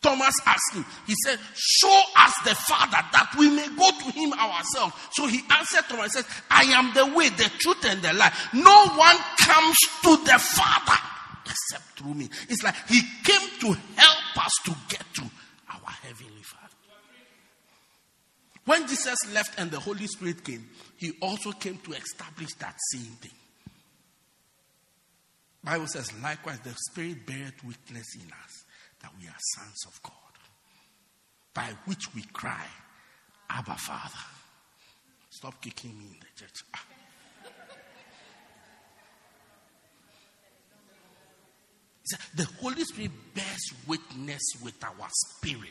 Thomas 0.00 0.34
asked 0.44 0.74
him, 0.74 0.84
he 1.06 1.14
said, 1.24 1.38
Show 1.54 2.02
us 2.18 2.34
the 2.44 2.54
Father 2.54 2.98
that 3.12 3.34
we 3.38 3.48
may 3.48 3.66
go 3.68 3.90
to 3.90 4.12
him 4.12 4.32
ourselves. 4.34 4.94
So 5.12 5.26
he 5.26 5.40
answered 5.50 5.84
Thomas 5.88 6.14
and 6.14 6.24
said, 6.24 6.42
I 6.50 6.64
am 6.64 6.92
the 6.94 7.16
way, 7.16 7.30
the 7.30 7.50
truth, 7.58 7.84
and 7.86 8.02
the 8.02 8.12
life. 8.12 8.50
No 8.52 8.86
one 8.88 9.16
comes 9.38 9.76
to 10.02 10.16
the 10.24 10.38
Father 10.38 11.13
except 11.46 11.98
through 11.98 12.14
me. 12.14 12.28
It's 12.48 12.62
like 12.62 12.74
he 12.88 13.00
came 13.24 13.48
to 13.60 13.78
help 13.96 14.44
us 14.44 14.52
to 14.64 14.74
get 14.88 15.04
to 15.14 15.22
our 15.70 15.90
heavenly 16.02 16.42
Father. 16.42 16.64
When 18.64 18.86
Jesus 18.88 19.18
left 19.32 19.58
and 19.58 19.70
the 19.70 19.80
Holy 19.80 20.06
Spirit 20.06 20.42
came, 20.44 20.68
he 20.96 21.12
also 21.20 21.52
came 21.52 21.78
to 21.78 21.92
establish 21.92 22.54
that 22.54 22.74
same 22.92 23.12
thing. 23.20 23.30
Bible 25.62 25.86
says, 25.86 26.12
likewise, 26.22 26.60
the 26.60 26.74
Spirit 26.90 27.26
beareth 27.26 27.64
witness 27.64 28.06
in 28.16 28.26
us 28.26 28.64
that 29.00 29.10
we 29.18 29.26
are 29.26 29.36
sons 29.54 29.84
of 29.86 30.02
God, 30.02 30.12
by 31.54 31.70
which 31.86 32.14
we 32.14 32.22
cry, 32.32 32.66
Abba, 33.48 33.76
Father. 33.76 34.24
Stop 35.30 35.60
kicking 35.62 35.96
me 35.98 36.04
in 36.04 36.20
the 36.20 36.40
church. 36.40 36.64
Ah. 36.74 36.93
The 42.34 42.46
Holy 42.60 42.84
Spirit 42.84 43.12
bears 43.34 43.72
witness 43.86 44.42
with 44.62 44.82
our 44.84 45.08
spirit 45.10 45.70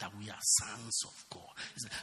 that 0.00 0.10
we 0.18 0.30
are 0.30 0.38
sons 0.40 1.02
of 1.04 1.24
God. 1.30 1.50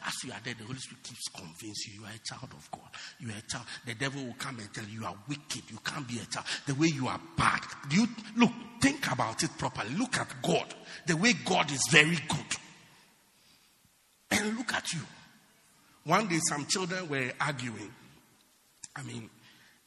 As 0.05 0.13
you 0.23 0.31
are 0.31 0.39
there, 0.43 0.53
the 0.53 0.65
Holy 0.65 0.77
Spirit 0.77 1.03
keeps 1.03 1.27
convincing 1.29 1.93
you 1.93 2.01
you 2.01 2.05
are 2.05 2.11
a 2.13 2.19
child 2.23 2.51
of 2.53 2.69
God. 2.71 2.89
You 3.19 3.29
are 3.29 3.37
a 3.37 3.51
child. 3.51 3.65
The 3.85 3.95
devil 3.95 4.23
will 4.23 4.35
come 4.37 4.59
and 4.59 4.71
tell 4.73 4.85
you 4.85 5.01
you 5.01 5.05
are 5.05 5.15
wicked. 5.27 5.63
You 5.69 5.79
can't 5.83 6.07
be 6.07 6.19
a 6.19 6.25
child. 6.25 6.45
The 6.65 6.75
way 6.75 6.87
you 6.87 7.07
are 7.07 7.19
bad. 7.35 7.61
You 7.91 8.07
look? 8.35 8.51
Think 8.81 9.11
about 9.11 9.41
it 9.43 9.49
properly. 9.57 9.89
Look 9.95 10.17
at 10.17 10.27
God. 10.43 10.73
The 11.07 11.17
way 11.17 11.33
God 11.45 11.71
is 11.71 11.81
very 11.91 12.19
good. 12.27 12.55
And 14.31 14.57
look 14.57 14.73
at 14.73 14.93
you. 14.93 14.99
One 16.03 16.27
day, 16.27 16.39
some 16.47 16.65
children 16.67 17.09
were 17.09 17.31
arguing. 17.41 17.91
I 18.95 19.03
mean, 19.03 19.29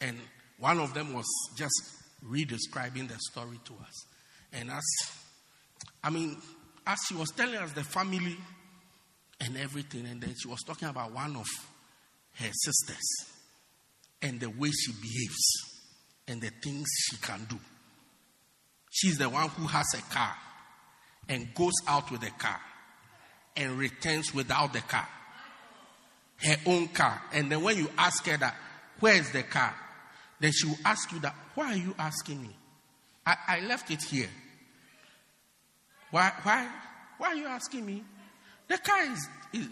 and 0.01 0.19
one 0.59 0.81
of 0.81 0.93
them 0.95 1.15
was 1.15 1.27
just 1.57 2.00
re-describing 2.23 3.07
the 3.07 3.17
story 3.31 3.59
to 3.65 3.73
us. 3.75 4.07
And 4.53 4.71
as, 4.71 4.85
I 6.03 6.11
mean, 6.11 6.37
as 6.87 6.99
she 7.09 7.15
was 7.15 7.31
telling 7.31 7.57
us 7.57 7.73
the 7.73 7.85
family 7.85 8.37
and 9.41 9.57
everything, 9.57 10.07
and 10.07 10.21
then 10.21 10.35
she 10.41 10.49
was 10.49 10.61
talking 10.67 10.89
about 10.89 11.13
one 11.13 11.37
of 11.37 11.47
her 12.35 12.51
sisters. 12.53 13.27
and 14.23 14.41
the 14.41 14.51
way 14.51 14.71
she 14.71 14.93
behaves 14.93 15.81
and 16.29 16.41
the 16.41 16.51
things 16.63 16.87
she 17.09 17.17
can 17.19 17.47
do. 17.49 17.59
She's 18.91 19.19
the 19.19 19.29
one 19.29 19.49
who 19.51 19.67
has 19.67 19.87
a 19.95 20.03
car 20.13 20.35
and 21.29 21.53
goes 21.55 21.73
out 21.87 22.11
with 22.11 22.23
a 22.23 22.31
car 22.31 22.61
and 23.57 23.79
returns 23.79 24.35
without 24.35 24.73
the 24.73 24.81
car. 24.81 25.09
Her 26.39 26.57
own 26.67 26.89
car. 26.89 27.21
And 27.33 27.51
then 27.53 27.63
when 27.63 27.77
you 27.77 27.89
ask 27.99 28.27
her 28.27 28.37
that, 28.39 28.57
where 29.01 29.15
is 29.15 29.31
the 29.31 29.43
car? 29.43 29.75
Then 30.41 30.53
she 30.53 30.67
will 30.67 30.79
ask 30.85 31.13
you 31.13 31.21
that, 31.21 31.35
why 31.55 31.73
are 31.73 31.77
you 31.77 31.95
asking 31.99 32.43
me? 32.43 32.57
I, 33.27 33.37
I 33.47 33.61
left 33.61 33.91
it 33.91 34.03
here. 34.03 34.31
Why, 36.11 36.33
why, 36.43 36.69
why 37.19 37.29
are 37.29 37.35
you 37.35 37.47
asking 37.47 37.85
me? 37.85 38.03
The 38.67 38.79
car 38.79 39.03
is, 39.13 39.29
is, 39.53 39.69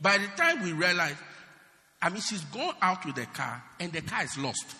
by 0.00 0.18
the 0.18 0.26
time 0.36 0.62
we 0.62 0.72
realize, 0.72 1.16
I 2.02 2.10
mean, 2.10 2.20
she's 2.20 2.44
gone 2.44 2.74
out 2.82 3.06
with 3.06 3.14
the 3.14 3.26
car 3.26 3.62
and 3.80 3.92
the 3.92 4.02
car 4.02 4.24
is 4.24 4.36
lost. 4.36 4.74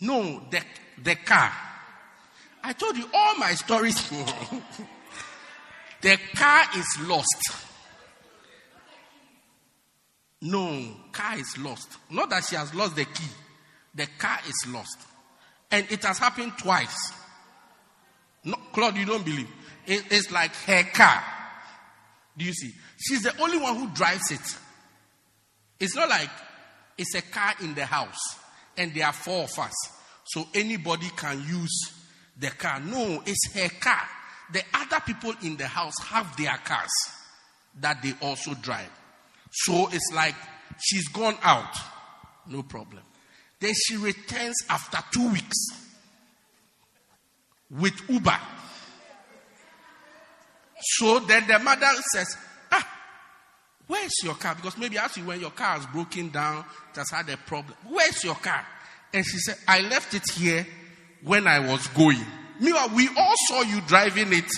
No, 0.00 0.42
the, 0.50 0.60
the 1.02 1.14
car. 1.16 1.52
I 2.62 2.72
told 2.72 2.96
you 2.96 3.08
all 3.14 3.36
my 3.36 3.54
stories. 3.54 4.10
the 6.00 6.18
car 6.34 6.64
is 6.76 6.98
lost. 7.06 7.67
No, 10.40 10.96
car 11.12 11.36
is 11.38 11.58
lost. 11.58 11.96
Not 12.10 12.30
that 12.30 12.44
she 12.44 12.56
has 12.56 12.74
lost 12.74 12.96
the 12.96 13.04
key. 13.04 13.30
The 13.94 14.06
car 14.18 14.38
is 14.46 14.72
lost. 14.72 14.98
And 15.70 15.86
it 15.90 16.04
has 16.04 16.18
happened 16.18 16.52
twice. 16.58 17.12
No, 18.44 18.56
Claude, 18.72 18.96
you 18.96 19.04
don't 19.04 19.24
believe. 19.24 19.48
It, 19.86 20.04
it's 20.10 20.30
like 20.30 20.54
her 20.54 20.84
car. 20.84 21.22
Do 22.36 22.44
you 22.44 22.52
see? 22.52 22.72
She's 22.98 23.22
the 23.22 23.36
only 23.42 23.58
one 23.58 23.76
who 23.76 23.88
drives 23.88 24.30
it. 24.30 24.58
It's 25.80 25.96
not 25.96 26.08
like 26.08 26.30
it's 26.96 27.14
a 27.14 27.22
car 27.22 27.54
in 27.62 27.74
the 27.74 27.84
house 27.84 28.36
and 28.76 28.94
there 28.94 29.06
are 29.06 29.12
four 29.12 29.44
of 29.44 29.58
us. 29.58 29.74
So 30.24 30.46
anybody 30.54 31.08
can 31.16 31.42
use 31.46 31.92
the 32.38 32.48
car. 32.50 32.80
No, 32.80 33.22
it's 33.26 33.52
her 33.54 33.68
car. 33.80 34.02
The 34.52 34.62
other 34.74 35.00
people 35.04 35.34
in 35.42 35.56
the 35.56 35.66
house 35.66 35.94
have 36.04 36.36
their 36.36 36.56
cars 36.64 36.90
that 37.80 38.02
they 38.02 38.14
also 38.22 38.54
drive. 38.54 38.90
So 39.50 39.88
it's 39.92 40.12
like 40.14 40.34
she's 40.80 41.08
gone 41.08 41.36
out. 41.42 41.74
No 42.46 42.62
problem. 42.62 43.02
Then 43.60 43.72
she 43.74 43.96
returns 43.96 44.56
after 44.68 44.98
two 45.12 45.30
weeks 45.30 45.56
with 47.70 47.94
Uber. 48.08 48.38
So 50.80 51.18
then 51.20 51.46
the 51.46 51.58
mother 51.58 51.88
says, 52.12 52.36
Ah, 52.70 52.88
where's 53.86 54.12
your 54.22 54.34
car? 54.34 54.54
Because 54.54 54.78
maybe 54.78 54.96
as 54.98 55.16
you 55.16 55.24
when 55.24 55.40
your 55.40 55.50
car 55.50 55.76
has 55.76 55.86
broken 55.86 56.30
down, 56.30 56.64
it 56.92 56.96
has 56.96 57.10
had 57.10 57.28
a 57.28 57.36
problem. 57.36 57.76
Where's 57.88 58.22
your 58.22 58.36
car? 58.36 58.64
And 59.12 59.24
she 59.26 59.38
said, 59.38 59.56
I 59.66 59.80
left 59.80 60.14
it 60.14 60.30
here 60.30 60.66
when 61.22 61.46
I 61.46 61.58
was 61.58 61.86
going. 61.88 62.24
Meanwhile, 62.60 62.90
we 62.94 63.08
all 63.16 63.34
saw 63.48 63.62
you 63.62 63.80
driving 63.82 64.32
it. 64.32 64.50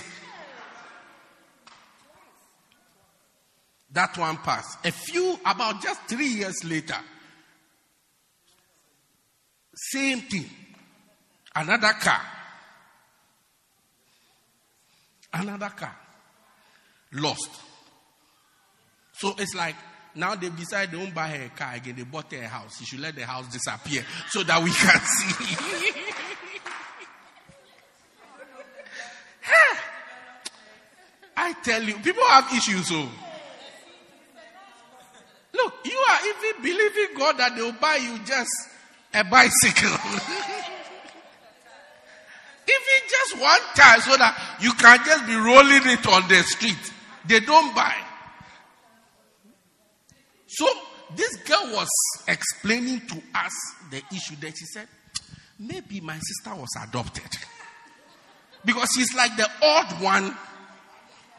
That 3.92 4.16
one 4.16 4.36
passed. 4.38 4.84
A 4.86 4.92
few, 4.92 5.38
about 5.44 5.82
just 5.82 6.02
three 6.08 6.28
years 6.28 6.62
later, 6.64 6.96
same 9.74 10.20
thing. 10.20 10.48
Another 11.54 11.92
car. 11.94 12.20
Another 15.32 15.70
car. 15.70 15.96
Lost. 17.14 17.50
So 19.12 19.34
it's 19.38 19.54
like 19.54 19.74
now 20.14 20.34
they 20.34 20.50
decide 20.50 20.90
they 20.92 20.96
won't 20.96 21.14
buy 21.14 21.28
her 21.28 21.44
a 21.46 21.48
car 21.50 21.74
again. 21.74 21.94
They 21.96 22.04
bought 22.04 22.32
her 22.32 22.42
a 22.42 22.48
house. 22.48 22.78
She 22.78 22.84
should 22.84 23.00
let 23.00 23.16
the 23.16 23.26
house 23.26 23.48
disappear 23.48 24.04
so 24.28 24.42
that 24.44 24.62
we 24.62 24.70
can 24.70 25.00
see. 25.04 25.56
I 31.36 31.52
tell 31.64 31.82
you, 31.82 31.94
people 31.98 32.22
have 32.28 32.52
issues. 32.52 32.88
So 32.88 33.08
look, 35.62 35.74
you 35.85 35.99
are 36.11 36.19
even 36.27 36.62
believing 36.62 37.16
God 37.16 37.39
that 37.39 37.57
they 37.57 37.62
will 37.62 37.73
buy 37.73 37.97
you 37.97 38.19
just 38.24 38.51
a 39.15 39.24
bicycle. 39.24 39.91
even 42.70 43.09
just 43.09 43.41
one 43.41 43.61
time 43.74 44.01
so 44.01 44.16
that 44.16 44.57
you 44.61 44.73
can 44.73 44.99
just 45.05 45.27
be 45.27 45.35
rolling 45.35 45.87
it 45.87 46.07
on 46.07 46.28
the 46.28 46.43
street. 46.43 46.93
They 47.27 47.41
don't 47.41 47.74
buy. 47.74 47.95
So 50.47 50.66
this 51.16 51.37
girl 51.37 51.73
was 51.73 51.89
explaining 52.28 53.07
to 53.07 53.23
us 53.35 53.53
the 53.91 53.99
issue 54.12 54.37
that 54.41 54.57
she 54.57 54.65
said, 54.66 54.89
maybe 55.59 56.01
my 56.01 56.19
sister 56.19 56.55
was 56.55 56.70
adopted. 56.82 57.24
Because 58.62 58.91
she's 58.95 59.15
like 59.15 59.35
the 59.39 59.49
odd 59.62 60.03
one 60.03 60.37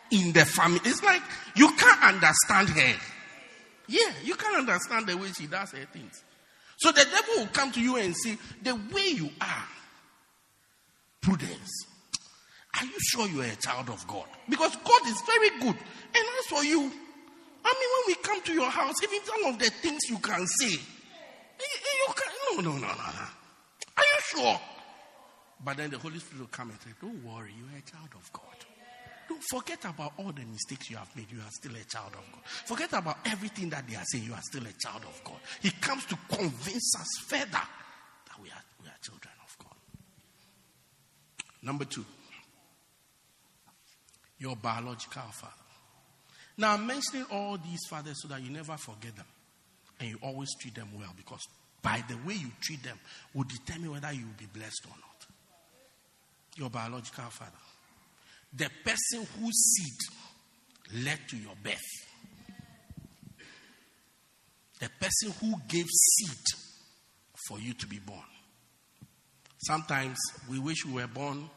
in 0.10 0.34
the 0.34 0.44
family. 0.44 0.80
It's 0.86 1.04
like 1.04 1.22
you 1.56 1.72
can't 1.74 2.16
understand 2.16 2.70
her. 2.70 2.96
Yeah, 3.92 4.14
you 4.24 4.36
can't 4.36 4.56
understand 4.56 5.08
the 5.08 5.18
way 5.18 5.28
she 5.34 5.48
does 5.48 5.72
her 5.72 5.86
things. 5.92 6.24
So 6.78 6.94
the 6.94 7.04
devil 7.04 7.44
will 7.44 7.48
come 7.48 7.74
to 7.74 7.82
you 7.82 7.98
and 7.98 8.16
say, 8.16 8.38
the 8.64 8.74
way 8.74 9.08
you 9.08 9.30
are, 9.42 9.68
prudence. 11.20 11.86
Are 12.80 12.86
you 12.86 12.98
sure 13.10 13.28
you 13.28 13.42
are 13.42 13.52
a 13.52 13.56
child 13.58 13.90
of 13.90 14.08
God? 14.08 14.26
Because 14.48 14.74
God 14.78 15.02
is 15.08 15.22
very 15.22 15.50
good. 15.60 15.76
And 15.76 16.26
as 16.40 16.46
for 16.48 16.64
you, 16.64 16.80
I 16.80 17.74
mean, 17.74 17.90
when 17.94 18.08
we 18.08 18.16
come 18.24 18.42
to 18.44 18.54
your 18.54 18.70
house, 18.70 18.96
even 19.04 19.20
some 19.26 19.54
of 19.54 19.60
the 19.60 19.70
things 19.70 20.00
you 20.10 20.18
can 20.20 20.48
say, 20.48 20.72
you, 20.72 21.68
you 22.08 22.14
can, 22.16 22.34
no, 22.56 22.72
no, 22.72 22.78
no, 22.78 22.88
no, 22.88 22.94
no. 22.94 23.26
Are 23.98 24.04
you 24.04 24.22
sure? 24.22 24.60
But 25.64 25.78
then 25.78 25.92
the 25.92 26.00
Holy 26.00 26.20
Spirit 26.20 26.40
will 26.40 26.48
come 26.48 26.70
and 26.70 26.80
say, 26.82 26.92
Don't 27.00 27.24
worry, 27.24 27.54
you 27.56 27.66
are 27.66 27.78
a 27.78 27.82
child 27.82 28.10
of 28.16 28.32
God. 28.34 28.66
Forget 29.50 29.86
about 29.86 30.14
all 30.18 30.32
the 30.32 30.44
mistakes 30.46 30.90
you 30.90 30.98
have 30.98 31.16
made. 31.16 31.32
You 31.32 31.40
are 31.40 31.52
still 31.52 31.74
a 31.76 31.84
child 31.84 32.14
of 32.14 32.32
God. 32.32 32.42
Forget 32.66 32.94
about 32.94 33.18
everything 33.26 33.70
that 33.70 33.88
they 33.88 33.96
are 33.96 34.04
saying. 34.06 34.26
You 34.26 34.34
are 34.34 34.42
still 34.42 34.64
a 34.64 34.74
child 34.80 35.04
of 35.04 35.22
God. 35.24 35.38
He 35.62 35.72
comes 35.72 36.06
to 36.06 36.18
convince 36.30 36.96
us 37.00 37.08
further 37.28 37.46
that 37.52 38.42
we 38.42 38.50
are, 38.50 38.64
we 38.82 38.88
are 38.88 38.98
children 39.02 39.34
of 39.44 39.58
God. 39.60 39.76
Number 41.64 41.86
two, 41.86 42.06
your 44.40 44.56
biological 44.56 45.22
father. 45.32 45.54
Now, 46.58 46.74
I'm 46.74 46.86
mentioning 46.86 47.26
all 47.32 47.58
these 47.58 47.80
fathers 47.90 48.22
so 48.22 48.28
that 48.28 48.42
you 48.42 48.50
never 48.50 48.76
forget 48.78 49.16
them 49.16 49.26
and 50.00 50.10
you 50.10 50.18
always 50.22 50.50
treat 50.60 50.76
them 50.76 50.90
well 50.96 51.14
because 51.16 51.48
by 51.82 52.04
the 52.08 52.16
way 52.28 52.34
you 52.34 52.52
treat 52.62 52.84
them 52.84 53.00
will 53.34 53.46
determine 53.46 53.92
whether 53.92 54.12
you 54.12 54.26
will 54.26 54.38
be 54.38 54.48
blessed 54.48 54.86
or 54.86 54.96
not. 54.96 55.26
Your 56.58 56.70
biological 56.70 57.26
father. 57.26 57.52
The 58.54 58.70
person 58.84 59.28
whose 59.40 59.56
seed 59.56 61.04
led 61.06 61.20
to 61.30 61.38
your 61.38 61.56
birth. 61.64 61.80
The 64.80 64.90
person 65.00 65.34
who 65.40 65.56
gave 65.68 65.86
seed 65.88 66.38
for 67.48 67.60
you 67.60 67.74
to 67.74 67.88
be 67.88 68.00
born. 68.00 68.20
Sometimes 69.60 70.18
we 70.50 70.60
wish 70.60 70.86
we 70.86 70.94
were 70.94 71.08
born 71.08 71.50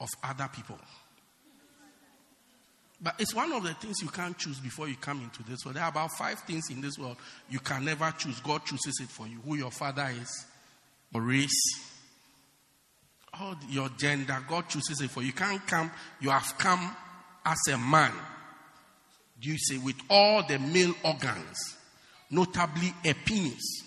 of 0.00 0.08
other 0.22 0.48
people. 0.54 0.78
But 3.02 3.16
it's 3.18 3.34
one 3.34 3.52
of 3.52 3.64
the 3.64 3.74
things 3.74 4.00
you 4.00 4.08
can't 4.08 4.38
choose 4.38 4.60
before 4.60 4.88
you 4.88 4.94
come 4.94 5.22
into 5.22 5.42
this 5.42 5.64
world. 5.64 5.76
There 5.76 5.82
are 5.82 5.90
about 5.90 6.12
five 6.16 6.38
things 6.40 6.70
in 6.70 6.80
this 6.80 6.96
world 6.98 7.16
you 7.50 7.58
can 7.58 7.84
never 7.84 8.12
choose. 8.16 8.38
God 8.40 8.64
chooses 8.64 9.00
it 9.02 9.08
for 9.08 9.26
you. 9.26 9.40
Who 9.44 9.56
your 9.56 9.72
father 9.72 10.08
is, 10.20 10.46
or 11.12 11.20
race, 11.20 11.50
or 13.40 13.56
your 13.68 13.88
gender. 13.96 14.38
God 14.48 14.68
chooses 14.68 15.00
it 15.00 15.10
for 15.10 15.20
you. 15.20 15.28
You 15.28 15.32
can't 15.32 15.66
come, 15.66 15.90
you 16.20 16.30
have 16.30 16.54
come 16.58 16.94
as 17.44 17.58
a 17.72 17.78
man. 17.78 18.12
Do 19.40 19.48
you 19.48 19.58
say 19.58 19.78
with 19.78 19.96
all 20.08 20.46
the 20.46 20.58
male 20.58 20.94
organs, 21.04 21.76
notably 22.32 22.92
a 23.04 23.14
penis. 23.14 23.84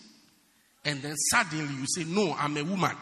And 0.86 1.02
then 1.02 1.16
suddenly 1.32 1.74
you 1.74 1.86
say, 1.88 2.04
No, 2.06 2.34
I'm 2.38 2.56
a 2.56 2.64
woman. 2.64 2.96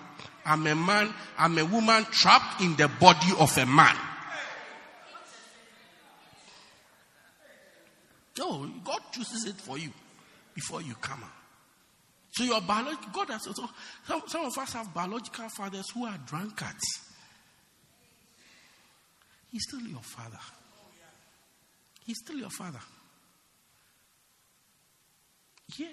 I'm 0.45 0.65
a 0.65 0.75
man. 0.75 1.13
I'm 1.37 1.57
a 1.57 1.65
woman 1.65 2.05
trapped 2.05 2.61
in 2.61 2.75
the 2.75 2.87
body 2.87 3.31
of 3.37 3.55
a 3.57 3.65
man. 3.65 3.95
No, 8.39 8.67
God 8.83 8.99
chooses 9.11 9.45
it 9.45 9.55
for 9.55 9.77
you 9.77 9.91
before 10.55 10.81
you 10.81 10.95
come 10.95 11.23
out. 11.23 11.42
So 12.33 12.43
your 12.43 12.61
biological 12.61 13.11
God 13.13 13.29
has 13.29 13.45
also 13.45 13.69
some, 14.07 14.23
some 14.25 14.45
of 14.45 14.57
us 14.57 14.73
have 14.73 14.91
biological 14.93 15.49
fathers 15.49 15.89
who 15.93 16.05
are 16.05 16.17
drunkards. 16.25 16.83
He's 19.51 19.63
still 19.67 19.81
your 19.81 20.01
father. 20.01 20.39
He's 22.05 22.17
still 22.17 22.37
your 22.37 22.49
father. 22.49 22.79
Yeah. 25.77 25.87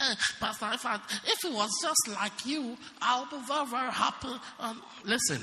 Uh, 0.00 0.14
Pastor, 0.40 0.70
if, 0.72 0.86
I, 0.86 0.94
if 1.26 1.44
it 1.44 1.52
was 1.52 1.70
just 1.82 2.08
like 2.18 2.46
you, 2.46 2.76
I 3.00 3.20
would 3.20 3.30
be 3.30 3.46
very, 3.46 3.66
very 3.66 3.92
happy. 3.92 4.28
Um, 4.58 4.82
listen, 5.04 5.42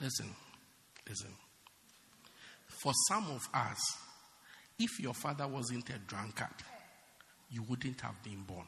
listen, 0.00 0.30
listen. 1.08 1.30
For 2.82 2.92
some 3.08 3.30
of 3.30 3.42
us, 3.54 3.78
if 4.78 4.98
your 4.98 5.14
father 5.14 5.46
wasn't 5.46 5.88
a 5.90 5.98
drunkard, 5.98 6.48
you 7.52 7.62
wouldn't 7.62 8.00
have 8.00 8.22
been 8.22 8.42
born. 8.42 8.66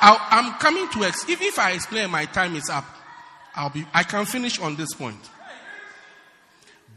i 0.00 0.28
am 0.30 0.52
coming 0.60 0.88
to 0.90 1.04
ex. 1.04 1.28
If, 1.28 1.42
if 1.42 1.58
I 1.58 1.72
explain, 1.72 2.10
my 2.10 2.24
time 2.26 2.54
is 2.54 2.70
up. 2.70 2.84
I'll 3.54 3.70
be. 3.70 3.84
I 3.92 4.04
can 4.04 4.24
finish 4.26 4.60
on 4.60 4.76
this 4.76 4.94
point 4.94 5.18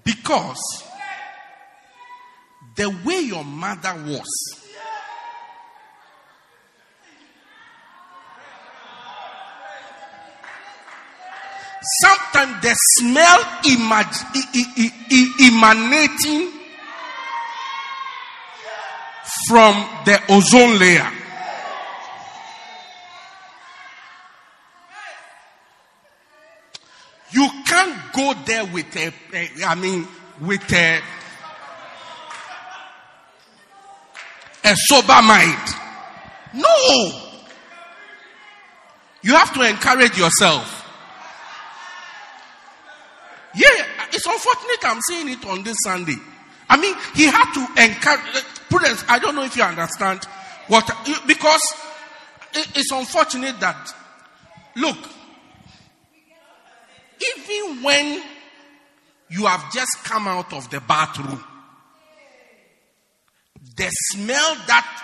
because 0.04 0.84
the 2.76 2.90
way 3.04 3.22
your 3.22 3.44
mother 3.44 3.94
was. 4.06 4.61
Sometimes 12.42 12.64
the 12.64 12.74
smell 12.98 13.40
emanating 15.40 16.52
from 19.48 19.74
the 20.06 20.20
ozone 20.30 20.80
layer 20.80 21.12
You 27.34 27.48
can't 27.66 28.14
go 28.14 28.34
there 28.46 28.66
with 28.66 28.94
a 28.98 29.14
I 29.66 29.76
mean, 29.76 30.06
with 30.42 30.70
a, 30.74 31.00
a 34.66 34.76
sober 34.76 35.22
mind. 35.22 35.70
No. 36.54 37.32
You 39.22 39.34
have 39.36 39.54
to 39.54 39.62
encourage 39.62 40.18
yourself. 40.18 40.82
Yeah, 43.54 43.86
it's 44.22 44.28
unfortunate 44.28 44.80
I'm 44.84 45.02
saying 45.10 45.30
it 45.30 45.46
on 45.46 45.64
this 45.64 45.78
Sunday. 45.84 46.16
I 46.70 46.78
mean, 46.78 46.96
he 47.16 47.26
had 47.26 47.54
to 47.54 47.84
encourage, 47.84 48.44
prudence. 48.70 49.04
I 49.08 49.20
don't 49.20 49.36
know 49.36 49.44
if 49.44 49.58
you 49.58 49.64
understand 49.64 50.24
what, 50.68 50.90
because 51.28 51.62
it's 52.54 52.92
unfortunate 52.92 53.60
that, 53.60 53.94
look, 54.76 54.98
even 57.38 57.84
when 57.84 58.24
you 59.30 59.46
have 59.46 59.72
just 59.74 60.04
come 60.04 60.28
out 60.28 60.54
of 60.54 60.70
the 60.70 60.80
bathroom, 60.82 61.44
the 63.76 63.90
smell 63.90 64.56
that 64.68 65.04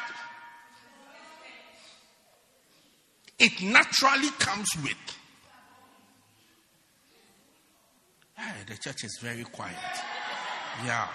it 3.39 3.61
naturally 3.61 4.29
comes 4.39 4.67
with. 4.83 5.16
Hey, 8.37 8.63
the 8.67 8.77
church 8.77 9.03
is 9.03 9.19
very 9.21 9.43
quiet. 9.43 9.75
Yeah. 10.85 11.07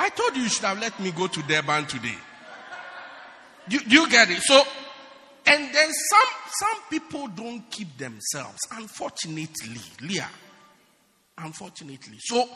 I 0.00 0.08
told 0.10 0.34
you 0.36 0.42
you 0.42 0.48
should 0.48 0.64
have 0.64 0.78
let 0.80 0.98
me 0.98 1.10
go 1.10 1.26
to 1.26 1.42
Durban 1.42 1.86
today. 1.86 2.16
Do 3.68 3.78
you 3.86 4.08
get 4.08 4.30
it? 4.30 4.40
So 4.42 4.62
and 5.46 5.74
then 5.74 5.88
some 5.92 6.28
some 6.58 6.82
people 6.90 7.28
don't 7.28 7.70
keep 7.70 7.96
themselves, 7.98 8.58
unfortunately, 8.72 9.80
Leah. 10.02 10.30
Unfortunately. 11.38 12.16
So 12.18 12.48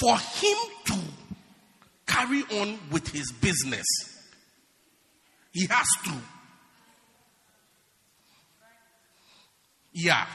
for 0.00 0.16
him 0.16 0.56
to 0.86 0.98
carry 2.06 2.42
on 2.60 2.78
with 2.90 3.08
his 3.08 3.32
business, 3.32 3.86
he 5.52 5.66
has 5.66 5.86
to. 6.04 6.12
Yeah, 9.92 10.26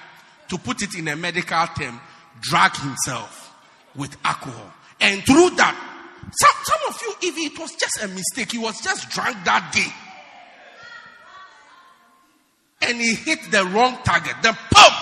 to 0.47 0.57
put 0.57 0.81
it 0.81 0.95
in 0.97 1.07
a 1.07 1.15
medical 1.15 1.67
term, 1.67 1.99
drag 2.41 2.75
himself 2.75 3.55
with 3.95 4.15
alcohol. 4.23 4.73
And 4.99 5.23
through 5.23 5.51
that, 5.51 5.75
some, 6.31 6.63
some 6.63 6.79
of 6.89 7.01
you, 7.01 7.29
if 7.29 7.53
it 7.53 7.59
was 7.59 7.71
just 7.75 8.03
a 8.03 8.07
mistake, 8.07 8.51
he 8.51 8.57
was 8.57 8.79
just 8.81 9.09
drunk 9.09 9.37
that 9.45 9.71
day 9.73 9.91
and 12.81 12.99
he 12.99 13.15
hit 13.15 13.39
the 13.51 13.63
wrong 13.65 13.97
target, 14.03 14.35
the 14.41 14.57
pump, 14.71 14.95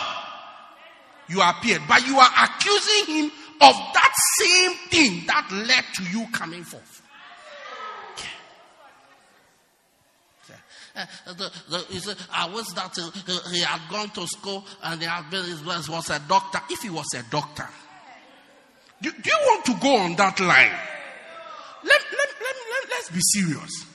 you 1.27 1.41
appeared. 1.41 1.81
But 1.87 2.05
you 2.05 2.17
are 2.17 2.29
accusing 2.43 3.15
him 3.15 3.31
of 3.61 3.75
that 3.93 4.13
same 4.39 4.73
thing 4.89 5.23
that 5.27 5.49
led 5.51 5.83
to 5.95 6.03
you 6.11 6.27
coming 6.31 6.63
forth. 6.63 7.01
Uh, 10.99 11.33
the, 11.33 11.51
the, 11.69 12.17
I 12.31 12.53
wish 12.53 12.67
that 12.75 12.97
uh, 12.97 13.49
he 13.51 13.61
had 13.61 13.81
gone 13.89 14.09
to 14.11 14.27
school 14.27 14.65
and 14.83 15.01
he 15.01 15.07
had 15.07 15.29
been 15.29 15.45
his 15.45 15.63
was 15.63 16.09
a 16.09 16.19
doctor. 16.27 16.59
If 16.69 16.81
he 16.81 16.89
was 16.89 17.07
a 17.15 17.23
doctor, 17.31 17.67
do, 19.01 19.11
do 19.11 19.29
you 19.29 19.37
want 19.45 19.65
to 19.65 19.73
go 19.75 19.95
on 19.95 20.15
that 20.17 20.39
line? 20.39 20.77
Let, 21.83 22.01
let, 22.11 22.29
let, 22.41 22.55
let, 22.71 22.89
let's 22.89 23.09
be 23.09 23.19
serious. 23.21 23.85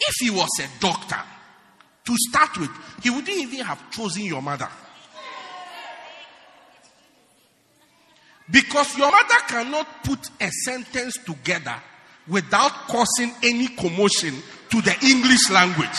If 0.00 0.14
he 0.20 0.30
was 0.30 0.50
a 0.60 0.80
doctor, 0.80 1.20
to 2.04 2.16
start 2.30 2.56
with, 2.58 2.70
he 3.02 3.10
wouldn't 3.10 3.28
even 3.28 3.60
have 3.66 3.90
chosen 3.90 4.24
your 4.24 4.40
mother. 4.40 4.68
Because 8.50 8.96
your 8.96 9.10
mother 9.10 9.34
cannot 9.46 10.04
put 10.04 10.30
a 10.40 10.50
sentence 10.50 11.18
together 11.24 11.74
without 12.26 12.72
causing 12.88 13.32
any 13.42 13.68
commotion 13.68 14.34
to 14.70 14.80
the 14.82 14.94
English 15.06 15.50
language. 15.50 15.98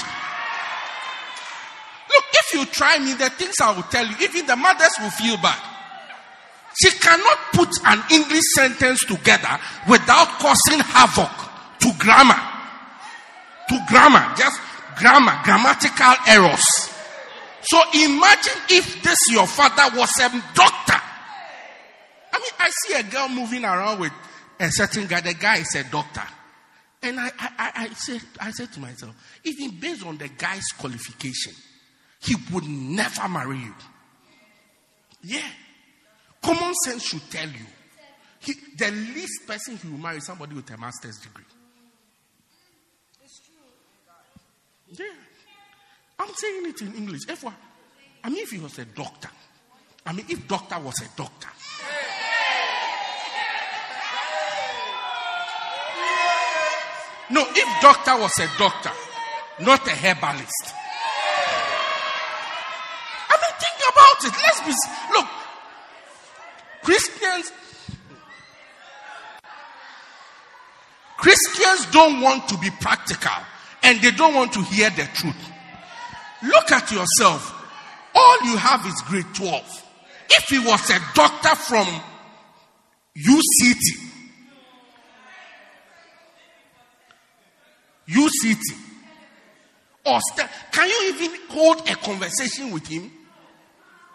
Look, 2.09 2.25
if 2.33 2.53
you 2.53 2.65
try 2.65 2.99
me, 2.99 3.13
the 3.13 3.29
things 3.29 3.55
I 3.61 3.71
will 3.71 3.83
tell 3.83 4.05
you, 4.05 4.15
even 4.21 4.45
the 4.45 4.55
mothers 4.55 4.91
will 4.99 5.11
feel 5.11 5.37
bad. 5.37 5.59
She 6.81 6.91
cannot 6.91 7.37
put 7.53 7.69
an 7.85 8.01
English 8.11 8.45
sentence 8.55 8.99
together 9.05 9.59
without 9.87 10.27
causing 10.39 10.79
havoc 10.79 11.31
to 11.79 11.91
grammar. 11.97 12.39
To 13.69 13.79
grammar. 13.87 14.33
Just 14.37 14.59
grammar, 14.97 15.39
grammatical 15.43 16.13
errors. 16.27 16.65
So 17.63 17.79
imagine 17.93 18.53
if 18.69 19.03
this 19.03 19.17
your 19.31 19.47
father 19.47 19.95
was 19.97 20.11
a 20.19 20.29
doctor. 20.53 21.01
I 22.31 22.39
mean, 22.39 22.51
I 22.59 22.69
see 22.69 22.93
a 22.93 23.03
girl 23.03 23.29
moving 23.29 23.65
around 23.65 23.99
with 23.99 24.13
a 24.59 24.69
certain 24.71 25.07
guy. 25.07 25.21
The 25.21 25.33
guy 25.33 25.57
is 25.57 25.75
a 25.75 25.83
doctor. 25.83 26.23
And 27.01 27.19
I, 27.19 27.31
I, 27.39 27.71
I, 27.75 27.89
said, 27.93 28.21
I 28.41 28.51
said 28.51 28.73
to 28.73 28.79
myself, 28.79 29.15
even 29.43 29.79
based 29.79 30.05
on 30.05 30.17
the 30.17 30.27
guy's 30.27 30.67
qualification, 30.77 31.53
he 32.21 32.35
would 32.51 32.65
never 32.67 33.29
marry 33.29 33.57
you. 33.57 33.73
Yeah. 35.23 35.47
Common 36.41 36.73
sense 36.83 37.03
should 37.03 37.29
tell 37.29 37.47
you. 37.47 37.65
He, 38.39 38.53
the 38.77 38.91
least 38.91 39.47
person 39.47 39.77
he 39.77 39.87
will 39.87 39.97
marry 39.97 40.17
is 40.17 40.25
somebody 40.25 40.55
with 40.55 40.69
a 40.71 40.77
master's 40.77 41.17
degree. 41.19 41.43
Yeah. 44.91 45.05
I'm 46.17 46.33
saying 46.33 46.65
it 46.67 46.81
in 46.81 46.95
English. 46.95 47.21
If 47.29 47.45
I 48.23 48.29
mean, 48.29 48.39
if 48.39 48.49
he 48.49 48.59
was 48.59 48.77
a 48.79 48.85
doctor, 48.85 49.29
I 50.05 50.13
mean, 50.13 50.25
if 50.27 50.47
doctor 50.47 50.79
was 50.79 51.01
a 51.01 51.07
doctor. 51.15 51.49
No, 57.31 57.45
if 57.47 57.81
doctor 57.81 58.17
was 58.17 58.37
a 58.39 58.49
doctor, 58.57 58.91
not 59.59 59.87
a 59.87 59.91
herbalist. 59.91 60.73
I 63.29 63.35
mean, 63.41 63.55
think 63.59 63.79
about 63.91 64.23
it. 64.23 64.33
Let's 64.43 64.61
be 64.65 64.73
look. 65.13 65.27
Christians 66.83 67.51
Christians 71.17 71.85
don't 71.91 72.21
want 72.21 72.47
to 72.47 72.57
be 72.57 72.69
practical 72.79 73.43
and 73.83 73.99
they 73.99 74.11
don't 74.11 74.33
want 74.33 74.53
to 74.53 74.63
hear 74.63 74.89
the 74.89 75.07
truth. 75.13 75.35
Look 76.41 76.71
at 76.71 76.89
yourself. 76.91 77.55
All 78.15 78.37
you 78.45 78.55
have 78.55 78.85
is 78.85 79.01
grade 79.05 79.25
12. 79.35 79.85
If 80.29 80.45
he 80.45 80.59
was 80.59 80.89
a 80.89 80.99
doctor 81.13 81.55
from 81.55 81.85
UCT, 83.17 84.08
UCT, 88.11 88.61
or 90.05 90.19
st- 90.35 90.49
can 90.71 90.87
you 90.89 91.13
even 91.13 91.39
hold 91.49 91.89
a 91.89 91.95
conversation 91.95 92.71
with 92.71 92.87
him? 92.87 93.11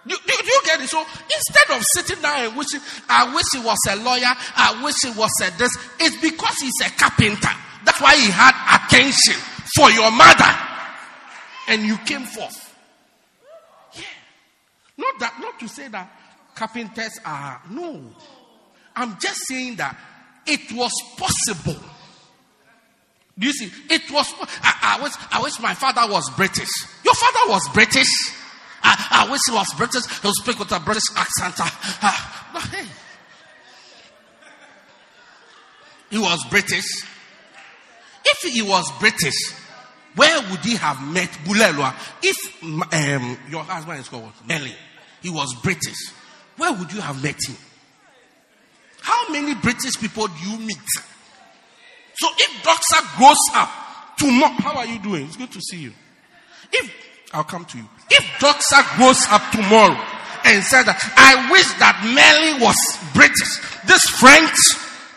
Do, 0.06 0.14
do, 0.14 0.32
do, 0.42 0.46
you 0.46 0.62
get 0.64 0.80
it? 0.80 0.88
So 0.88 1.00
instead 1.00 1.76
of 1.76 1.82
sitting 1.94 2.20
down 2.22 2.46
and 2.46 2.56
wishing, 2.56 2.80
I 3.08 3.34
wish 3.34 3.44
he 3.52 3.58
was 3.60 3.78
a 3.88 3.96
lawyer, 3.96 4.34
I 4.56 4.82
wish 4.84 4.96
he 5.02 5.10
was 5.18 5.30
a 5.42 5.56
this, 5.56 5.70
it's 5.98 6.16
because 6.20 6.56
he's 6.60 6.80
a 6.86 6.90
carpenter. 6.90 7.48
That's 7.84 8.00
why 8.00 8.14
he 8.16 8.30
had 8.30 8.54
attention 8.76 9.34
for 9.76 9.90
your 9.90 10.10
mother. 10.10 10.52
And 11.68 11.82
you 11.82 11.96
came 11.98 12.22
forth. 12.22 12.76
Yeah. 13.94 14.02
Not 14.98 15.18
that, 15.20 15.40
not 15.40 15.58
to 15.60 15.68
say 15.68 15.88
that 15.88 16.10
carpenters 16.54 17.18
are, 17.24 17.62
no. 17.70 18.02
I'm 18.94 19.18
just 19.18 19.46
saying 19.46 19.76
that 19.76 19.96
it 20.46 20.72
was 20.72 20.92
possible. 21.16 21.80
Do 23.38 23.46
you 23.46 23.52
see? 23.52 23.70
It 23.90 24.10
was, 24.10 24.32
I, 24.62 24.96
I, 24.98 25.02
wish, 25.02 25.12
I 25.32 25.42
wish 25.42 25.58
my 25.60 25.74
father 25.74 26.10
was 26.10 26.30
British. 26.36 26.68
Your 27.04 27.14
father 27.14 27.50
was 27.50 27.68
British. 27.72 28.08
I, 28.82 29.24
I 29.26 29.30
wish 29.30 29.40
he 29.46 29.54
was 29.54 29.66
British. 29.76 30.06
He'll 30.20 30.32
speak 30.34 30.58
with 30.58 30.70
a 30.72 30.80
British 30.80 31.04
accent. 31.16 31.54
Uh, 31.58 31.70
uh, 32.02 32.60
hey. 32.60 32.86
He 36.10 36.18
was 36.18 36.44
British. 36.48 36.84
If 38.24 38.52
he 38.52 38.62
was 38.62 38.90
British, 39.00 39.52
where 40.14 40.40
would 40.50 40.60
he 40.60 40.76
have 40.76 41.02
met 41.12 41.28
Bulelwa? 41.44 41.92
If 42.22 42.62
um, 42.62 43.38
your 43.50 43.64
husband 43.64 44.00
is 44.00 44.08
called? 44.08 44.32
Melly, 44.46 44.74
he 45.22 45.30
was 45.30 45.52
British. 45.62 46.12
Where 46.56 46.72
would 46.72 46.92
you 46.92 47.00
have 47.00 47.20
met 47.22 47.36
him? 47.48 47.56
How 49.00 49.28
many 49.30 49.54
British 49.56 49.98
people 50.00 50.28
do 50.28 50.50
you 50.50 50.58
meet? 50.58 50.78
So 52.16 52.28
if 52.38 52.62
Doxa 52.62 53.16
grows 53.18 53.38
up 53.54 53.70
tomorrow, 54.16 54.54
how 54.58 54.76
are 54.78 54.86
you 54.86 54.98
doing? 55.00 55.24
It's 55.26 55.36
good 55.36 55.52
to 55.52 55.60
see 55.60 55.78
you. 55.78 55.92
If 56.72 56.92
I'll 57.32 57.44
come 57.44 57.64
to 57.64 57.78
you. 57.78 57.84
If 58.10 58.24
Doxa 58.38 58.96
grows 58.96 59.26
up 59.28 59.42
tomorrow 59.50 59.98
and 60.44 60.62
said 60.62 60.84
that 60.84 61.02
I 61.18 61.50
wish 61.50 61.66
that 61.82 61.98
Melly 62.06 62.62
was 62.62 62.78
British, 63.12 63.58
this 63.90 64.06
French, 64.22 64.54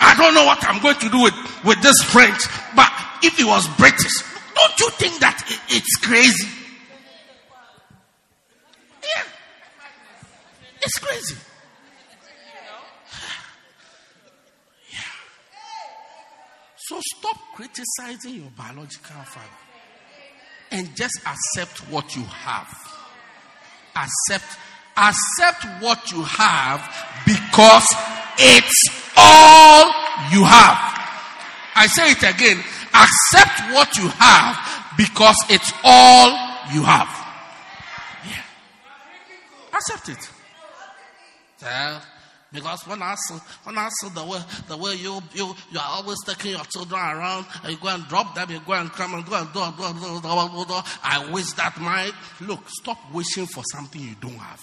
I 0.02 0.18
don't 0.18 0.34
know 0.34 0.46
what 0.46 0.58
I'm 0.66 0.82
going 0.82 0.98
to 0.98 1.10
do 1.10 1.22
with, 1.22 1.38
with 1.64 1.82
this 1.86 2.02
French, 2.10 2.42
but 2.76 2.90
if 3.22 3.38
he 3.38 3.46
was 3.46 3.68
British, 3.78 4.14
don't 4.58 4.80
you 4.80 4.90
think 4.98 5.20
that 5.20 5.38
it's 5.70 5.96
crazy? 6.02 6.50
Yeah. 9.04 9.24
It's 10.82 10.98
crazy. 10.98 11.36
So 16.88 16.98
stop 17.18 17.38
criticizing 17.54 18.36
your 18.36 18.50
biological 18.56 19.22
father 19.26 19.48
and 20.72 20.96
just 20.96 21.20
accept 21.26 21.80
what 21.92 22.16
you 22.16 22.24
have. 22.24 22.68
Accept 23.94 24.58
accept 24.96 25.84
what 25.84 26.12
you 26.12 26.22
have 26.24 26.80
because 27.26 27.86
it's 28.40 29.12
all 29.18 29.86
you 30.32 30.46
have. 30.46 30.80
I 31.76 31.88
say 31.88 32.12
it 32.12 32.24
again. 32.24 32.64
Accept 32.94 33.74
what 33.74 33.96
you 33.98 34.08
have 34.08 34.56
because 34.98 35.36
it's 35.50 35.72
all 35.84 36.30
you 36.74 36.84
have. 36.84 37.10
Yeah. 38.26 39.78
Accept 39.78 40.10
it. 40.10 40.30
Yeah. 41.62 42.02
Because 42.54 42.88
when 42.88 43.02
I 43.02 43.16
see, 43.16 43.36
when 43.64 43.78
I 43.78 43.90
see 43.90 44.10
the 44.10 44.24
way, 44.24 44.40
the 44.70 44.78
way 44.78 44.96
you, 44.96 45.20
you, 45.34 45.54
you 45.72 45.80
are 45.80 45.98
always 45.98 46.18
taking 46.26 46.52
your 46.52 46.64
children 46.66 47.00
around 47.00 47.46
and 47.64 47.74
you 47.74 47.78
go 47.78 47.90
and 47.90 48.08
drop 48.08 48.36
them, 48.36 48.50
you 48.50 48.62
go 48.66 48.74
and 48.74 48.90
come 48.92 49.14
and 49.16 49.26
go 49.26 49.36
and 49.36 49.52
do, 49.52 49.60
do, 49.60 49.94
do, 49.94 50.22
do, 50.22 50.66
do, 50.66 50.80
I 51.04 51.30
wish 51.32 51.52
that 51.54 51.78
my, 51.80 52.10
Look, 52.42 52.70
stop 52.70 52.98
wishing 53.14 53.48
for 53.48 53.64
something 53.72 54.02
you 54.02 54.16
don't 54.22 54.38
have. 54.38 54.62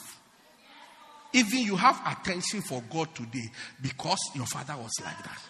Even 1.34 1.58
you 1.58 1.76
have 1.76 2.00
attention 2.06 2.62
for 2.62 2.82
God 2.90 3.14
today 3.14 3.50
because 3.82 4.20
your 4.34 4.46
father 4.46 4.74
was 4.80 4.92
like 5.04 5.22
that. 5.24 5.40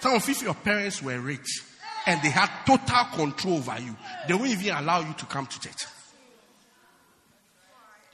Some 0.00 0.14
of 0.14 0.28
if 0.28 0.40
your 0.40 0.54
parents 0.54 1.02
were 1.02 1.18
rich 1.18 1.62
and 2.06 2.22
they 2.22 2.30
had 2.30 2.48
total 2.64 3.04
control 3.12 3.56
over 3.56 3.78
you, 3.80 3.96
they 4.28 4.34
won't 4.34 4.48
even 4.48 4.76
allow 4.76 5.00
you 5.00 5.12
to 5.14 5.26
come 5.26 5.46
to 5.46 5.60
church. 5.60 5.84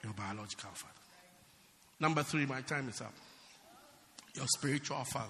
Your 0.02 0.14
biological 0.14 0.70
father. 0.70 0.94
Number 2.00 2.22
three, 2.22 2.46
my 2.46 2.62
time 2.62 2.88
is 2.88 3.00
up. 3.00 3.12
Your 4.34 4.46
spiritual 4.56 5.04
father. 5.04 5.28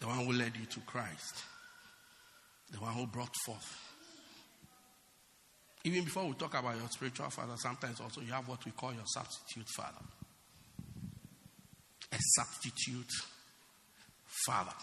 The 0.00 0.06
one 0.06 0.24
who 0.24 0.32
led 0.32 0.52
you 0.58 0.66
to 0.66 0.80
Christ. 0.80 1.44
The 2.70 2.78
one 2.78 2.92
who 2.92 3.06
brought 3.06 3.34
forth. 3.44 3.86
Even 5.84 6.04
before 6.04 6.26
we 6.26 6.34
talk 6.34 6.58
about 6.58 6.76
your 6.76 6.88
spiritual 6.88 7.30
father, 7.30 7.54
sometimes 7.56 8.00
also 8.00 8.20
you 8.20 8.32
have 8.32 8.48
what 8.48 8.64
we 8.64 8.72
call 8.72 8.92
your 8.92 9.06
substitute 9.06 9.68
father. 9.68 10.04
A 12.12 12.18
substitute 12.18 13.12
father. 14.46 14.74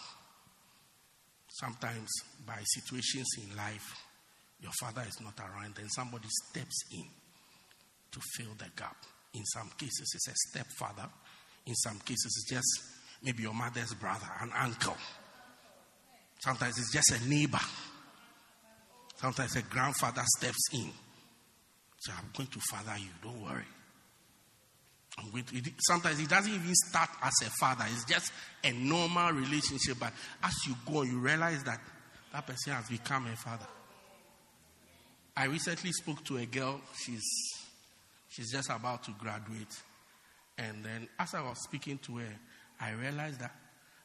Sometimes, 1.50 2.10
by 2.48 2.60
situations 2.64 3.28
in 3.38 3.56
life, 3.56 3.96
your 4.62 4.72
father 4.80 5.04
is 5.08 5.20
not 5.22 5.38
around, 5.40 5.76
then 5.76 5.90
somebody 5.90 6.28
steps 6.50 6.86
in 6.92 7.06
to 8.12 8.20
fill 8.38 8.54
the 8.58 8.70
gap. 8.76 8.96
In 9.34 9.44
some 9.46 9.70
cases, 9.78 10.12
it's 10.16 10.28
a 10.30 10.34
stepfather. 10.50 11.10
In 11.66 11.76
some 11.76 12.00
cases, 12.00 12.26
it's 12.26 12.50
just 12.50 12.84
maybe 13.24 13.44
your 13.44 13.54
mother's 13.54 13.94
brother, 13.94 14.28
an 14.42 14.52
uncle. 14.58 14.98
Sometimes 16.40 16.78
it's 16.78 16.92
just 16.92 17.12
a 17.12 17.30
neighbor. 17.30 17.60
Sometimes 19.16 19.56
a 19.56 19.62
grandfather 19.62 20.24
steps 20.38 20.70
in. 20.74 20.92
So 22.00 22.12
I'm 22.18 22.30
going 22.36 22.50
to 22.50 22.60
father 22.70 22.98
you, 23.00 23.08
don't 23.24 23.42
worry. 23.42 23.64
I'm 25.18 25.32
going 25.32 25.44
to, 25.46 25.72
sometimes 25.80 26.20
it 26.20 26.28
doesn't 26.28 26.52
even 26.52 26.74
start 26.90 27.10
as 27.22 27.34
a 27.46 27.50
father, 27.52 27.86
it's 27.94 28.04
just 28.04 28.34
a 28.64 28.72
normal 28.74 29.32
relationship. 29.32 29.98
But 30.00 30.12
as 30.44 30.54
you 30.68 30.76
go, 30.92 31.04
you 31.04 31.20
realize 31.20 31.64
that 31.64 31.80
that 32.34 32.46
person 32.46 32.74
has 32.74 32.90
become 32.90 33.28
a 33.28 33.36
father. 33.36 33.68
I 35.38 35.46
recently 35.46 35.92
spoke 35.92 36.24
to 36.26 36.38
a 36.38 36.46
girl, 36.46 36.82
she's, 37.02 37.24
she's 38.28 38.52
just 38.52 38.70
about 38.70 39.04
to 39.06 39.12
graduate. 39.12 39.82
And 40.58 40.84
then 40.84 41.08
as 41.20 41.34
I 41.34 41.42
was 41.42 41.62
speaking 41.64 41.98
to 42.00 42.18
her, 42.18 42.36
I 42.80 42.92
realized 42.92 43.40
that 43.40 43.56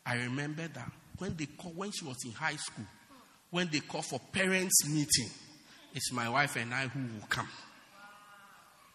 I 0.06 0.16
remember 0.16 0.66
that 0.68 0.90
when 1.18 1.36
they 1.36 1.46
call, 1.46 1.72
when 1.72 1.90
she 1.90 2.04
was 2.04 2.16
in 2.24 2.32
high 2.32 2.56
school, 2.56 2.86
when 3.50 3.68
they 3.70 3.80
call 3.80 4.02
for 4.02 4.20
parents' 4.32 4.88
meeting, 4.88 5.30
it's 5.94 6.12
my 6.12 6.28
wife 6.28 6.56
and 6.56 6.72
I 6.72 6.88
who 6.88 7.00
will 7.00 7.26
come. 7.28 7.48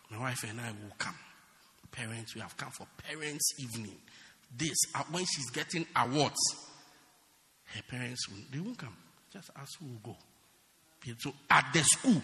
My 0.10 0.20
wife 0.20 0.44
and 0.48 0.60
I 0.60 0.70
will 0.70 0.96
come. 0.98 1.16
Parents, 1.92 2.34
we 2.34 2.42
have 2.42 2.56
come 2.58 2.72
for 2.72 2.88
parents' 3.08 3.54
evening. 3.60 3.96
This, 4.56 4.76
uh, 4.96 5.04
when 5.12 5.26
she's 5.26 5.50
getting 5.52 5.86
awards, 5.96 6.40
her 7.76 7.82
parents 7.88 8.28
will, 8.30 8.44
they 8.52 8.60
won't 8.60 8.78
come. 8.78 8.96
Just 9.32 9.50
us 9.50 9.70
who 9.80 9.86
will 9.88 10.14
go. 10.14 10.18
So 11.20 11.34
at 11.50 11.66
the 11.74 11.84
school, 11.84 12.22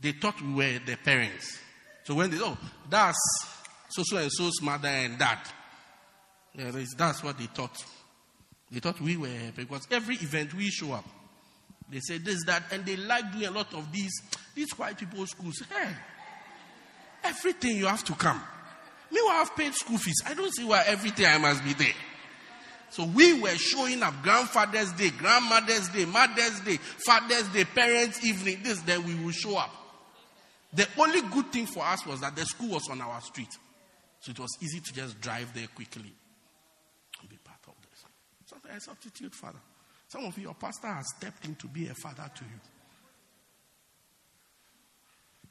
they 0.00 0.12
thought 0.12 0.40
we 0.42 0.52
were 0.52 0.78
the 0.84 0.96
parents. 0.96 1.58
So 2.04 2.14
when 2.14 2.30
they, 2.30 2.38
oh, 2.40 2.58
that's 2.90 3.16
so 3.88 4.02
so 4.04 4.16
and 4.16 4.32
so's 4.32 4.60
mother 4.62 4.88
and 4.88 5.18
dad. 5.18 5.38
That's 6.96 7.22
what 7.22 7.38
they 7.38 7.46
thought. 7.46 7.84
They 8.70 8.80
thought 8.80 9.00
we 9.00 9.16
were 9.16 9.28
because 9.56 9.86
every 9.90 10.16
event 10.16 10.54
we 10.54 10.70
show 10.70 10.92
up. 10.92 11.04
They 11.90 12.00
say 12.00 12.18
this, 12.18 12.44
that, 12.46 12.64
and 12.72 12.84
they 12.86 12.96
like 12.96 13.32
doing 13.32 13.46
a 13.46 13.50
lot 13.50 13.72
of 13.74 13.92
these 13.92 14.12
these 14.54 14.70
white 14.78 14.98
people 14.98 15.26
schools. 15.26 15.62
Hey, 15.70 15.90
everything 17.22 17.76
you 17.76 17.86
have 17.86 18.04
to 18.04 18.14
come. 18.14 18.40
Meanwhile, 19.10 19.42
I've 19.42 19.56
paid 19.56 19.74
school 19.74 19.98
fees. 19.98 20.22
I 20.26 20.34
don't 20.34 20.52
see 20.52 20.64
why 20.64 20.82
everything 20.86 21.26
I 21.26 21.38
must 21.38 21.62
be 21.62 21.74
there. 21.74 21.94
So 22.90 23.04
we 23.04 23.40
were 23.40 23.56
showing 23.56 24.02
up 24.02 24.14
grandfather's 24.22 24.92
day, 24.92 25.10
grandmother's 25.10 25.88
day, 25.88 26.04
mother's 26.04 26.60
day, 26.60 26.76
father's 26.76 27.48
day, 27.48 27.64
parents' 27.64 28.24
evening, 28.24 28.60
this, 28.62 28.80
then 28.82 29.04
we 29.04 29.14
will 29.16 29.32
show 29.32 29.56
up. 29.56 29.70
The 30.72 30.86
only 30.98 31.20
good 31.22 31.52
thing 31.52 31.66
for 31.66 31.84
us 31.84 32.06
was 32.06 32.20
that 32.20 32.36
the 32.36 32.44
school 32.44 32.70
was 32.70 32.88
on 32.88 33.00
our 33.00 33.20
street. 33.20 33.48
So 34.24 34.30
it 34.30 34.38
was 34.38 34.56
easy 34.62 34.80
to 34.80 34.94
just 34.94 35.20
drive 35.20 35.52
there 35.52 35.66
quickly 35.66 36.10
and 37.20 37.28
be 37.28 37.36
part 37.44 37.58
of 37.68 37.74
this. 37.82 38.06
Sometimes 38.46 38.82
a 38.82 38.86
substitute 38.86 39.34
father. 39.34 39.58
Some 40.08 40.24
of 40.24 40.38
you, 40.38 40.44
your 40.44 40.54
pastor 40.54 40.86
has 40.86 41.04
stepped 41.14 41.44
in 41.44 41.54
to 41.56 41.66
be 41.66 41.88
a 41.88 41.94
father 41.94 42.30
to 42.34 42.44
you. 42.44 42.60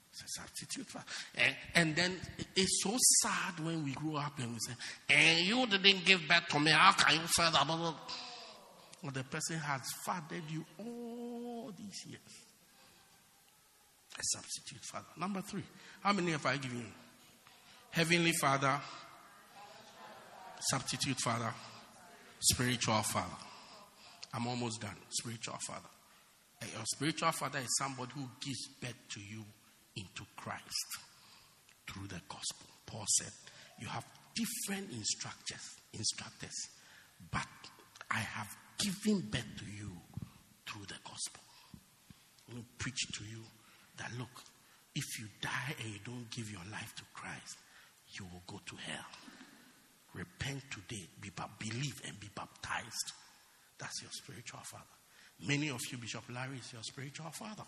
It's 0.09 0.23
a 0.23 0.41
substitute 0.41 0.87
father. 0.87 1.05
And, 1.35 1.55
and 1.75 1.95
then 1.95 2.19
it's 2.55 2.81
so 2.81 2.97
sad 3.21 3.63
when 3.63 3.83
we 3.83 3.91
grow 3.91 4.15
up 4.15 4.39
and 4.39 4.53
we 4.53 4.57
say, 4.65 4.73
and 5.07 5.39
eh, 5.39 5.43
you 5.43 5.67
didn't 5.67 6.03
give 6.03 6.21
birth 6.27 6.47
to 6.49 6.59
me. 6.59 6.71
How 6.71 6.93
can 6.93 7.13
you 7.13 7.27
blah. 7.37 7.93
Well, 9.03 9.11
the 9.11 9.23
person 9.23 9.57
has 9.57 9.81
fathered 10.03 10.49
you 10.49 10.65
all 10.79 11.71
these 11.77 12.07
years. 12.07 12.21
A 14.17 14.23
substitute 14.23 14.83
father. 14.83 15.05
Number 15.15 15.41
three. 15.41 15.63
How 16.01 16.11
many 16.11 16.31
have 16.31 16.45
I 16.47 16.57
given 16.57 16.79
you? 16.79 17.02
Heavenly 17.93 18.31
Father, 18.41 18.81
substitute 20.59 21.19
father, 21.19 21.53
spiritual 22.39 23.03
father. 23.03 23.37
I'm 24.33 24.47
almost 24.47 24.81
done. 24.81 24.95
Spiritual 25.09 25.59
father. 25.67 25.89
Your 26.73 26.85
spiritual 26.85 27.31
father 27.33 27.59
is 27.59 27.67
somebody 27.77 28.11
who 28.15 28.27
gives 28.41 28.67
birth 28.81 28.97
to 29.11 29.19
you 29.19 29.45
into 29.95 30.23
Christ 30.35 30.97
through 31.87 32.07
the 32.07 32.19
gospel. 32.27 32.65
Paul 32.87 33.05
said, 33.19 33.31
You 33.79 33.85
have 33.89 34.05
different 34.33 34.91
instructors, 34.91 35.75
instructors, 35.93 36.69
but 37.29 37.45
I 38.09 38.17
have 38.17 38.47
given 38.79 39.21
birth 39.29 39.45
to 39.59 39.65
you 39.65 39.91
through 40.67 40.87
the 40.87 40.97
gospel. 41.03 41.43
I'm 42.49 42.65
preach 42.79 43.05
to 43.19 43.23
you 43.23 43.43
that 43.97 44.09
look, 44.17 44.41
if 44.95 45.19
you 45.19 45.27
die 45.41 45.75
and 45.79 45.93
you 45.93 45.99
don't 46.03 46.27
give 46.31 46.49
your 46.49 46.65
life 46.71 46.95
to 46.95 47.03
Christ, 47.13 47.57
you 48.19 48.25
will 48.31 48.43
go 48.47 48.59
to 48.65 48.75
hell. 48.75 49.05
Repent 50.13 50.61
today, 50.69 51.07
be, 51.19 51.31
believe, 51.59 52.01
and 52.05 52.19
be 52.19 52.29
baptized. 52.35 53.13
That's 53.79 54.01
your 54.01 54.11
spiritual 54.11 54.59
father. 54.63 54.83
Many 55.47 55.69
of 55.69 55.79
you, 55.91 55.97
Bishop 55.97 56.23
Larry, 56.29 56.57
is 56.57 56.71
your 56.71 56.83
spiritual 56.83 57.31
father. 57.31 57.63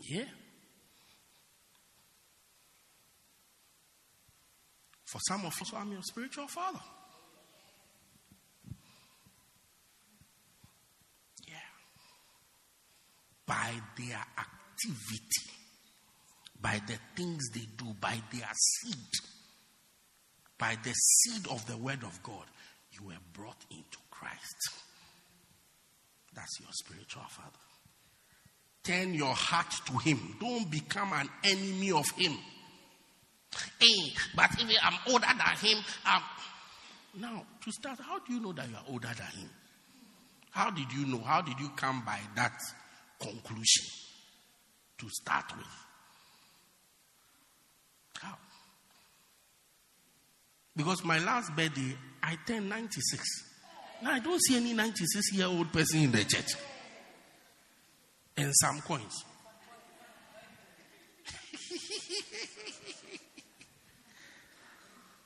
Yeah. 0.00 0.24
For 5.04 5.20
some 5.28 5.44
of 5.44 5.52
us, 5.60 5.72
I'm 5.74 5.92
your 5.92 6.02
spiritual 6.02 6.48
father. 6.48 6.80
Yeah. 11.46 11.54
By 13.46 13.72
their 13.96 14.24
activity 14.38 15.57
by 16.60 16.80
the 16.86 16.98
things 17.16 17.50
they 17.50 17.66
do, 17.76 17.86
by 18.00 18.20
their 18.32 18.50
seed, 18.52 19.12
by 20.58 20.76
the 20.82 20.92
seed 20.92 21.46
of 21.48 21.64
the 21.66 21.76
word 21.76 22.02
of 22.02 22.22
God, 22.22 22.44
you 22.92 23.06
were 23.06 23.22
brought 23.32 23.64
into 23.70 23.98
Christ. 24.10 24.70
That's 26.34 26.60
your 26.60 26.70
spiritual 26.72 27.22
father. 27.28 27.50
Turn 28.82 29.14
your 29.14 29.34
heart 29.34 29.72
to 29.86 29.98
him. 29.98 30.36
Don't 30.40 30.70
become 30.70 31.12
an 31.12 31.28
enemy 31.44 31.92
of 31.92 32.08
him. 32.16 32.36
Hey, 33.80 34.12
but 34.34 34.50
if 34.58 34.78
I'm 34.82 34.98
older 35.12 35.26
than 35.26 35.56
him, 35.70 35.78
I'm... 36.04 36.22
now 37.20 37.44
to 37.62 37.72
start, 37.72 37.98
how 38.00 38.18
do 38.20 38.32
you 38.32 38.40
know 38.40 38.52
that 38.52 38.68
you 38.68 38.74
are 38.76 38.84
older 38.88 39.08
than 39.08 39.40
him? 39.40 39.50
How 40.50 40.70
did 40.70 40.92
you 40.92 41.06
know? 41.06 41.20
How 41.20 41.40
did 41.42 41.58
you 41.60 41.68
come 41.76 42.02
by 42.04 42.18
that 42.34 42.58
conclusion 43.20 43.84
to 44.98 45.08
start 45.08 45.44
with? 45.56 45.66
How? 48.20 48.36
Because 50.78 51.04
my 51.04 51.18
last 51.18 51.54
birthday, 51.56 51.96
I 52.22 52.38
turned 52.46 52.68
96. 52.68 53.20
Now 54.00 54.12
I 54.12 54.20
don't 54.20 54.40
see 54.40 54.56
any 54.56 54.72
96 54.74 55.32
year 55.34 55.46
old 55.46 55.72
person 55.72 56.02
in 56.02 56.12
the 56.12 56.22
church. 56.22 56.52
And 58.36 58.54
some 58.54 58.80
coins. 58.82 59.24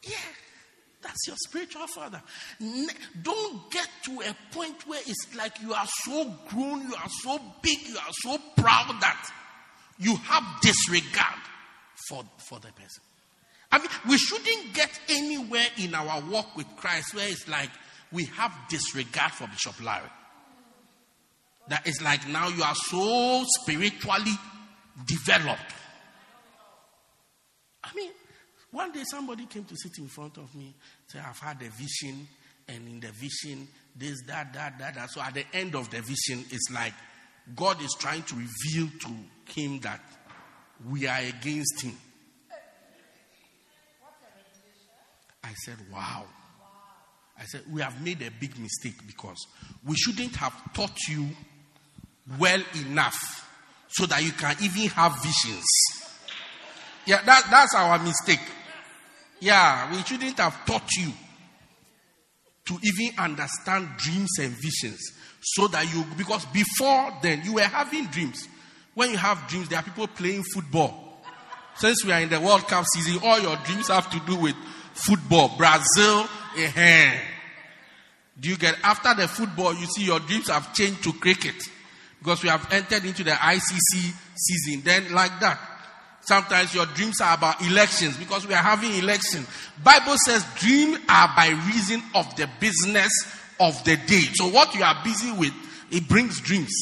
yeah. 0.05 0.16
That's 1.03 1.27
your 1.27 1.37
spiritual 1.37 1.87
father. 1.95 2.23
Don't 3.23 3.70
get 3.70 3.91
to 4.07 4.23
a 4.23 4.35
point 4.57 4.87
where 4.87 5.03
it's 5.07 5.35
like 5.37 5.61
you 5.61 5.74
are 5.74 5.87
so 6.05 6.35
grown, 6.49 6.81
you 6.81 6.95
are 6.95 7.11
so 7.20 7.39
big, 7.61 7.87
you 7.87 7.99
are 7.99 8.12
so 8.23 8.39
proud 8.57 8.99
that 9.03 9.31
you 9.99 10.16
have 10.16 10.62
disregard 10.62 11.41
for, 12.09 12.24
for 12.49 12.59
the 12.59 12.73
person. 12.73 13.03
I 13.73 13.78
mean, 13.78 13.89
we 14.07 14.19
shouldn't 14.19 14.74
get 14.74 15.01
anywhere 15.09 15.66
in 15.78 15.94
our 15.94 16.23
walk 16.31 16.55
with 16.57 16.66
Christ 16.77 17.15
where 17.15 17.27
it's 17.27 17.49
like 17.49 17.70
we 18.12 18.27
have 18.27 18.53
disregard 18.69 19.32
for 19.32 19.47
Bishop 19.49 19.82
Larry. 19.82 20.11
That 21.69 21.86
is 21.86 22.03
like 22.03 22.28
now 22.28 22.49
you 22.49 22.62
are 22.62 22.74
so 22.74 23.44
spiritually 23.62 24.32
developed. 25.07 25.73
I 27.82 27.94
mean, 27.94 28.11
one 28.70 28.93
day 28.93 29.05
somebody 29.05 29.47
came 29.47 29.65
to 29.65 29.77
sit 29.77 29.99
in 29.99 30.09
front 30.09 30.36
of 30.36 30.55
me, 30.55 30.74
say, 31.07 31.19
I've 31.19 31.39
had 31.39 31.57
a 31.62 31.70
vision, 31.70 32.28
and 32.69 32.89
in 32.89 33.01
the 33.01 33.09
vision, 33.09 33.69
this, 33.97 34.20
that, 34.27 34.53
that, 34.53 34.78
that, 34.78 34.94
that. 34.94 35.11
So 35.11 35.20
at 35.20 35.35
the 35.35 35.44
end 35.55 35.74
of 35.74 35.90
the 35.90 36.01
vision, 36.01 36.44
it's 36.51 36.70
like 36.73 36.93
God 37.57 37.82
is 37.82 37.94
trying 37.99 38.23
to 38.24 38.35
reveal 38.35 38.90
to 39.01 39.53
him 39.53 39.81
that 39.81 40.01
we 40.89 41.07
are 41.07 41.20
against 41.20 41.82
him. 41.82 41.97
I 45.44 45.52
said, 45.55 45.77
Wow. 45.93 46.24
I 47.39 47.44
said, 47.44 47.62
We 47.70 47.82
have 47.82 48.02
made 48.02 48.23
a 48.23 48.31
big 48.31 48.59
mistake 48.59 49.06
because 49.06 49.47
we 49.86 49.97
shouldn't 49.97 50.36
have 50.36 50.55
taught 50.73 50.97
you 51.09 51.28
well 52.39 52.62
enough 52.86 53.48
so 53.89 54.06
that 54.06 54.23
you 54.23 54.32
can 54.32 54.56
even 54.62 54.89
have 54.90 55.23
visions. 55.23 55.66
Yeah, 57.05 57.20
that, 57.24 57.47
that's 57.51 57.74
our 57.74 57.98
mistake. 57.98 58.40
Yeah, 59.40 59.90
we 59.93 60.02
shouldn't 60.02 60.39
have 60.39 60.64
taught 60.64 60.89
you 60.97 61.12
to 62.66 62.78
even 62.82 63.19
understand 63.19 63.89
dreams 63.98 64.31
and 64.39 64.52
visions 64.52 65.01
so 65.43 65.66
that 65.69 65.93
you, 65.93 66.05
because 66.16 66.44
before 66.47 67.12
then 67.23 67.43
you 67.44 67.55
were 67.55 67.62
having 67.62 68.06
dreams. 68.06 68.47
When 68.94 69.10
you 69.10 69.16
have 69.16 69.48
dreams, 69.48 69.69
there 69.69 69.81
are 69.81 69.82
people 69.82 70.06
playing 70.06 70.44
football. 70.55 71.20
Since 71.74 72.05
we 72.05 72.12
are 72.12 72.20
in 72.20 72.28
the 72.28 72.40
World 72.40 72.69
Cup 72.69 72.85
season, 72.94 73.20
all 73.24 73.40
your 73.40 73.56
dreams 73.64 73.89
have 73.89 74.09
to 74.10 74.20
do 74.20 74.36
with 74.36 74.55
football. 74.94 75.55
Brazil, 75.56 76.27
eh, 76.56 77.19
do 78.39 78.48
you 78.48 78.56
get 78.56 78.77
after 78.82 79.14
the 79.14 79.28
football? 79.28 79.74
You 79.74 79.86
see, 79.86 80.05
your 80.05 80.20
dreams 80.20 80.48
have 80.48 80.74
changed 80.74 81.02
to 81.05 81.12
cricket 81.12 81.55
because 82.19 82.43
we 82.43 82.48
have 82.48 82.66
entered 82.73 83.05
into 83.05 83.24
the 83.24 83.32
ICC 83.32 84.12
season. 84.35 84.82
Then, 84.85 85.12
like 85.12 85.39
that, 85.40 85.59
sometimes 86.20 86.74
your 86.74 86.86
dreams 86.86 87.20
are 87.20 87.35
about 87.35 87.60
elections 87.62 88.16
because 88.16 88.47
we 88.47 88.55
are 88.55 88.62
having 88.62 88.94
election. 88.94 89.47
Bible 89.82 90.16
says 90.24 90.44
dreams 90.56 90.98
are 91.09 91.32
by 91.36 91.48
reason 91.66 92.02
of 92.14 92.35
the 92.36 92.48
business 92.60 93.12
of 93.60 93.82
the 93.85 93.97
day. 93.97 94.23
So, 94.35 94.48
what 94.48 94.74
you 94.74 94.82
are 94.82 94.97
busy 95.05 95.32
with, 95.32 95.52
it 95.90 96.09
brings 96.09 96.40
dreams. 96.40 96.73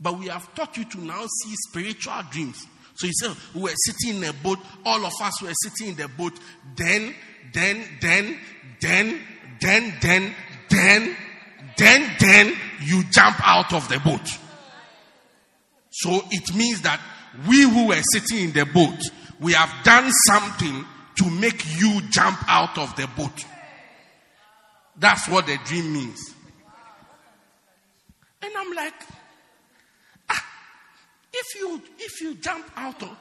But 0.00 0.18
we 0.18 0.26
have 0.26 0.52
taught 0.54 0.76
you 0.76 0.84
to 0.84 1.00
now 1.00 1.24
see 1.26 1.54
spiritual 1.68 2.20
dreams. 2.30 2.66
So 3.02 3.08
you 3.08 3.12
say 3.14 3.40
we 3.56 3.62
were 3.62 3.74
sitting 3.74 4.22
in 4.22 4.24
a 4.24 4.32
boat, 4.32 4.60
all 4.84 5.04
of 5.04 5.12
us 5.20 5.42
were 5.42 5.52
sitting 5.54 5.88
in 5.88 5.96
the 5.96 6.06
boat, 6.06 6.38
then, 6.76 7.12
then, 7.52 7.84
then, 8.00 8.38
then, 8.80 9.20
then, 9.60 9.92
then, 10.00 10.34
then, 10.70 11.16
then, 11.76 12.16
then 12.20 12.56
you 12.80 13.02
jump 13.10 13.36
out 13.42 13.72
of 13.72 13.88
the 13.88 13.98
boat. 13.98 14.20
So 15.90 16.22
it 16.30 16.54
means 16.54 16.82
that 16.82 17.00
we 17.48 17.62
who 17.62 17.88
were 17.88 18.02
sitting 18.12 18.44
in 18.44 18.52
the 18.52 18.66
boat, 18.66 19.00
we 19.40 19.54
have 19.54 19.82
done 19.82 20.08
something 20.28 20.84
to 21.16 21.28
make 21.28 21.80
you 21.80 22.02
jump 22.08 22.38
out 22.46 22.78
of 22.78 22.94
the 22.94 23.08
boat. 23.16 23.44
That's 24.96 25.28
what 25.28 25.46
the 25.46 25.58
dream 25.64 25.92
means. 25.92 26.20
And 28.42 28.52
I'm 28.56 28.72
like, 28.72 28.94
if 31.32 31.54
you 31.54 31.82
if 31.98 32.20
you 32.20 32.34
jump 32.34 32.70
out 32.76 33.02
of 33.02 33.16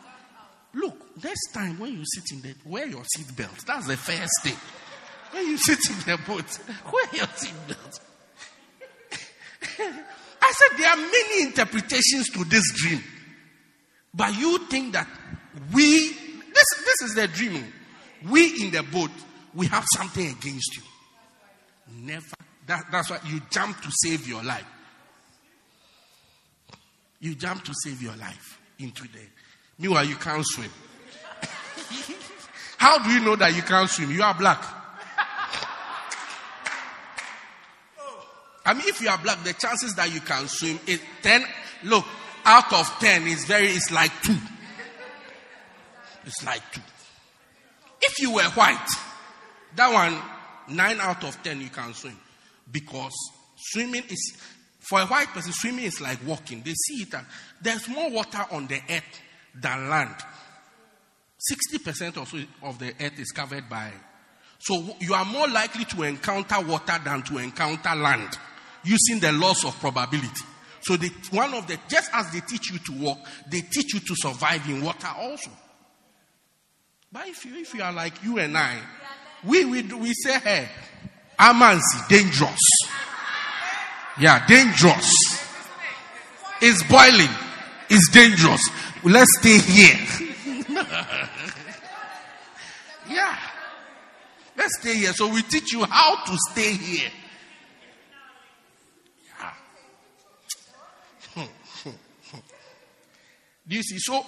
look, 0.74 1.24
next 1.24 1.52
time 1.54 1.80
when 1.80 1.94
you 1.94 2.04
sit 2.06 2.24
in 2.32 2.42
the 2.42 2.56
wear 2.66 2.86
your 2.86 3.04
seatbelt. 3.18 3.66
That's 3.66 3.88
the 3.88 3.98
first 3.98 4.44
thing. 4.44 4.58
When 5.32 5.48
you 5.48 5.58
sit 5.58 5.80
in 5.90 5.98
the 6.00 6.18
boat, 6.28 6.60
wear 6.92 7.06
your 7.14 7.28
seatbelt. 7.28 8.00
I 10.42 10.52
said 10.54 10.78
there 10.78 10.90
are 10.90 10.98
many 10.98 11.44
interpretations 11.44 12.30
to 12.34 12.44
this 12.46 12.72
dream. 12.74 13.04
But 14.14 14.38
you 14.38 14.58
think 14.68 14.94
that 14.94 15.08
we 15.74 16.10
this 16.54 16.66
this 16.86 17.02
is 17.04 17.16
the 17.16 17.28
dream. 17.28 17.66
We 18.30 18.64
in 18.64 18.72
the 18.72 18.84
boat, 18.84 19.12
we 19.54 19.68
have 19.68 19.86
something 19.96 20.28
against 20.28 20.76
you. 20.76 20.84
Never. 21.94 22.36
That, 22.68 22.86
that's 22.92 23.10
why 23.10 23.20
you 23.26 23.42
jump 23.50 23.82
to 23.82 23.90
save 24.04 24.28
your 24.28 24.44
life. 24.44 24.66
You 27.22 27.36
jump 27.36 27.64
to 27.66 27.74
save 27.84 28.02
your 28.02 28.16
life 28.18 28.60
into 28.80 29.04
the. 29.04 29.20
Meanwhile, 29.80 30.06
you 30.06 30.16
can't 30.16 30.44
swim. 30.46 30.70
How 32.78 32.98
do 33.04 33.12
you 33.12 33.20
know 33.22 33.36
that 33.36 33.56
you 33.56 33.62
can't 33.62 33.90
swim? 33.90 34.12
You 34.12 34.24
are 34.24 34.34
black. 34.34 34.62
I 38.66 38.74
mean, 38.74 38.84
if 38.88 39.02
you 39.02 39.10
are 39.10 39.18
black, 39.18 39.44
the 39.44 39.54
chances 39.54 39.96
that 39.96 40.14
you 40.14 40.22
can 40.22 40.48
swim 40.48 40.80
is 40.86 41.00
10. 41.24 41.44
Look, 41.84 42.06
out 42.46 42.72
of 42.74 42.88
10 43.00 43.28
is 43.28 43.46
very, 43.46 43.68
it's 43.68 43.92
like 43.92 44.12
2. 44.24 44.36
It's 46.26 46.46
like 46.46 46.62
2. 46.72 46.82
If 48.02 48.20
you 48.20 48.34
were 48.34 48.44
white, 48.52 48.88
that 49.76 49.92
one, 49.92 50.76
9 50.76 51.00
out 51.02 51.24
of 51.24 51.42
10 51.44 51.62
you 51.62 51.70
can 51.70 51.94
swim. 51.94 52.18
Because 52.72 53.14
swimming 53.58 54.04
is, 54.10 54.38
for 54.82 55.00
a 55.00 55.06
white 55.06 55.28
person, 55.28 55.54
swimming 55.54 55.86
is 55.86 56.02
like 56.02 56.20
walking. 56.26 56.62
They 56.62 56.74
see 56.74 57.04
it, 57.04 57.16
there's 57.62 57.88
more 57.88 58.10
water 58.10 58.46
on 58.52 58.68
the 58.68 58.80
earth 58.90 59.22
than 59.56 59.90
land. 59.90 60.16
60% 61.52 62.18
or 62.18 62.26
so 62.26 62.38
of 62.64 62.80
the 62.80 62.94
earth 63.00 63.20
is 63.20 63.32
covered 63.32 63.70
by. 63.70 63.92
So 64.60 64.96
you 65.00 65.14
are 65.14 65.26
more 65.26 65.48
likely 65.48 65.86
to 65.86 66.04
encounter 66.04 66.62
water 66.62 67.00
than 67.04 67.24
to 67.24 67.38
encounter 67.40 67.96
land 67.96 68.38
using 68.84 69.20
the 69.20 69.32
laws 69.32 69.66
of 69.66 69.80
probability. 69.80 70.46
So 70.82 70.98
they, 70.98 71.10
one 71.32 71.54
of 71.54 71.68
the, 71.68 71.80
just 71.88 72.10
as 72.14 72.32
they 72.32 72.42
teach 72.42 72.72
you 72.72 72.80
to 72.80 72.92
walk, 73.04 73.20
they 73.50 73.62
teach 73.62 73.94
you 73.94 74.00
to 74.00 74.16
survive 74.16 74.68
in 74.68 74.84
water 74.84 75.10
also. 75.16 75.52
But 77.12 77.28
if 77.28 77.46
you, 77.46 77.56
if 77.56 77.74
you 77.74 77.84
are 77.84 77.92
like 77.92 78.24
you 78.24 78.40
and 78.40 78.58
I, 78.58 78.80
we, 79.44 79.66
we, 79.66 79.82
we 79.84 80.14
say, 80.14 80.40
hey, 80.40 80.70
Amanzi, 81.40 82.08
dangerous. 82.08 82.60
Yeah, 84.20 84.46
dangerous. 84.46 85.12
It's 86.62 86.84
boiling. 86.84 87.30
It's 87.90 88.10
dangerous. 88.12 88.62
Let's 89.04 89.30
stay 89.40 89.58
here. 89.58 89.98
yeah. 93.10 93.38
Let's 94.58 94.80
stay 94.80 94.96
here. 94.96 95.14
So 95.14 95.28
we 95.28 95.42
teach 95.42 95.74
you 95.74 95.86
how 95.86 96.24
to 96.24 96.38
stay 96.52 96.74
here. 96.74 97.10
Yeah. 101.36 101.46
Do 103.68 103.76
you 103.76 103.84
see? 103.84 103.98
So 104.00 104.26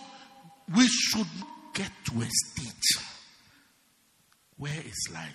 we 0.75 0.87
should 0.87 1.27
get 1.73 1.91
to 2.05 2.21
a 2.21 2.25
stage 2.25 3.05
where 4.57 4.79
it's 4.85 5.09
like, 5.13 5.27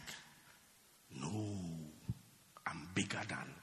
no, 1.21 1.57
I'm 2.67 2.89
bigger 2.95 3.21
than, 3.29 3.55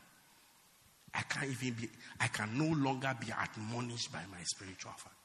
I 1.16 1.22
can't 1.22 1.50
even 1.50 1.74
be, 1.74 1.90
I 2.20 2.28
can 2.28 2.58
no 2.58 2.76
longer 2.76 3.16
be 3.20 3.28
admonished 3.32 4.12
by 4.12 4.20
my 4.30 4.44
spiritual 4.44 4.92
father. 4.98 5.16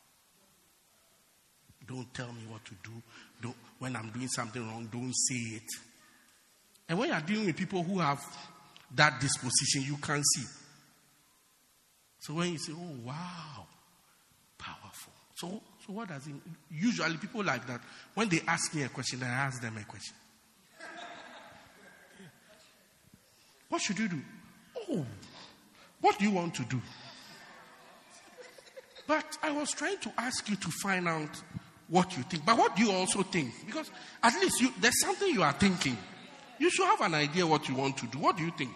Don't 1.87 2.13
tell 2.15 2.29
me 2.29 2.43
what 2.49 2.65
to 2.67 2.75
do. 2.85 2.93
Don't, 3.43 3.57
when 3.81 3.97
I'm 3.97 4.11
doing 4.11 4.29
something 4.29 4.63
wrong, 4.63 4.89
don't 4.93 5.13
say 5.13 5.57
it. 5.57 5.69
And 6.89 6.99
when 6.99 7.09
you're 7.09 7.21
dealing 7.21 7.47
with 7.47 7.57
people 7.57 7.83
who 7.83 7.99
have 7.99 8.21
that 8.95 9.21
disposition, 9.21 9.83
you 9.83 9.97
can 9.97 10.23
see. 10.23 10.47
So 12.21 12.35
when 12.35 12.53
you 12.53 12.59
say, 12.59 12.73
oh, 12.73 12.97
wow, 13.05 13.67
powerful. 14.59 15.13
So, 15.35 15.63
so 15.87 15.93
what 15.93 16.09
does 16.09 16.27
it 16.27 16.35
Usually 16.71 17.17
people 17.17 17.43
like 17.43 17.67
that, 17.67 17.81
when 18.15 18.29
they 18.29 18.41
ask 18.47 18.75
me 18.75 18.83
a 18.83 18.89
question, 18.89 19.23
I 19.23 19.29
ask 19.29 19.61
them 19.61 19.77
a 19.77 19.85
question. 19.85 20.15
what 23.69 23.81
should 23.81 23.99
you 23.99 24.09
do? 24.09 24.21
Oh, 24.91 25.07
what 26.01 26.19
do 26.19 26.25
you 26.25 26.31
want 26.31 26.55
to 26.55 26.65
do? 26.65 26.81
But 29.07 29.39
I 29.43 29.51
was 29.51 29.73
trying 29.73 29.99
to 29.99 30.13
ask 30.17 30.49
you 30.49 30.57
to 30.57 30.71
find 30.83 31.09
out 31.09 31.43
what 31.89 32.17
you 32.17 32.23
think. 32.23 32.47
But 32.47 32.57
what 32.57 32.77
do 32.77 32.85
you 32.85 32.93
also 32.93 33.23
think? 33.23 33.53
Because 33.67 33.91
at 34.23 34.35
least 34.35 34.61
you, 34.61 34.73
there's 34.81 35.01
something 35.01 35.29
you 35.29 35.43
are 35.43 35.53
thinking. 35.53 35.99
You 36.59 36.71
should 36.71 36.87
have 36.87 37.01
an 37.01 37.15
idea 37.15 37.47
what 37.47 37.69
you 37.69 37.75
want 37.75 37.97
to 37.99 38.07
do. 38.07 38.19
What 38.19 38.37
do 38.37 38.45
you 38.45 38.53
think? 38.57 38.71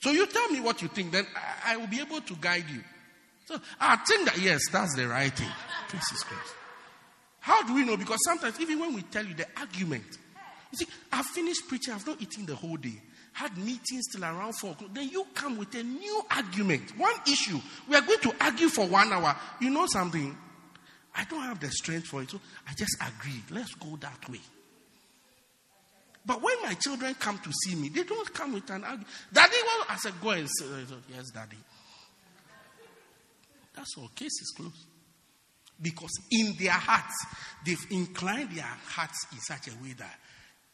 So 0.00 0.10
you 0.10 0.26
tell 0.26 0.48
me 0.50 0.60
what 0.60 0.82
you 0.82 0.88
think, 0.88 1.12
then 1.12 1.26
I, 1.64 1.76
will 1.76 1.86
be 1.86 2.00
able 2.00 2.20
to 2.20 2.34
guide 2.34 2.66
you. 2.70 2.82
So 3.46 3.58
I 3.80 3.96
think 3.96 4.26
that 4.26 4.38
yes, 4.38 4.60
that's 4.70 4.94
the 4.94 5.08
right 5.08 5.32
thing. 5.32 5.50
Jesus 5.90 6.22
Christ. 6.22 6.54
How 7.40 7.62
do 7.62 7.74
we 7.74 7.84
know? 7.84 7.96
Because 7.96 8.18
sometimes 8.26 8.60
even 8.60 8.78
when 8.78 8.94
we 8.94 9.02
tell 9.02 9.24
you 9.24 9.34
the 9.34 9.46
argument, 9.56 10.04
you 10.70 10.78
see, 10.78 10.86
I've 11.10 11.24
finished 11.26 11.66
preaching, 11.66 11.94
I've 11.94 12.06
not 12.06 12.20
eaten 12.20 12.44
the 12.44 12.54
whole 12.54 12.76
day 12.76 13.00
had 13.38 13.56
meetings 13.56 14.08
till 14.08 14.24
around 14.24 14.52
four 14.54 14.72
o'clock. 14.72 14.90
Then 14.92 15.08
you 15.10 15.24
come 15.32 15.58
with 15.58 15.72
a 15.76 15.82
new 15.84 16.22
argument, 16.28 16.92
one 16.98 17.14
issue. 17.24 17.60
We 17.88 17.94
are 17.94 18.00
going 18.00 18.18
to 18.18 18.34
argue 18.40 18.68
for 18.68 18.84
one 18.88 19.12
hour. 19.12 19.36
You 19.60 19.70
know 19.70 19.86
something? 19.86 20.36
I 21.14 21.24
don't 21.24 21.42
have 21.42 21.60
the 21.60 21.70
strength 21.70 22.08
for 22.08 22.20
it, 22.20 22.30
so 22.30 22.40
I 22.66 22.72
just 22.76 22.96
agree. 23.00 23.40
Let's 23.50 23.72
go 23.74 23.96
that 24.00 24.28
way. 24.28 24.40
But 26.26 26.42
when 26.42 26.54
my 26.64 26.74
children 26.74 27.14
come 27.14 27.38
to 27.38 27.52
see 27.64 27.76
me, 27.76 27.90
they 27.90 28.02
don't 28.02 28.34
come 28.34 28.54
with 28.54 28.68
an 28.70 28.82
argument. 28.82 29.08
Daddy, 29.32 29.56
well, 29.64 29.86
I 29.88 29.96
said, 29.96 30.14
go 30.20 30.30
and 30.30 30.48
say, 30.48 30.64
yes, 31.08 31.30
daddy. 31.32 31.56
That's 33.76 33.96
all. 33.96 34.08
Case 34.16 34.26
is 34.26 34.52
closed. 34.56 34.84
Because 35.80 36.10
in 36.32 36.54
their 36.58 36.72
hearts, 36.72 37.14
they've 37.64 37.86
inclined 37.90 38.50
their 38.50 38.64
hearts 38.64 39.26
in 39.30 39.38
such 39.38 39.68
a 39.68 39.82
way 39.82 39.94
that 39.96 40.18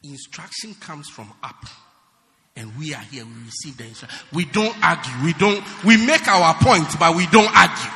instruction 0.01 0.73
comes 0.73 1.07
from 1.09 1.31
up 1.43 1.63
and 2.55 2.75
we 2.77 2.93
are 2.93 3.01
here, 3.01 3.25
we 3.25 3.43
receive 3.45 3.77
the 3.77 3.85
instruction. 3.85 4.19
We 4.33 4.45
don't 4.45 4.75
argue. 4.83 5.11
We 5.23 5.33
don't, 5.33 5.63
we 5.83 5.97
make 6.05 6.27
our 6.27 6.53
point, 6.55 6.87
but 6.97 7.15
we 7.15 7.27
don't 7.27 7.53
argue. 7.55 7.91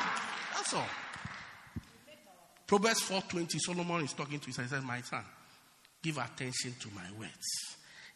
That's 0.54 0.74
all. 0.74 0.86
Proverbs 2.68 3.02
4.20, 3.02 3.58
Solomon 3.60 4.04
is 4.04 4.14
talking 4.14 4.40
to 4.40 4.46
his 4.48 4.56
son. 4.56 4.66
He 4.66 4.70
says, 4.70 4.84
My 4.84 5.02
son, 5.02 5.24
give 6.04 6.18
attention 6.18 6.76
to 6.82 6.88
my 6.94 7.10
words. 7.18 7.48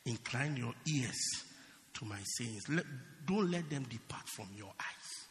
Incline 0.05 0.57
your 0.57 0.73
ears 0.85 1.45
to 1.93 2.05
my 2.05 2.19
sayings. 2.37 2.67
Let, 2.67 2.85
don't 3.25 3.49
let 3.49 3.69
them 3.69 3.83
depart 3.89 4.27
from 4.27 4.49
your 4.57 4.71
eyes. 4.79 5.27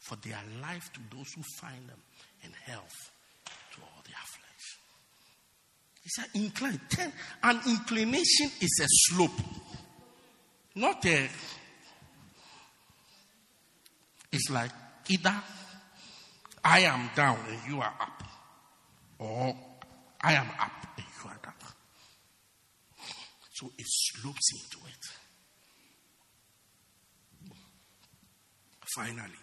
For 0.00 0.16
they 0.16 0.32
are 0.32 0.60
life 0.62 0.90
to 0.94 1.00
those 1.16 1.32
who 1.32 1.42
find 1.60 1.88
them 1.88 1.98
and 2.42 2.52
health 2.64 3.12
to 3.44 3.82
all 3.82 4.02
their 4.04 4.14
flesh. 4.14 4.78
He 6.02 6.08
said, 6.08 6.26
incline. 6.34 6.80
Ten, 6.88 7.12
an 7.42 7.60
inclination 7.68 8.50
is 8.60 8.80
a 8.82 8.86
slope. 8.88 9.30
Not 10.76 11.04
a. 11.06 11.28
It's 14.30 14.50
like 14.50 14.70
either 15.08 15.34
I 16.62 16.80
am 16.80 17.10
down 17.16 17.38
and 17.48 17.58
you 17.66 17.80
are 17.80 17.94
up, 17.98 18.22
or 19.18 19.56
I 20.20 20.34
am 20.34 20.48
up 20.60 20.86
and 20.98 21.06
you 21.06 21.30
are 21.30 21.38
down. 21.42 21.54
So 23.54 23.70
it 23.78 23.86
slopes 23.86 24.52
into 24.52 24.86
it. 24.86 25.04
Finally, 28.94 29.40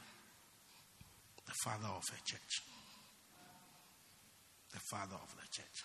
the 1.47 1.53
father 1.63 1.87
of 1.87 2.03
a 2.09 2.29
church. 2.29 2.61
The 4.71 4.79
father 4.79 5.15
of 5.15 5.35
the 5.35 5.47
church. 5.51 5.83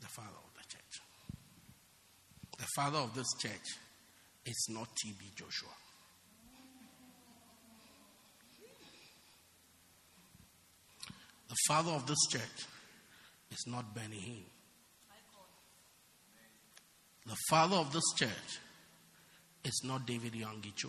The 0.00 0.06
father 0.08 0.38
of 0.44 0.54
the 0.54 0.68
church. 0.68 1.05
The 2.58 2.66
father 2.74 2.98
of 2.98 3.14
this 3.14 3.26
church 3.38 3.78
is 4.44 4.66
not 4.70 4.88
TB 4.88 5.34
Joshua. 5.34 5.68
The 11.48 11.56
father 11.68 11.92
of 11.92 12.06
this 12.06 12.18
church 12.30 12.66
is 13.50 13.64
not 13.66 13.94
Benny 13.94 14.16
Hinn. 14.16 14.44
The 17.26 17.36
father 17.50 17.76
of 17.76 17.92
this 17.92 18.04
church 18.16 18.60
is 19.64 19.82
not 19.84 20.06
David 20.06 20.32
Yonggi 20.32 20.74
Cho. 20.76 20.88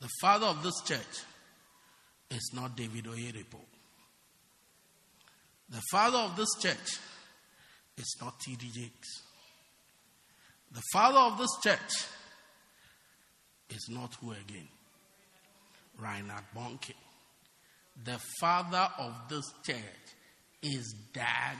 The 0.00 0.08
father 0.20 0.46
of 0.46 0.62
this 0.62 0.80
church 0.84 1.24
is 2.30 2.50
not 2.54 2.76
David 2.76 3.04
Oyedepo. 3.06 3.58
The 5.70 5.80
father 5.90 6.18
of 6.18 6.36
this 6.36 6.48
church 6.60 6.98
is 7.96 8.16
not 8.20 8.38
T.D. 8.40 8.70
Jakes. 8.72 9.23
The 10.74 10.82
father 10.92 11.18
of 11.18 11.38
this 11.38 11.50
church 11.62 12.08
is 13.70 13.88
not 13.88 14.14
who 14.20 14.32
again? 14.32 14.68
Reinhard 15.98 16.42
Bonnke. 16.54 16.94
The 18.04 18.18
father 18.40 18.88
of 18.98 19.14
this 19.28 19.44
church 19.64 19.76
is 20.62 20.94
Dag 21.12 21.58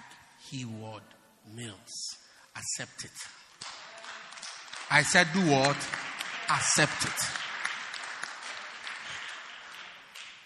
Heward 0.50 1.04
Mills. 1.54 2.16
Accept 2.56 3.04
it. 3.04 3.10
I 4.90 5.02
said, 5.02 5.28
do 5.32 5.40
what? 5.48 5.76
Accept 6.50 7.04
it. 7.04 7.20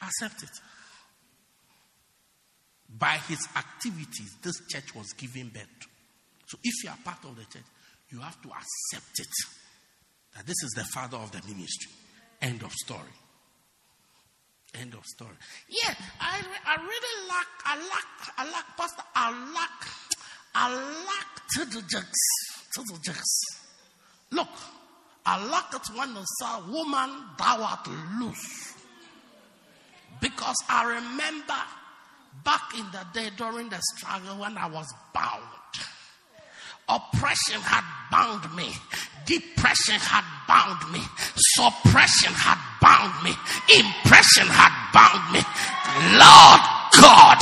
Accept 0.02 0.42
it. 0.42 0.60
By 2.98 3.18
his 3.28 3.48
activities, 3.56 4.36
this 4.42 4.60
church 4.68 4.94
was 4.94 5.12
given 5.14 5.48
birth. 5.48 5.64
So 6.46 6.58
if 6.62 6.84
you 6.84 6.90
are 6.90 6.98
part 7.02 7.24
of 7.24 7.36
the 7.36 7.44
church, 7.44 7.64
you 8.10 8.20
have 8.20 8.40
to 8.42 8.48
accept 8.48 9.18
it. 9.18 9.34
That 10.36 10.46
this 10.46 10.62
is 10.62 10.70
the 10.76 10.84
father 10.84 11.16
of 11.16 11.30
the 11.32 11.40
ministry. 11.48 11.92
End 12.40 12.62
of 12.62 12.72
story. 12.72 13.14
End 14.74 14.94
of 14.94 15.04
story. 15.04 15.34
Yeah, 15.68 15.94
I, 16.20 16.42
I 16.66 16.76
really 16.76 17.28
like, 17.28 17.46
I 17.64 17.76
like, 17.78 18.38
I 18.38 18.44
like, 18.50 18.76
Pastor, 18.76 19.02
I 19.14 19.30
like, 19.52 19.88
I 20.54 21.64
the 21.64 21.82
jokes. 21.88 23.02
jokes. 23.02 23.40
Look, 24.30 24.48
I 25.24 25.44
like 25.46 25.74
it 25.74 25.96
when 25.96 26.14
they 26.14 26.20
saw 26.40 26.60
woman, 26.70 27.10
thou 27.38 27.62
art 27.62 27.88
loose. 28.20 28.74
Because 30.20 30.56
I 30.68 30.84
remember 30.84 31.54
back 32.44 32.74
in 32.78 32.84
the 32.92 33.06
day 33.14 33.30
during 33.36 33.68
the 33.68 33.80
struggle 33.96 34.36
when 34.38 34.56
I 34.56 34.66
was 34.66 34.86
bound. 35.14 35.42
Oppression 36.88 37.60
had 37.60 37.84
bound 38.10 38.54
me. 38.56 38.72
Depression 39.26 40.00
had 40.00 40.24
bound 40.48 40.80
me. 40.90 41.00
Suppression 41.56 42.32
had 42.32 42.56
bound 42.80 43.12
me. 43.22 43.30
Impression 43.76 44.48
had 44.48 44.72
bound 44.96 45.20
me. 45.32 45.40
Lord 46.16 46.62
God, 46.96 47.38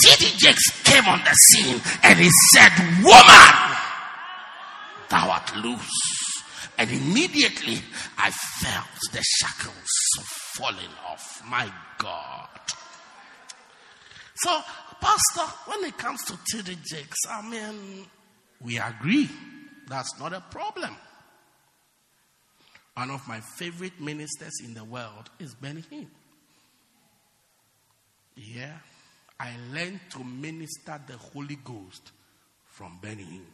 T.D. 0.00 0.36
Jakes 0.36 0.82
came 0.84 1.06
on 1.06 1.20
the 1.24 1.32
scene 1.48 1.80
and 2.02 2.18
he 2.18 2.28
said, 2.52 2.72
Woman, 3.02 3.54
thou 5.08 5.30
art 5.30 5.56
loose. 5.56 6.42
And 6.76 6.90
immediately 6.90 7.80
I 8.18 8.30
felt 8.30 8.98
the 9.12 9.22
shackles 9.38 9.88
falling 10.54 10.92
off. 11.08 11.42
My 11.46 11.72
God. 11.98 12.48
So, 14.36 14.60
Pastor, 15.00 15.52
when 15.66 15.84
it 15.84 15.96
comes 15.96 16.22
to 16.24 16.38
T.D. 16.50 16.76
Jakes, 16.84 17.18
I 17.30 17.40
mean, 17.48 18.06
we 18.64 18.78
agree. 18.78 19.28
That's 19.88 20.18
not 20.18 20.32
a 20.32 20.40
problem. 20.40 20.96
One 22.94 23.10
of 23.10 23.26
my 23.28 23.40
favorite 23.40 24.00
ministers 24.00 24.60
in 24.64 24.74
the 24.74 24.84
world 24.84 25.28
is 25.38 25.54
Benny 25.54 25.82
Hinn. 25.90 26.06
Yeah. 28.36 28.72
I 29.38 29.52
learned 29.72 30.00
to 30.10 30.24
minister 30.24 31.00
the 31.06 31.16
Holy 31.16 31.56
Ghost 31.56 32.12
from 32.66 32.98
Benny 33.02 33.24
Hinn. 33.24 33.46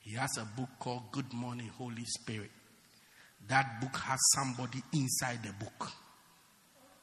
He 0.00 0.14
has 0.14 0.30
a 0.38 0.44
book 0.58 0.70
called 0.80 1.02
Good 1.12 1.32
Morning, 1.34 1.70
Holy 1.76 2.04
Spirit. 2.04 2.50
That 3.48 3.80
book 3.80 3.96
has 3.98 4.18
somebody 4.34 4.82
inside 4.94 5.42
the 5.42 5.52
book. 5.52 5.92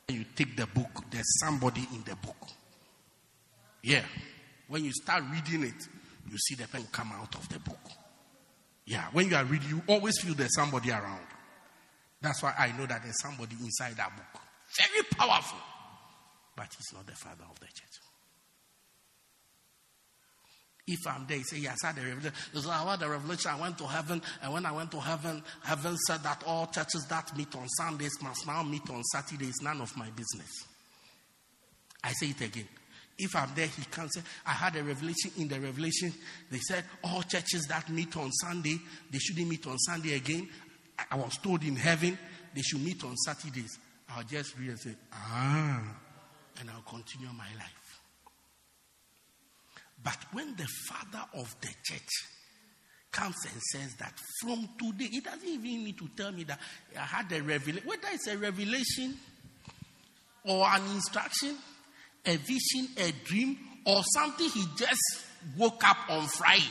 When 0.07 0.19
you 0.19 0.25
take 0.35 0.57
the 0.57 0.67
book, 0.67 1.03
there's 1.11 1.39
somebody 1.39 1.87
in 1.93 2.03
the 2.03 2.15
book. 2.15 2.47
Yeah. 3.83 4.03
When 4.67 4.83
you 4.83 4.91
start 4.91 5.23
reading 5.31 5.63
it, 5.63 5.87
you 6.29 6.37
see 6.37 6.55
the 6.55 6.67
pen 6.67 6.85
come 6.91 7.11
out 7.13 7.35
of 7.35 7.47
the 7.49 7.59
book. 7.59 7.79
Yeah, 8.85 9.05
when 9.13 9.29
you 9.29 9.35
are 9.35 9.45
reading, 9.45 9.69
you 9.69 9.81
always 9.87 10.19
feel 10.21 10.33
there's 10.35 10.55
somebody 10.55 10.91
around. 10.91 11.25
That's 12.21 12.41
why 12.41 12.53
I 12.57 12.71
know 12.77 12.85
that 12.85 13.03
there's 13.03 13.21
somebody 13.21 13.55
inside 13.61 13.95
that 13.97 14.15
book. 14.15 14.41
Very 14.77 15.03
powerful. 15.03 15.59
But 16.55 16.67
he's 16.75 16.93
not 16.93 17.05
the 17.05 17.13
father 17.13 17.43
of 17.49 17.59
the 17.59 17.65
church. 17.65 17.99
If 20.87 21.07
I'm 21.07 21.25
there, 21.27 21.37
he 21.37 21.43
say, 21.43 21.57
Yes, 21.57 21.77
I 21.83 21.87
had 21.87 21.95
the 21.95 22.01
revelation. 22.01 22.33
Said, 22.53 22.69
I 22.69 22.91
had 22.91 22.99
the 22.99 23.09
revelation. 23.09 23.51
I 23.51 23.59
went 23.59 23.77
to 23.79 23.87
heaven, 23.87 24.21
and 24.41 24.53
when 24.53 24.65
I 24.65 24.71
went 24.71 24.91
to 24.91 24.99
heaven, 24.99 25.43
heaven 25.63 25.97
said 25.97 26.21
that 26.23 26.43
all 26.45 26.67
churches 26.67 27.05
that 27.09 27.35
meet 27.35 27.55
on 27.55 27.67
Sundays 27.69 28.21
must 28.21 28.45
now 28.45 28.61
meet 28.61 28.87
on 28.91 29.03
Saturdays. 29.03 29.55
None 29.63 29.81
of 29.81 29.97
my 29.97 30.09
business. 30.11 30.51
I 32.03 32.11
say 32.13 32.27
it 32.27 32.41
again. 32.41 32.67
If 33.17 33.35
I'm 33.35 33.49
there, 33.55 33.67
he 33.67 33.83
can 33.85 34.09
say, 34.09 34.21
I 34.45 34.51
had 34.51 34.75
a 34.75 34.83
revelation. 34.83 35.31
In 35.37 35.47
the 35.47 35.59
revelation, 35.59 36.13
they 36.51 36.59
said 36.59 36.83
all 37.03 37.21
churches 37.23 37.65
that 37.69 37.89
meet 37.89 38.15
on 38.17 38.31
Sunday, 38.31 38.77
they 39.09 39.19
shouldn't 39.19 39.47
meet 39.47 39.65
on 39.67 39.77
Sunday 39.79 40.15
again. 40.15 40.49
I 41.09 41.15
was 41.15 41.37
told 41.37 41.63
in 41.63 41.75
heaven 41.75 42.17
they 42.53 42.61
should 42.61 42.81
meet 42.81 43.03
on 43.03 43.15
Saturdays. 43.17 43.77
I'll 44.09 44.23
just 44.23 44.57
read 44.57 44.69
and 44.69 44.79
say, 44.79 44.95
ah, 45.13 45.81
and 46.59 46.69
I'll 46.69 46.81
continue 46.81 47.27
my 47.27 47.47
life. 47.57 48.01
But 50.03 50.17
when 50.33 50.55
the 50.55 50.67
father 50.87 51.23
of 51.33 51.55
the 51.61 51.69
church 51.83 52.09
comes 53.11 53.35
and 53.51 53.61
says 53.71 53.95
that 53.95 54.13
from 54.41 54.69
today, 54.77 55.07
he 55.09 55.21
doesn't 55.21 55.47
even 55.47 55.85
need 55.85 55.97
to 55.97 56.07
tell 56.15 56.31
me 56.31 56.43
that 56.43 56.59
I 56.95 57.01
had 57.01 57.31
a 57.31 57.41
revelation, 57.41 57.87
whether 57.87 58.07
it's 58.13 58.27
a 58.27 58.37
revelation 58.37 59.17
or 60.43 60.67
an 60.67 60.83
instruction, 60.91 61.55
a 62.25 62.35
vision, 62.37 62.87
a 62.97 63.11
dream, 63.23 63.57
or 63.85 64.01
something 64.13 64.49
he 64.49 64.65
just 64.77 65.25
woke 65.57 65.83
up 65.87 65.97
on 66.09 66.27
Friday 66.27 66.63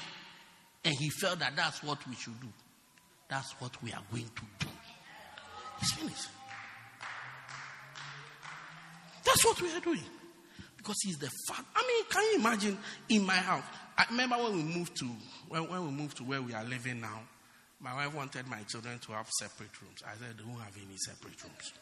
and 0.84 0.94
he 0.98 1.08
felt 1.10 1.38
that 1.38 1.56
that's 1.56 1.82
what 1.82 2.06
we 2.08 2.14
should 2.14 2.38
do. 2.40 2.48
That's 3.28 3.52
what 3.60 3.82
we 3.82 3.92
are 3.92 4.02
going 4.10 4.24
to 4.24 4.42
do. 4.60 4.72
It's 5.80 5.92
finished. 5.92 6.28
That's 9.24 9.44
what 9.44 9.60
we 9.60 9.72
are 9.72 9.80
doing. 9.80 10.04
Because 10.76 10.96
he's 11.02 11.16
the 11.16 11.30
father. 11.48 11.66
I 11.74 11.82
mean, 11.86 12.04
can 12.10 12.22
you 12.24 12.38
imagine 12.38 12.78
in 13.08 13.24
my 13.24 13.36
house? 13.36 13.64
I 13.96 14.04
remember 14.10 14.36
when 14.36 14.56
we 14.56 14.62
moved 14.62 14.96
to 14.98 15.06
when, 15.48 15.68
when 15.68 15.84
we 15.84 15.90
moved 15.90 16.16
to 16.18 16.24
where 16.24 16.42
we 16.42 16.52
are 16.52 16.64
living 16.64 17.00
now, 17.00 17.20
my 17.80 17.94
wife 17.94 18.14
wanted 18.14 18.46
my 18.48 18.62
children 18.62 18.98
to 18.98 19.12
have 19.12 19.28
separate 19.38 19.70
rooms. 19.80 20.02
I 20.06 20.16
said, 20.18 20.36
they 20.36 20.44
won't 20.44 20.62
have 20.62 20.76
any 20.76 20.96
separate 20.96 21.42
rooms. 21.42 21.72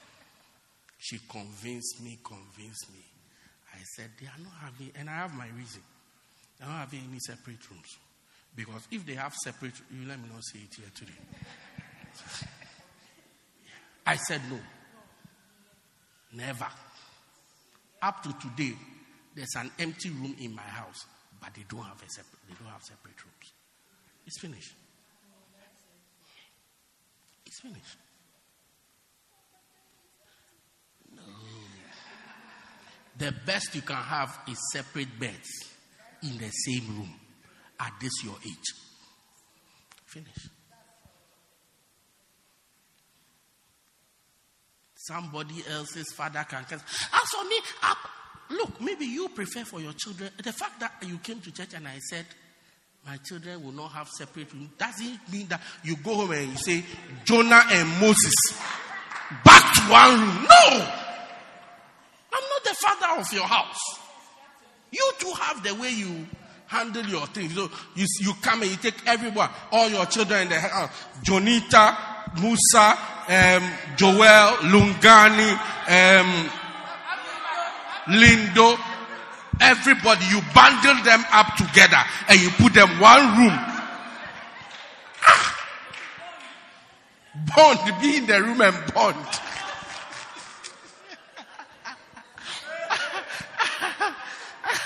She 0.99 1.19
convinced 1.29 2.03
me, 2.03 2.19
convinced 2.23 2.93
me. 2.93 3.01
I 3.73 3.79
said, 3.97 4.11
they 4.21 4.27
are 4.27 4.43
not 4.43 4.53
having, 4.61 4.91
and 4.97 5.09
I 5.09 5.15
have 5.15 5.35
my 5.35 5.49
reason. 5.57 5.83
They 6.59 6.65
are 6.65 6.69
not 6.69 6.79
having 6.81 7.01
any 7.09 7.19
separate 7.21 7.71
rooms. 7.71 7.99
Because 8.55 8.87
if 8.91 9.07
they 9.07 9.15
have 9.15 9.35
separate, 9.35 9.75
you 9.91 10.07
let 10.07 10.21
me 10.21 10.29
not 10.33 10.45
say 10.45 10.61
it 10.61 10.75
here 10.77 10.91
today. 10.95 11.13
I 14.07 14.17
said 14.17 14.43
no. 14.51 14.59
Never. 16.35 16.67
Up 18.03 18.23
to 18.23 18.33
today, 18.41 18.75
there's 19.35 19.55
an 19.57 19.71
empty 19.79 20.11
room 20.11 20.37
in 20.41 20.55
my 20.55 20.63
house, 20.63 21.07
but 21.41 21.55
they 21.55 21.65
don't 21.69 21.85
have 21.85 22.03
a 22.03 22.09
separate, 22.11 22.41
they 22.49 22.55
don't 22.55 22.73
have 22.73 22.83
separate 22.83 23.25
rooms. 23.25 23.53
It's 24.27 24.41
finished. 24.41 24.75
It's 27.47 27.61
finished. 27.61 27.97
No. 31.15 31.23
The 33.23 33.31
best 33.47 33.73
you 33.77 33.83
can 33.83 33.95
have 33.95 34.37
is 34.49 34.59
separate 34.73 35.17
beds 35.21 35.49
in 36.25 36.39
the 36.39 36.51
same 36.51 36.89
room 36.89 37.15
at 37.79 37.93
this 38.01 38.11
your 38.25 38.35
age. 38.45 38.75
Finish. 40.07 40.49
Somebody 44.97 45.63
else's 45.71 46.13
father 46.13 46.45
can. 46.51 46.65
As 46.69 46.81
for 46.81 47.45
me, 47.45 47.61
up. 47.85 47.97
Look, 48.51 48.81
maybe 48.81 49.05
you 49.05 49.29
prefer 49.29 49.65
for 49.67 49.81
your 49.81 49.93
children. 49.93 50.31
The 50.43 50.53
fact 50.53 50.81
that 50.81 50.95
you 51.07 51.19
came 51.19 51.41
to 51.43 51.53
church 51.53 51.75
and 51.77 51.87
I 51.87 51.99
said, 51.99 52.27
my 53.07 53.19
children 53.19 53.63
will 53.63 53.71
not 53.71 53.93
have 53.93 54.09
separate 54.09 54.53
rooms, 54.53 54.71
doesn't 54.77 55.33
mean 55.33 55.47
that 55.47 55.61
you 55.85 55.95
go 55.95 56.15
home 56.17 56.33
and 56.33 56.51
you 56.51 56.57
say, 56.57 56.85
Jonah 57.25 57.63
and 57.71 57.89
Moses, 58.01 58.35
back 59.45 59.75
to 59.75 59.83
one 59.93 60.19
room. 60.19 60.49
No! 60.49 61.12
The 62.65 62.75
father 62.75 63.21
of 63.21 63.33
your 63.33 63.47
house. 63.47 63.81
You 64.91 65.13
two 65.19 65.33
have 65.33 65.63
the 65.63 65.75
way 65.75 65.91
you 65.91 66.27
handle 66.67 67.05
your 67.05 67.27
things. 67.27 67.55
So 67.55 67.71
you, 67.95 68.07
you 68.21 68.33
come 68.41 68.63
and 68.63 68.71
you 68.71 68.77
take 68.77 69.07
everyone, 69.07 69.51
all 69.71 69.89
your 69.89 70.07
children 70.07 70.43
in 70.43 70.49
the 70.49 70.61
house. 70.61 70.91
Jonita, 71.23 71.97
Musa, 72.41 72.99
um, 73.29 73.73
Joel, 73.97 74.57
Lungani, 74.71 75.53
um, 75.89 76.51
Lindo, 78.07 78.79
everybody, 79.61 80.25
you 80.27 80.41
bundle 80.55 81.05
them 81.05 81.25
up 81.33 81.55
together 81.57 82.03
and 82.29 82.41
you 82.41 82.51
put 82.51 82.75
them 82.75 82.89
one 83.01 83.39
room. 83.39 83.59
Ah! 85.27 85.69
Bond, 87.55 88.01
be 88.03 88.17
in 88.17 88.27
the 88.27 88.43
room 88.43 88.61
and 88.61 88.95
bond. 88.95 89.17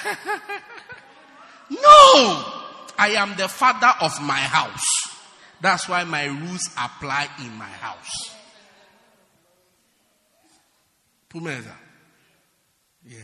no! 1.71 2.53
I 2.99 3.15
am 3.17 3.37
the 3.37 3.49
father 3.49 3.93
of 4.01 4.21
my 4.23 4.39
house. 4.39 4.85
That's 5.61 5.89
why 5.89 6.05
my 6.05 6.25
rules 6.27 6.69
apply 6.79 7.29
in 7.41 7.53
my 7.57 7.65
house. 7.65 8.35
Pumeza. 11.29 11.75
Yeah. 13.05 13.19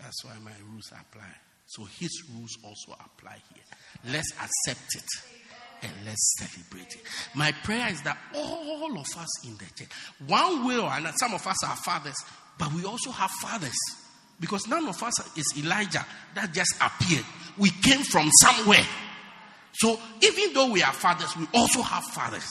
That's 0.00 0.24
why 0.24 0.34
my 0.42 0.52
rules 0.70 0.90
apply. 0.92 1.28
So 1.66 1.84
his 1.84 2.22
rules 2.34 2.58
also 2.64 2.92
apply 2.92 3.38
here. 3.54 4.12
Let's 4.12 4.32
accept 4.32 4.94
it 4.96 5.08
and 5.82 5.92
let's 6.04 6.36
celebrate 6.38 6.94
it. 6.94 7.02
My 7.34 7.52
prayer 7.64 7.88
is 7.88 8.02
that 8.02 8.18
all 8.34 8.92
of 8.92 9.06
us 9.16 9.46
in 9.46 9.56
the 9.56 9.64
church, 9.76 9.88
one 10.26 10.66
way 10.66 10.76
or 10.78 10.90
another, 10.92 11.16
some 11.18 11.34
of 11.34 11.46
us 11.46 11.64
are 11.64 11.76
fathers, 11.76 12.16
but 12.58 12.72
we 12.72 12.84
also 12.84 13.10
have 13.10 13.30
fathers. 13.30 13.76
Because 14.42 14.66
none 14.66 14.88
of 14.88 15.00
us 15.00 15.38
is 15.38 15.54
Elijah 15.56 16.04
that 16.34 16.52
just 16.52 16.74
appeared. 16.80 17.24
We 17.56 17.70
came 17.70 18.02
from 18.02 18.28
somewhere. 18.40 18.84
So 19.74 20.00
even 20.20 20.52
though 20.52 20.72
we 20.72 20.82
are 20.82 20.92
fathers, 20.92 21.36
we 21.36 21.46
also 21.54 21.80
have 21.80 22.02
fathers. 22.02 22.50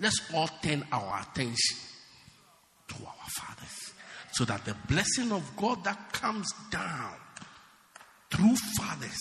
Let's 0.00 0.18
all 0.32 0.48
turn 0.62 0.82
our 0.90 1.20
attention 1.20 1.76
to 2.88 2.94
our 3.04 3.28
fathers. 3.28 3.92
So 4.32 4.46
that 4.46 4.64
the 4.64 4.74
blessing 4.88 5.30
of 5.30 5.44
God 5.58 5.84
that 5.84 6.10
comes 6.14 6.50
down 6.70 7.12
through 8.30 8.56
fathers 8.78 9.18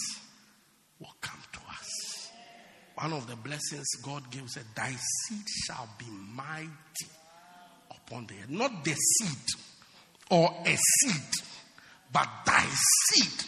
will 1.02 1.16
come 1.20 1.42
to 1.52 1.60
us. 1.70 2.30
One 2.96 3.12
of 3.12 3.28
the 3.28 3.36
blessings 3.36 3.88
God 4.02 4.32
gives 4.32 4.54
said, 4.54 4.64
Thy 4.74 4.92
seed 4.92 5.46
shall 5.66 5.90
be 6.00 6.06
mighty 6.34 6.70
upon 7.92 8.28
the 8.28 8.36
earth. 8.36 8.50
Not 8.50 8.86
the 8.86 8.94
seed 8.94 9.60
or 10.30 10.50
a 10.66 10.78
seed, 10.78 11.44
but 12.16 12.30
thy 12.46 12.66
seed. 13.10 13.44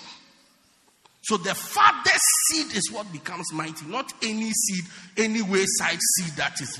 So 1.21 1.37
the 1.37 1.55
father's 1.55 2.21
seed 2.47 2.75
is 2.75 2.91
what 2.91 3.09
becomes 3.13 3.53
mighty, 3.53 3.85
not 3.85 4.11
any 4.21 4.51
seed, 4.51 4.83
any 5.15 5.41
wayside 5.41 5.99
seed 6.17 6.33
that 6.35 6.59
is. 6.59 6.77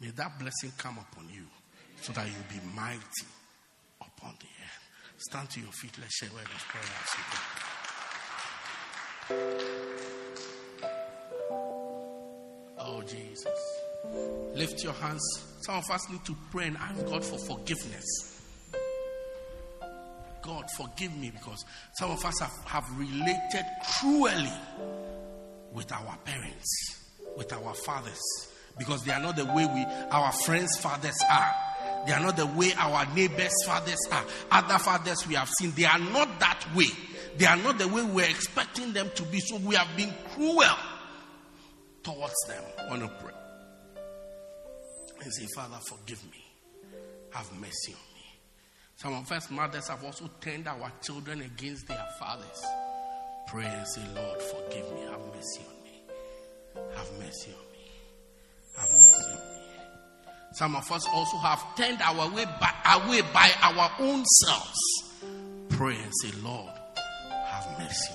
May 0.00 0.08
that 0.10 0.40
blessing 0.40 0.72
come 0.76 0.98
upon 0.98 1.28
you 1.32 1.44
so 2.00 2.12
that 2.14 2.26
you'll 2.26 2.60
be 2.60 2.60
mighty 2.74 3.26
upon 4.00 4.34
the 4.40 4.46
earth. 4.46 4.88
Stand 5.18 5.50
to 5.50 5.60
your 5.60 5.70
feet. 5.70 5.92
Let's 6.00 6.16
share 6.16 6.30
word 6.30 6.42
of 6.42 6.66
prayer 6.68 6.82
Oh, 12.80 13.02
Jesus. 13.02 13.46
Lift 14.56 14.82
your 14.82 14.94
hands. 14.94 15.22
Some 15.60 15.76
of 15.76 15.88
us 15.92 16.10
need 16.10 16.24
to 16.24 16.34
pray 16.50 16.66
and 16.66 16.76
ask 16.76 17.06
God 17.06 17.24
for 17.24 17.38
forgiveness. 17.38 18.29
God, 20.50 20.68
forgive 20.68 21.16
me 21.16 21.30
because 21.30 21.64
some 21.96 22.10
of 22.10 22.24
us 22.24 22.40
have, 22.40 22.52
have 22.64 22.98
related 22.98 23.64
cruelly 24.00 24.50
with 25.72 25.92
our 25.92 26.16
parents, 26.24 27.06
with 27.36 27.52
our 27.52 27.72
fathers, 27.72 28.20
because 28.76 29.04
they 29.04 29.12
are 29.12 29.20
not 29.20 29.36
the 29.36 29.44
way 29.44 29.64
we, 29.66 29.86
our 30.10 30.32
friends' 30.32 30.76
fathers 30.78 31.14
are. 31.30 31.54
They 32.04 32.12
are 32.12 32.20
not 32.20 32.36
the 32.36 32.46
way 32.46 32.72
our 32.76 33.06
neighbors' 33.14 33.54
fathers 33.64 34.00
are. 34.10 34.24
Other 34.50 34.78
fathers 34.78 35.24
we 35.28 35.34
have 35.36 35.48
seen, 35.60 35.70
they 35.76 35.84
are 35.84 36.00
not 36.00 36.40
that 36.40 36.64
way. 36.74 36.88
They 37.36 37.46
are 37.46 37.56
not 37.56 37.78
the 37.78 37.86
way 37.86 38.02
we're 38.02 38.28
expecting 38.28 38.92
them 38.92 39.08
to 39.14 39.22
be. 39.22 39.38
So 39.38 39.56
we 39.58 39.76
have 39.76 39.96
been 39.96 40.12
cruel 40.34 40.64
towards 42.02 42.34
them. 42.48 42.64
I 42.76 42.88
want 42.88 43.02
to 43.02 43.08
pray 43.22 43.34
and 45.22 45.32
say, 45.32 45.46
Father, 45.54 45.78
forgive 45.88 46.24
me. 46.24 46.44
Have 47.30 47.52
mercy 47.60 47.92
on. 47.92 48.09
Some 49.00 49.14
of 49.14 49.32
us 49.32 49.50
mothers 49.50 49.88
have 49.88 50.04
also 50.04 50.28
turned 50.42 50.68
our 50.68 50.92
children 51.00 51.40
against 51.40 51.88
their 51.88 52.06
fathers. 52.18 52.62
Pray 53.48 53.64
and 53.64 53.88
say, 53.88 54.02
Lord, 54.14 54.42
forgive 54.42 54.92
me. 54.92 55.00
Have 55.10 55.20
mercy 55.34 55.62
on 55.66 55.82
me. 55.84 56.02
Have 56.96 57.10
mercy 57.18 57.50
on 57.50 57.72
me. 57.72 57.90
Have 58.76 58.90
mercy 58.92 59.30
on 59.30 59.36
me. 59.36 59.50
Some 60.52 60.76
of 60.76 60.92
us 60.92 61.06
also 61.08 61.38
have 61.38 61.64
turned 61.76 62.02
our 62.02 62.28
way 62.30 62.44
by, 62.60 62.72
away 62.94 63.22
by 63.32 63.50
our 63.62 63.90
own 64.00 64.22
selves. 64.26 64.78
Pray 65.70 65.96
and 65.96 66.12
say, 66.20 66.32
Lord, 66.42 66.70
have 67.46 67.78
mercy 67.78 68.12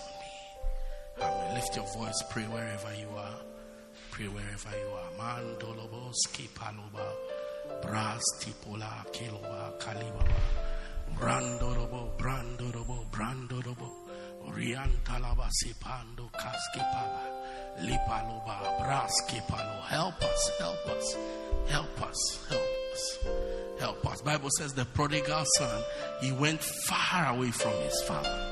on 1.18 1.32
me. 1.32 1.49
Me. 1.49 1.56
Lift 1.56 1.76
your 1.76 1.88
voice, 1.98 2.22
pray 2.30 2.44
wherever 2.44 2.94
you 2.94 3.10
are. 3.18 3.40
Pray 4.12 4.28
wherever 4.28 4.70
you 4.70 4.94
are. 4.94 5.10
Mandolobo, 5.18 6.14
skipaloba, 6.28 7.82
bras 7.82 8.22
tipola, 8.40 9.03
kiloba, 9.12 9.80
kalibaba, 9.80 10.30
brandolobo, 11.18 12.11
brandolobo, 12.18 13.06
brandolobo, 13.11 13.91
orientalaba, 14.48 15.49
sipando, 15.52 16.30
kaskipala, 16.32 17.22
lipaloba, 17.82 18.60
braskipalo. 18.80 19.82
Help 19.84 20.22
us, 20.23 20.52
help 20.60 20.88
us, 20.88 21.18
help 21.68 22.02
us, 22.02 22.48
help 22.49 22.94
us, 22.94 23.19
help 23.80 24.06
us. 24.11 24.22
Bible 24.22 24.49
says 24.57 24.73
the 24.73 24.86
prodigal 24.86 25.44
son, 25.57 25.84
he 26.22 26.32
went 26.32 26.61
far 26.61 27.36
away 27.36 27.52
from 27.52 27.73
his 27.84 28.02
father 28.03 28.52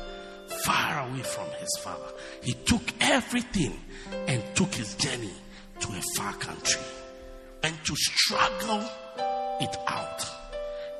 far 0.63 1.07
away 1.07 1.21
from 1.21 1.49
his 1.59 1.69
father. 1.81 2.11
He 2.41 2.53
took 2.53 2.81
everything 3.01 3.79
and 4.27 4.43
took 4.55 4.73
his 4.73 4.95
journey 4.95 5.33
to 5.79 5.87
a 5.89 6.01
far 6.15 6.33
country 6.33 6.81
and 7.63 7.75
to 7.85 7.95
struggle 7.95 8.83
it 9.61 9.77
out 9.87 10.42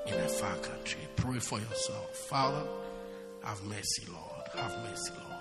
in 0.07 0.13
a 0.13 0.27
far 0.27 0.55
country. 0.57 1.01
Pray 1.15 1.39
for 1.39 1.59
yourself. 1.59 2.15
Father, 2.29 2.63
have 3.43 3.63
mercy, 3.63 4.05
Lord. 4.11 4.47
Have 4.55 4.77
mercy, 4.89 5.13
Lord. 5.17 5.33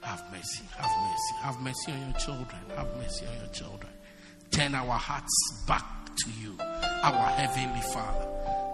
Have 0.00 0.22
mercy, 0.30 0.64
have 0.76 0.90
mercy. 1.02 1.34
Have 1.42 1.60
mercy 1.60 1.92
on 1.92 2.00
your 2.00 2.18
children. 2.18 2.62
Have 2.76 2.96
mercy 2.96 3.26
on 3.26 3.36
your 3.38 3.52
children. 3.52 3.92
Turn 4.50 4.74
our 4.74 4.98
hearts 4.98 5.64
back 5.66 5.84
to 6.16 6.30
you, 6.40 6.56
our 6.60 7.28
heavenly 7.30 7.82
Father. 7.92 8.26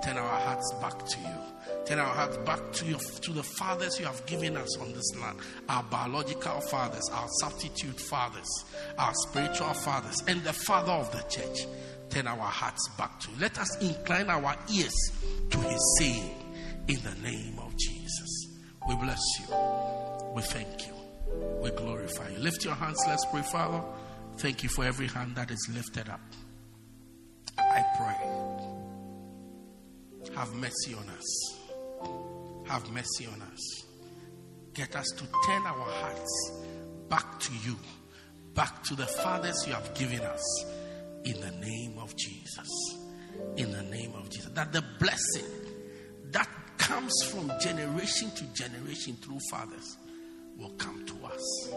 Turn 0.05 0.19
our 0.19 0.41
hearts 0.41 0.73
back 0.81 1.05
to 1.07 1.21
you. 1.21 1.85
Turn 1.87 1.99
our 1.99 2.15
hearts 2.15 2.37
back 2.39 2.73
to 2.73 2.87
you, 2.87 2.97
to 3.23 3.33
the 3.33 3.43
fathers 3.43 3.99
you 3.99 4.07
have 4.07 4.25
given 4.27 4.57
us 4.57 4.79
on 4.79 4.93
this 4.93 5.17
land, 5.17 5.39
our 5.69 5.83
biological 5.85 6.61
fathers, 6.63 7.09
our 7.13 7.29
substitute 7.41 7.99
fathers, 7.99 8.49
our 8.99 9.13
spiritual 9.29 9.75
fathers, 9.75 10.23
and 10.29 10.43
the 10.45 10.53
Father 10.53 10.93
of 10.93 11.11
the 11.13 11.23
church. 11.29 11.67
Turn 12.15 12.28
our 12.28 12.36
hearts 12.39 12.89
back 12.97 13.19
to. 13.19 13.28
Let 13.41 13.59
us 13.59 13.77
incline 13.82 14.31
our 14.31 14.55
ears 14.73 14.95
to 15.51 15.59
His 15.59 15.97
saying, 15.99 16.31
in 16.86 17.01
the 17.03 17.28
name 17.28 17.59
of 17.59 17.77
Jesus. 17.77 18.47
We 18.86 18.95
bless 18.95 19.20
you. 19.41 19.47
We 20.32 20.43
thank 20.43 20.86
you. 20.86 20.95
We 21.61 21.70
glorify 21.70 22.28
you. 22.28 22.39
Lift 22.39 22.65
your 22.65 22.74
hands. 22.74 22.99
Let's 23.09 23.24
pray, 23.27 23.43
Father. 23.43 23.82
Thank 24.36 24.62
you 24.62 24.69
for 24.69 24.85
every 24.85 25.09
hand 25.09 25.35
that 25.35 25.51
is 25.51 25.69
lifted 25.74 26.09
up. 26.09 26.20
I 27.59 27.82
pray. 27.97 28.16
Have 30.36 30.55
mercy 30.55 30.95
on 30.95 31.09
us. 31.09 31.59
Have 32.69 32.89
mercy 32.93 33.27
on 33.27 33.43
us. 33.43 33.85
Get 34.73 34.95
us 34.95 35.07
to 35.16 35.24
turn 35.47 35.66
our 35.66 35.91
hearts 36.01 36.53
back 37.09 37.41
to 37.41 37.53
you, 37.66 37.77
back 38.55 38.85
to 38.85 38.95
the 38.95 39.07
fathers 39.07 39.66
you 39.66 39.73
have 39.73 39.93
given 39.95 40.20
us. 40.20 40.65
In 41.25 41.41
the 41.41 41.51
name 41.53 41.99
of 41.99 42.15
Jesus. 42.17 42.69
In 43.57 43.73
the 43.73 43.83
name 43.85 44.13
of 44.15 44.31
Jesus. 44.31 44.51
That 44.53 44.73
the 44.73 44.85
blessing 44.99 45.47
that 46.31 46.49
comes 46.79 47.13
from 47.31 47.51
generation 47.61 48.31
to 48.33 48.45
generation 48.55 49.17
through 49.23 49.39
fathers 49.51 49.97
will 50.59 50.73
come 50.79 51.05
to 51.07 51.15
us. 51.27 51.69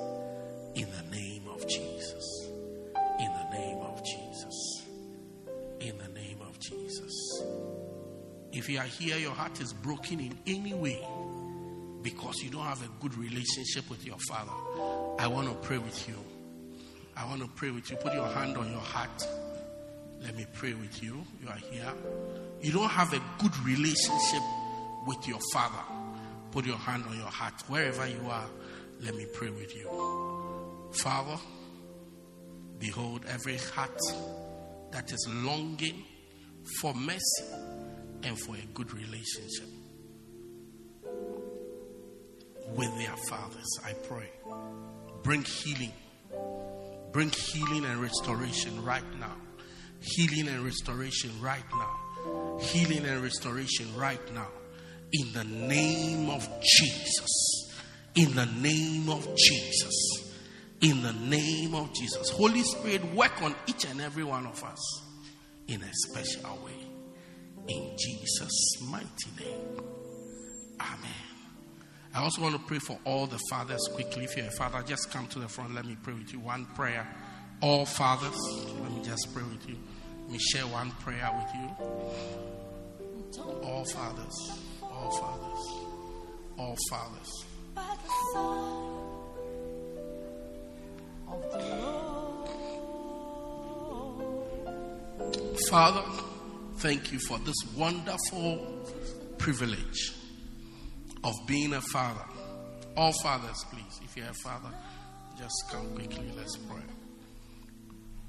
In 0.76 0.88
the 0.92 1.16
name 1.16 1.48
of 1.48 1.68
Jesus. 1.68 2.50
In 3.20 3.32
the 3.32 3.58
name 3.58 3.78
of 3.78 4.04
Jesus. 4.04 4.86
In 5.80 5.98
the 5.98 6.10
name 6.10 6.40
of 6.42 6.60
Jesus. 6.60 7.44
If 8.52 8.70
you 8.70 8.80
are 8.80 8.84
here, 8.84 9.18
your 9.18 9.32
heart 9.32 9.60
is 9.62 9.74
broken 9.74 10.20
in 10.20 10.38
any 10.46 10.74
way 10.74 11.06
because 12.02 12.42
you 12.42 12.50
don't 12.50 12.64
have 12.64 12.82
a 12.84 12.90
good 13.02 13.18
relationship 13.18 13.90
with 13.90 14.06
your 14.06 14.18
father, 14.28 14.52
I 15.20 15.28
want 15.28 15.48
to 15.48 15.54
pray 15.68 15.78
with 15.78 16.08
you. 16.08 16.16
I 17.18 17.26
want 17.26 17.42
to 17.42 17.48
pray 17.48 17.72
with 17.72 17.90
you. 17.90 17.98
Put 17.98 18.14
your 18.14 18.28
hand 18.28 18.58
on 18.58 18.70
your 18.70 18.80
heart. 18.80 19.28
Let 20.22 20.36
me 20.36 20.46
pray 20.54 20.74
with 20.74 21.02
you. 21.02 21.24
You 21.42 21.50
are 21.50 21.56
here. 21.56 21.92
You 22.62 22.72
don't 22.72 22.90
have 22.90 23.14
a 23.14 23.22
good 23.40 23.58
relationship 23.66 24.42
with 25.08 25.28
your 25.28 25.40
father. 25.52 25.84
Put 26.52 26.66
your 26.66 26.78
hand 26.78 27.06
on 27.10 27.18
your 27.18 27.28
heart. 27.28 27.54
Wherever 27.68 28.08
you 28.08 28.22
are, 28.30 28.46
let 29.02 29.16
me 29.16 29.26
pray 29.34 29.50
with 29.50 29.76
you. 29.76 30.90
Father, 30.94 31.38
behold 32.80 33.26
every 33.30 33.58
heart 33.58 34.00
that 34.92 35.12
is 35.12 35.28
longing 35.30 36.04
for 36.80 36.94
mercy 36.94 37.46
and 38.24 38.40
for 38.40 38.56
a 38.56 38.66
good 38.74 38.94
relationship 38.94 39.70
with 42.76 42.96
their 42.98 43.16
fathers. 43.28 43.80
I 43.86 43.94
pray. 43.94 44.30
Bring 45.24 45.44
healing. 45.44 45.94
Bring 47.12 47.32
healing 47.32 47.86
and 47.86 48.02
restoration 48.02 48.84
right 48.84 49.04
now. 49.20 49.36
Healing 50.00 50.48
and 50.54 50.64
restoration 50.64 51.32
right 51.42 51.64
now. 51.74 52.58
Healing 52.60 53.06
and 53.06 53.22
restoration 53.22 53.88
right 53.96 54.34
now. 54.34 54.48
In 55.14 55.32
the 55.34 55.44
name 55.44 56.30
of 56.30 56.48
Jesus. 56.62 57.72
In 58.16 58.36
the 58.36 58.46
name 58.46 59.10
of 59.10 59.28
Jesus. 59.36 60.34
In 60.82 61.02
the 61.02 61.14
name 61.14 61.74
of 61.76 61.94
Jesus. 61.94 62.30
Holy 62.30 62.62
Spirit, 62.64 63.04
work 63.14 63.42
on 63.42 63.56
each 63.68 63.86
and 63.86 64.02
every 64.02 64.24
one 64.24 64.46
of 64.46 64.64
us 64.64 65.02
in 65.68 65.82
a 65.82 65.92
special 65.94 66.58
way. 66.64 66.88
In 67.68 67.96
Jesus' 67.98 68.82
mighty 68.82 69.30
name. 69.40 69.82
Amen. 70.80 71.27
I 72.18 72.22
also 72.22 72.42
want 72.42 72.56
to 72.56 72.62
pray 72.62 72.80
for 72.80 72.98
all 73.06 73.28
the 73.28 73.38
fathers 73.48 73.88
quickly. 73.94 74.24
If 74.24 74.36
you're 74.36 74.48
a 74.48 74.52
father, 74.52 74.82
just 74.82 75.12
come 75.12 75.28
to 75.28 75.38
the 75.38 75.48
front. 75.48 75.76
Let 75.76 75.86
me 75.86 75.96
pray 76.02 76.16
with 76.16 76.34
you. 76.34 76.40
One 76.40 76.66
prayer. 76.74 77.08
All 77.62 77.86
fathers, 77.86 78.36
let 78.82 78.92
me 78.92 79.04
just 79.04 79.32
pray 79.36 79.44
with 79.44 79.70
you. 79.70 79.76
Let 80.24 80.32
me 80.32 80.40
share 80.40 80.64
one 80.64 80.90
prayer 80.94 81.30
with 81.36 81.54
you. 81.54 81.70
All 83.62 83.86
fathers, 83.86 84.52
all 84.82 85.12
fathers, 85.12 85.68
all 86.58 86.76
fathers. 86.90 87.46
Father, 95.70 96.04
thank 96.78 97.12
you 97.12 97.20
for 97.20 97.38
this 97.38 97.56
wonderful 97.76 98.66
privilege 99.38 100.17
of 101.28 101.36
being 101.46 101.74
a 101.74 101.82
father. 101.82 102.24
All 102.96 103.12
fathers, 103.22 103.66
please. 103.72 104.00
If 104.04 104.16
you're 104.16 104.28
a 104.28 104.34
father, 104.34 104.70
just 105.38 105.70
come 105.70 105.94
quickly. 105.94 106.32
Let's 106.36 106.56
pray. 106.58 106.82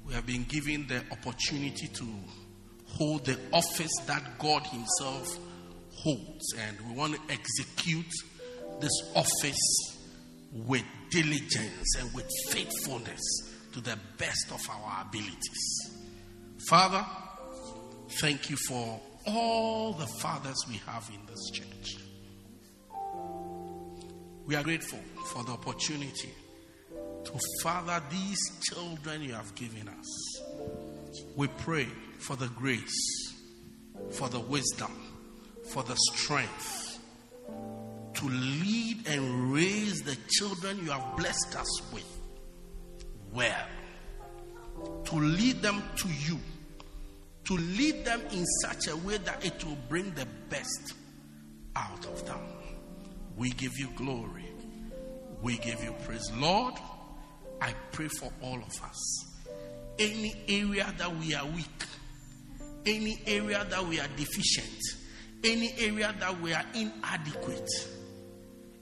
We 0.05 0.13
have 0.13 0.25
been 0.25 0.43
given 0.43 0.85
the 0.87 1.01
opportunity 1.11 1.87
to 1.87 2.05
hold 2.87 3.25
the 3.25 3.37
office 3.53 3.91
that 4.05 4.37
God 4.37 4.65
Himself 4.67 5.37
holds, 5.95 6.53
and 6.57 6.77
we 6.87 6.95
want 6.95 7.15
to 7.15 7.33
execute 7.33 8.11
this 8.81 9.11
office 9.15 9.97
with 10.51 10.83
diligence 11.09 11.95
and 11.99 12.13
with 12.13 12.29
faithfulness 12.49 13.21
to 13.73 13.81
the 13.81 13.97
best 14.17 14.51
of 14.51 14.61
our 14.69 15.05
abilities. 15.07 15.91
Father, 16.67 17.05
thank 18.19 18.49
you 18.49 18.57
for 18.67 18.99
all 19.27 19.93
the 19.93 20.07
fathers 20.21 20.57
we 20.67 20.75
have 20.85 21.07
in 21.13 21.25
this 21.27 21.49
church. 21.51 21.98
We 24.49 24.55
are 24.55 24.63
grateful 24.63 24.97
for 25.25 25.43
the 25.43 25.51
opportunity 25.51 26.33
to 27.23 27.39
father 27.61 28.01
these 28.09 28.39
children 28.63 29.21
you 29.21 29.31
have 29.33 29.53
given 29.53 29.87
us. 29.87 30.41
We 31.35 31.45
pray 31.59 31.85
for 32.17 32.35
the 32.35 32.47
grace, 32.47 33.35
for 34.09 34.27
the 34.27 34.39
wisdom, 34.39 34.91
for 35.71 35.83
the 35.83 35.95
strength 36.13 36.97
to 38.15 38.25
lead 38.25 39.07
and 39.07 39.53
raise 39.53 40.01
the 40.01 40.17
children 40.31 40.79
you 40.83 40.89
have 40.89 41.15
blessed 41.15 41.55
us 41.55 41.93
with 41.93 42.19
well, 43.31 43.67
to 45.05 45.15
lead 45.15 45.61
them 45.61 45.83
to 45.97 46.07
you, 46.07 46.39
to 47.43 47.53
lead 47.55 48.03
them 48.03 48.19
in 48.31 48.43
such 48.63 48.87
a 48.87 48.97
way 48.97 49.17
that 49.17 49.45
it 49.45 49.63
will 49.63 49.77
bring 49.87 50.09
the 50.15 50.25
best 50.49 50.95
out 51.75 52.03
of 52.07 52.25
them. 52.25 52.39
We 53.39 53.51
give 53.51 53.77
you 53.77 53.87
glory. 53.95 54.38
We 55.41 55.57
give 55.57 55.83
you 55.83 55.93
praise. 56.05 56.31
Lord, 56.35 56.73
I 57.61 57.73
pray 57.91 58.07
for 58.07 58.31
all 58.41 58.57
of 58.57 58.83
us. 58.83 59.25
Any 59.97 60.33
area 60.47 60.93
that 60.97 61.15
we 61.17 61.33
are 61.33 61.45
weak, 61.45 61.85
any 62.85 63.21
area 63.25 63.65
that 63.69 63.85
we 63.85 63.99
are 63.99 64.07
deficient, 64.15 64.79
any 65.43 65.73
area 65.77 66.13
that 66.19 66.39
we 66.41 66.53
are 66.53 66.65
inadequate, 66.73 67.69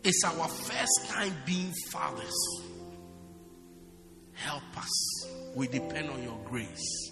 it's 0.04 0.24
our 0.26 0.48
first 0.48 1.10
time 1.10 1.34
being 1.46 1.74
fathers. 1.92 2.36
Help 4.34 4.78
us. 4.78 5.28
We 5.56 5.68
depend 5.68 6.10
on 6.10 6.22
your 6.24 6.40
grace. 6.46 7.12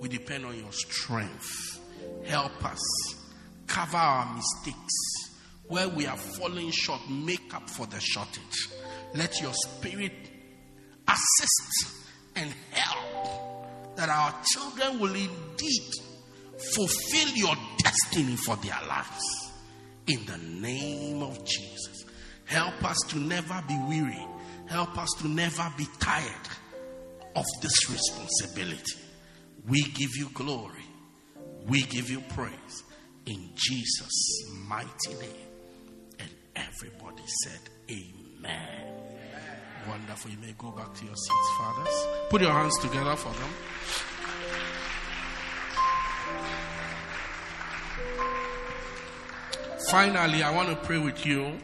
We 0.00 0.08
depend 0.08 0.46
on 0.46 0.58
your 0.58 0.72
strength. 0.72 1.80
Help 2.24 2.64
us. 2.64 2.80
Cover 3.66 3.98
our 3.98 4.34
mistakes. 4.34 5.32
Where 5.68 5.88
we 5.88 6.06
are 6.06 6.16
falling 6.16 6.70
short, 6.70 7.00
make 7.08 7.54
up 7.54 7.68
for 7.68 7.86
the 7.86 8.00
shortage. 8.00 8.68
Let 9.14 9.40
your 9.40 9.52
spirit 9.52 10.12
assist 11.08 11.96
and 12.36 12.52
help 12.70 13.96
that 13.96 14.08
our 14.08 14.34
children 14.52 14.98
will 14.98 15.14
indeed 15.14 15.92
fulfill 16.74 17.28
your 17.34 17.54
destiny 17.78 18.36
for 18.36 18.56
their 18.56 18.78
lives. 18.88 19.52
In 20.06 20.24
the 20.26 20.38
name 20.38 21.22
of 21.22 21.44
Jesus. 21.44 22.04
Help 22.44 22.84
us 22.84 22.96
to 23.08 23.18
never 23.18 23.62
be 23.68 23.78
weary. 23.88 24.26
Help 24.66 24.98
us 24.98 25.08
to 25.20 25.28
never 25.28 25.72
be 25.76 25.86
tired 25.98 26.48
of 27.36 27.44
this 27.60 27.90
responsibility. 27.90 28.98
We 29.68 29.82
give 29.82 30.10
you 30.16 30.28
glory. 30.34 30.84
We 31.66 31.82
give 31.82 32.10
you 32.10 32.20
praise. 32.30 32.82
In 33.26 33.50
Jesus' 33.54 34.52
mighty 34.66 35.14
name. 35.20 35.48
And 36.18 36.30
everybody 36.56 37.22
said, 37.44 37.60
Amen. 37.90 39.01
Wonderful. 39.88 40.30
You 40.30 40.38
may 40.38 40.54
go 40.56 40.70
back 40.70 40.94
to 40.94 41.04
your 41.04 41.14
seats, 41.14 41.50
fathers. 41.58 42.06
Put 42.30 42.42
your 42.42 42.52
hands 42.52 42.78
together 42.78 43.16
for 43.16 43.32
them. 43.32 43.50
Finally, 49.90 50.42
I 50.42 50.50
want 50.54 50.70
to 50.70 50.76
pray 50.76 50.98
with 50.98 51.26
you. 51.26 51.58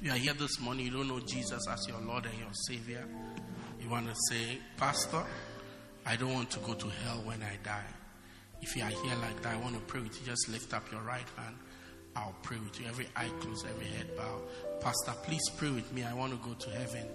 You 0.00 0.10
are 0.12 0.16
here 0.16 0.34
this 0.34 0.60
morning, 0.60 0.86
you 0.86 0.92
don't 0.92 1.08
know 1.08 1.20
Jesus 1.20 1.66
as 1.68 1.88
your 1.88 1.98
Lord 2.00 2.26
and 2.26 2.38
your 2.38 2.52
Savior. 2.68 3.04
You 3.80 3.88
want 3.88 4.06
to 4.06 4.14
say, 4.28 4.58
Pastor, 4.76 5.24
I 6.06 6.16
don't 6.16 6.32
want 6.32 6.50
to 6.50 6.60
go 6.60 6.74
to 6.74 6.88
hell 6.88 7.22
when 7.24 7.42
I 7.42 7.56
die. 7.64 7.86
If 8.60 8.76
you 8.76 8.82
are 8.82 8.90
here 8.90 9.16
like 9.20 9.42
that, 9.42 9.54
I 9.54 9.56
want 9.56 9.74
to 9.74 9.80
pray 9.80 10.00
with 10.00 10.20
you. 10.20 10.26
Just 10.26 10.48
lift 10.48 10.74
up 10.74 10.90
your 10.92 11.00
right 11.00 11.26
hand. 11.36 11.56
I'll 12.16 12.34
pray 12.42 12.58
with 12.58 12.80
you. 12.80 12.86
Every 12.86 13.08
eye 13.16 13.30
closed, 13.40 13.66
every 13.66 13.86
head 13.86 14.16
bowed. 14.16 14.42
Pastor, 14.80 15.12
please 15.24 15.48
pray 15.56 15.70
with 15.70 15.92
me. 15.92 16.04
I 16.04 16.14
want 16.14 16.32
to 16.32 16.48
go 16.48 16.54
to 16.54 16.70
heaven 16.70 17.06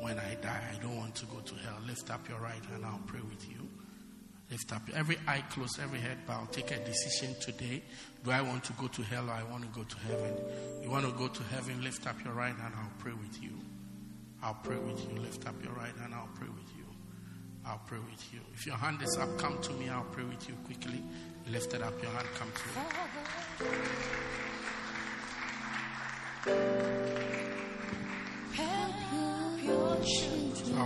when 0.00 0.18
I 0.18 0.34
die. 0.42 0.62
I 0.74 0.82
don't 0.82 0.96
want 0.96 1.14
to 1.16 1.26
go 1.26 1.38
to 1.38 1.54
hell. 1.54 1.76
Lift 1.86 2.10
up 2.10 2.28
your 2.28 2.38
right 2.38 2.64
hand. 2.70 2.84
I'll 2.84 3.00
pray 3.06 3.20
with 3.20 3.48
you. 3.48 3.68
Lift 4.50 4.72
up 4.72 4.82
every 4.94 5.18
eye 5.26 5.42
closed, 5.50 5.80
every 5.80 5.98
head 5.98 6.18
bowed. 6.26 6.52
Take 6.52 6.70
a 6.70 6.78
decision 6.84 7.34
today. 7.40 7.82
Do 8.24 8.30
I 8.30 8.42
want 8.42 8.62
to 8.64 8.72
go 8.74 8.86
to 8.86 9.02
hell 9.02 9.28
or 9.28 9.32
I 9.32 9.42
want 9.44 9.62
to 9.62 9.68
go 9.68 9.82
to 9.82 9.96
heaven? 10.06 10.34
You 10.82 10.90
want 10.90 11.04
to 11.04 11.12
go 11.12 11.26
to 11.26 11.42
heaven? 11.44 11.82
Lift 11.82 12.06
up 12.06 12.16
your 12.24 12.34
right 12.34 12.54
hand. 12.54 12.74
I'll 12.76 12.92
pray 12.98 13.12
with 13.12 13.42
you. 13.42 13.50
I'll 14.42 14.54
pray 14.62 14.76
with 14.76 15.00
you. 15.10 15.18
Lift 15.18 15.46
up 15.48 15.54
your 15.64 15.72
right 15.72 15.94
hand. 15.98 16.14
I'll 16.14 16.28
pray 16.36 16.48
with 16.48 16.70
you. 16.76 16.84
I'll 17.66 17.82
pray 17.86 17.98
with 17.98 18.32
you. 18.32 18.38
If 18.54 18.66
your 18.66 18.76
hand 18.76 19.02
is 19.02 19.16
up, 19.16 19.36
come 19.38 19.60
to 19.62 19.72
me. 19.72 19.88
I'll 19.88 20.04
pray 20.04 20.24
with 20.24 20.48
you 20.48 20.54
quickly. 20.64 21.02
Lift 21.50 21.74
it 21.74 21.82
up. 21.82 22.00
Your 22.00 22.12
hand, 22.12 22.28
come 22.38 22.48
to 22.52 22.78
me. 22.78 22.86
I'll 23.58 23.68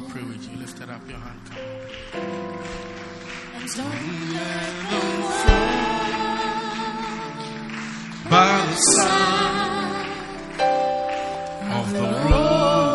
pray 0.09 0.23
with 0.23 0.49
you. 0.49 0.57
Lift 0.59 0.81
it 0.81 0.89
up. 0.89 1.09
Your 1.09 1.19
hand, 1.19 1.41
come. 1.47 1.59
By 8.31 8.67
the 8.67 8.77
side 8.77 10.07
of 11.73 11.93
the 11.93 12.03
road. 12.31 12.87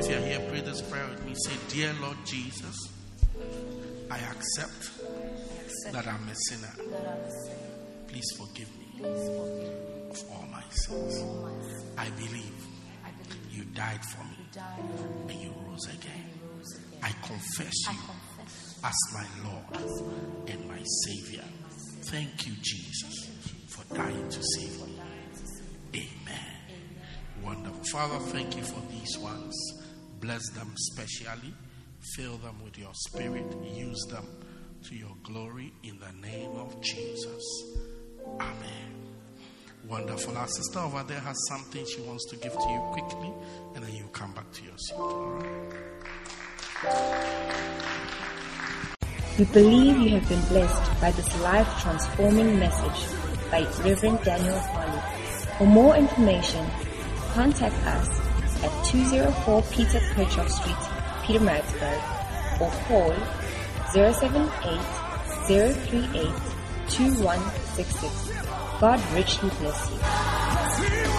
If 0.00 0.06
you're 0.08 0.20
here, 0.20 0.40
pray 0.48 0.60
this 0.62 0.80
prayer 0.80 1.06
with 1.10 1.22
me. 1.26 1.34
Say, 1.34 1.52
Dear 1.68 1.92
Lord 2.00 2.16
Jesus, 2.24 2.88
I 4.10 4.18
accept 4.18 4.90
that 5.92 6.06
I'm 6.06 6.28
a 6.28 6.34
sinner. 6.34 6.72
Please 8.08 8.30
forgive 8.36 8.68
me 8.78 9.04
of 9.04 10.30
all 10.30 10.46
my 10.50 10.62
sins. 10.70 11.22
I 11.98 12.08
believe 12.10 12.66
you 13.50 13.64
died 13.66 14.04
for 14.04 14.24
me 14.24 14.36
and 15.28 15.40
you 15.40 15.52
rose 15.66 15.86
again. 15.86 16.30
I 17.02 17.10
confess 17.22 17.74
you 17.90 17.98
as 18.82 18.94
my 19.12 19.26
Lord 19.44 20.48
and 20.48 20.68
my 20.68 20.82
Savior. 21.04 21.44
Thank 22.10 22.46
you, 22.46 22.52
Jesus, 22.62 23.30
for 23.68 23.94
dying 23.94 24.28
to 24.28 24.42
save 24.42 24.86
me. 24.86 25.00
Amen. 25.94 26.54
Wonderful. 27.42 27.82
Father, 27.92 28.18
thank 28.26 28.56
you 28.56 28.62
for 28.62 28.80
these 28.90 29.18
ones. 29.18 29.54
Bless 30.20 30.48
them 30.50 30.72
specially. 30.76 31.54
Fill 32.16 32.36
them 32.38 32.62
with 32.62 32.78
your 32.78 32.92
spirit. 32.94 33.44
Use 33.74 34.04
them 34.10 34.26
to 34.84 34.94
your 34.94 35.16
glory 35.22 35.72
in 35.82 35.98
the 35.98 36.12
name 36.26 36.50
of 36.56 36.78
Jesus. 36.82 37.42
Amen. 38.38 38.94
Wonderful. 39.88 40.36
Our 40.36 40.46
sister 40.46 40.78
over 40.78 41.02
there 41.04 41.20
has 41.20 41.36
something 41.48 41.86
she 41.86 42.02
wants 42.02 42.26
to 42.26 42.36
give 42.36 42.52
to 42.52 42.68
you 42.68 42.80
quickly, 42.92 43.32
and 43.74 43.82
then 43.84 43.94
you 43.94 44.04
come 44.12 44.32
back 44.32 44.50
to 44.52 44.62
your 44.62 44.76
seat. 44.76 44.96
All 44.96 45.30
right? 45.30 45.74
We 49.38 49.46
believe 49.46 49.96
you 49.96 50.10
have 50.18 50.28
been 50.28 50.44
blessed 50.48 51.00
by 51.00 51.12
this 51.12 51.40
life 51.40 51.68
transforming 51.80 52.58
message 52.58 53.08
by 53.50 53.62
Reverend 53.82 54.22
Daniel 54.22 54.58
Harley. 54.58 55.00
For 55.56 55.66
more 55.66 55.96
information, 55.96 56.66
contact 57.32 57.74
us 57.86 58.08
at 58.62 58.84
204 58.84 59.62
Peter 59.72 59.98
Kirchhoff 60.12 60.50
Street, 60.50 60.76
Pietermaritzburg, 61.24 62.60
or 62.60 62.70
call 62.86 63.43
078 63.94 64.80
038 65.46 66.26
2166. 66.88 68.80
God 68.80 69.00
richly 69.14 69.50
bless 69.50 69.90
you. 71.08 71.13